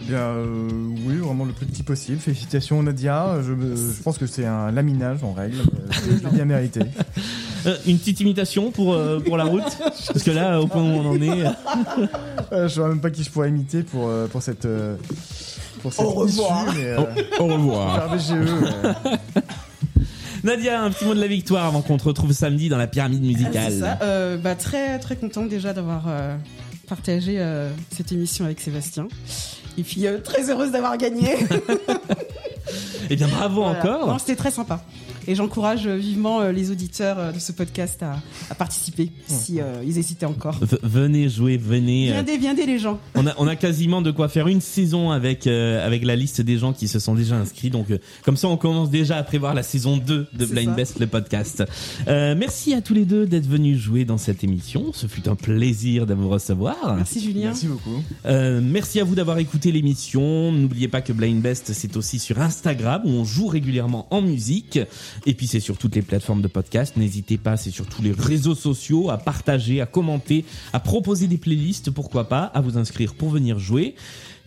Bien, 0.07 0.17
euh, 0.19 0.67
oui, 1.05 1.15
vraiment 1.17 1.43
le 1.45 1.51
plus 1.51 1.65
petit 1.65 1.83
possible. 1.83 2.19
Félicitations 2.19 2.81
Nadia. 2.81 3.39
Je, 3.45 3.51
me- 3.53 3.75
je 3.75 4.01
pense 4.03 4.17
que 4.17 4.25
c'est 4.25 4.45
un 4.45 4.71
laminage 4.71 5.23
en 5.23 5.33
règle. 5.33 5.57
Euh, 5.59 5.91
Je 5.91 6.25
l'ai 6.25 6.31
bien 6.31 6.45
mérité. 6.45 6.81
Euh, 7.65 7.75
une 7.87 7.97
petite 7.97 8.19
imitation 8.21 8.71
pour 8.71 8.93
euh, 8.93 9.19
pour 9.19 9.35
la 9.35 9.43
route 9.43 9.63
parce 9.81 10.23
que 10.23 10.29
là 10.29 10.61
au 10.61 10.67
point 10.67 10.81
où 10.83 10.85
on 10.85 11.09
en 11.09 11.21
est. 11.21 11.43
Euh, 12.53 12.67
je 12.69 12.73
sais 12.75 12.79
même 12.81 13.01
pas 13.01 13.09
qui 13.09 13.23
je 13.23 13.31
pourrais 13.31 13.49
imiter 13.49 13.81
pour, 13.81 14.07
euh, 14.07 14.27
pour 14.27 14.43
cette. 14.43 14.65
euh, 14.65 14.95
pour 15.81 15.91
cette 15.91 16.05
Au 16.05 16.09
revoir. 16.11 16.67
issue, 16.69 16.77
mais, 16.77 16.85
euh, 16.85 16.97
Au- 17.39 17.43
au 17.43 17.47
revoir. 17.47 18.09
euh, 18.13 19.15
Nadia, 20.43 20.81
un 20.81 20.91
petit 20.91 21.03
mot 21.05 21.15
de 21.15 21.19
la 21.19 21.27
victoire 21.27 21.65
avant 21.65 21.81
qu'on 21.81 21.97
te 21.97 22.03
retrouve 22.03 22.31
samedi 22.31 22.69
dans 22.69 22.77
la 22.77 22.87
pyramide 22.87 23.23
musicale. 23.23 23.71
C'est 23.71 23.79
ça. 23.79 23.97
Euh, 24.03 24.37
bah, 24.37 24.55
très 24.55 24.99
très 24.99 25.15
contente 25.15 25.49
déjà 25.49 25.73
d'avoir 25.73 26.05
euh, 26.07 26.37
partagé 26.87 27.35
euh, 27.39 27.69
cette 27.95 28.11
émission 28.11 28.45
avec 28.45 28.59
Sébastien. 28.59 29.07
Et 29.77 29.83
puis 29.83 30.07
euh, 30.07 30.17
très 30.19 30.49
heureuse 30.49 30.71
d'avoir 30.71 30.97
gagné. 30.97 31.35
Eh 33.09 33.15
bien 33.15 33.29
bravo 33.29 33.61
Voilà. 33.63 33.79
encore. 33.79 34.07
Non, 34.07 34.17
C'était 34.19 34.35
très 34.35 34.51
sympa. 34.51 34.83
Et 35.27 35.35
j'encourage 35.35 35.85
euh, 35.87 35.95
vivement 35.97 36.39
euh, 36.39 36.51
les 36.51 36.71
auditeurs 36.71 37.19
euh, 37.19 37.31
de 37.33 37.39
ce 37.39 37.51
podcast 37.51 38.01
à, 38.01 38.21
à 38.49 38.55
participer 38.55 39.09
si 39.27 39.59
euh, 39.59 39.83
ils 39.85 39.97
hésitaient 39.97 40.25
encore. 40.25 40.57
V- 40.61 40.77
venez 40.83 41.27
jouer, 41.29 41.57
venez. 41.57 42.07
Viendez, 42.11 42.37
viendez 42.37 42.65
les 42.65 42.79
gens. 42.79 42.99
On 43.15 43.27
a, 43.27 43.33
on 43.37 43.47
a 43.47 43.55
quasiment 43.55 44.01
de 44.01 44.11
quoi 44.11 44.29
faire 44.29 44.47
une 44.47 44.61
saison 44.61 45.11
avec 45.11 45.45
euh, 45.47 45.85
avec 45.85 46.05
la 46.05 46.15
liste 46.15 46.39
des 46.41 46.57
gens 46.57 46.71
qui 46.73 46.87
se 46.87 46.99
sont 46.99 47.13
déjà 47.13 47.35
inscrits. 47.35 47.69
Donc 47.69 47.91
euh, 47.91 47.97
comme 48.23 48.37
ça, 48.37 48.47
on 48.47 48.57
commence 48.57 48.89
déjà 48.89 49.17
à 49.17 49.23
prévoir 49.23 49.53
la 49.53 49.63
saison 49.63 49.97
2 49.97 50.27
de 50.33 50.45
Blind 50.45 50.69
ça. 50.69 50.75
Best, 50.75 50.99
le 50.99 51.07
podcast. 51.07 51.63
Euh, 52.07 52.33
merci 52.37 52.73
à 52.73 52.81
tous 52.81 52.93
les 52.93 53.05
deux 53.05 53.25
d'être 53.25 53.47
venus 53.47 53.77
jouer 53.77 54.05
dans 54.05 54.17
cette 54.17 54.43
émission. 54.43 54.91
Ce 54.93 55.07
fut 55.07 55.27
un 55.27 55.35
plaisir 55.35 56.05
de 56.05 56.13
vous 56.13 56.29
recevoir. 56.29 56.95
Merci 56.95 57.19
Julien. 57.19 57.47
Merci 57.47 57.67
beaucoup. 57.67 58.01
Euh, 58.25 58.61
merci 58.63 58.99
à 58.99 59.03
vous 59.03 59.15
d'avoir 59.15 59.37
écouté 59.39 59.71
l'émission. 59.71 60.51
N'oubliez 60.51 60.87
pas 60.87 61.01
que 61.01 61.11
Blind 61.11 61.41
Best, 61.41 61.73
c'est 61.73 61.97
aussi 61.97 62.19
sur 62.19 62.39
Instagram 62.39 63.01
où 63.05 63.09
on 63.09 63.25
joue 63.25 63.47
régulièrement 63.47 64.07
en 64.11 64.21
musique. 64.21 64.79
Et 65.25 65.33
puis 65.33 65.47
c'est 65.47 65.59
sur 65.59 65.77
toutes 65.77 65.95
les 65.95 66.01
plateformes 66.01 66.41
de 66.41 66.47
podcast. 66.47 66.95
N'hésitez 66.97 67.37
pas, 67.37 67.57
c'est 67.57 67.71
sur 67.71 67.85
tous 67.87 68.01
les 68.01 68.11
réseaux 68.11 68.55
sociaux 68.55 69.09
à 69.09 69.17
partager, 69.17 69.81
à 69.81 69.85
commenter, 69.85 70.45
à 70.73 70.79
proposer 70.79 71.27
des 71.27 71.37
playlists, 71.37 71.91
pourquoi 71.91 72.29
pas, 72.29 72.43
à 72.43 72.61
vous 72.61 72.77
inscrire 72.77 73.13
pour 73.13 73.29
venir 73.29 73.59
jouer. 73.59 73.95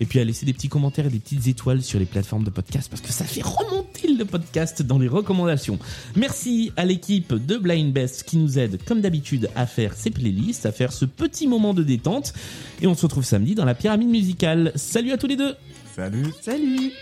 Et 0.03 0.07
puis 0.07 0.19
à 0.19 0.25
laisser 0.25 0.47
des 0.47 0.55
petits 0.55 0.71
commentaires 0.71 1.07
et 1.07 1.11
des 1.11 1.19
petites 1.19 1.47
étoiles 1.47 1.83
sur 1.83 1.99
les 1.99 2.07
plateformes 2.07 2.45
de 2.45 2.51
podcast 2.51 2.89
parce 2.89 3.03
que 3.03 3.13
ça 3.13 3.25
fait 3.25 3.43
remonter 3.43 4.09
le 4.09 4.25
podcast 4.25 4.83
dans 4.83 4.99
les 4.99 5.09
recommandations. 5.09 5.79
Merci 6.17 6.73
à 6.77 6.87
l'équipe 6.87 7.35
de 7.35 7.59
Blind 7.59 7.93
Best 7.93 8.23
qui 8.23 8.39
nous 8.39 8.59
aide 8.59 8.83
comme 8.85 9.03
d'habitude 9.03 9.51
à 9.57 9.67
faire 9.67 9.95
ces 9.95 10.11
playlists, 10.11 10.65
à 10.65 10.73
faire 10.73 10.93
ce 10.93 11.05
petit 11.05 11.47
moment 11.47 11.75
de 11.75 11.83
détente. 11.83 12.33
Et 12.81 12.87
on 12.87 12.95
se 12.95 13.03
retrouve 13.03 13.25
samedi 13.25 13.55
dans 13.55 13.67
la 13.67 13.75
pyramide 13.75 14.09
musicale. 14.09 14.73
Salut 14.75 15.13
à 15.13 15.19
tous 15.19 15.27
les 15.27 15.37
deux 15.37 15.55
Salut. 15.95 16.33
Salut. 16.41 16.93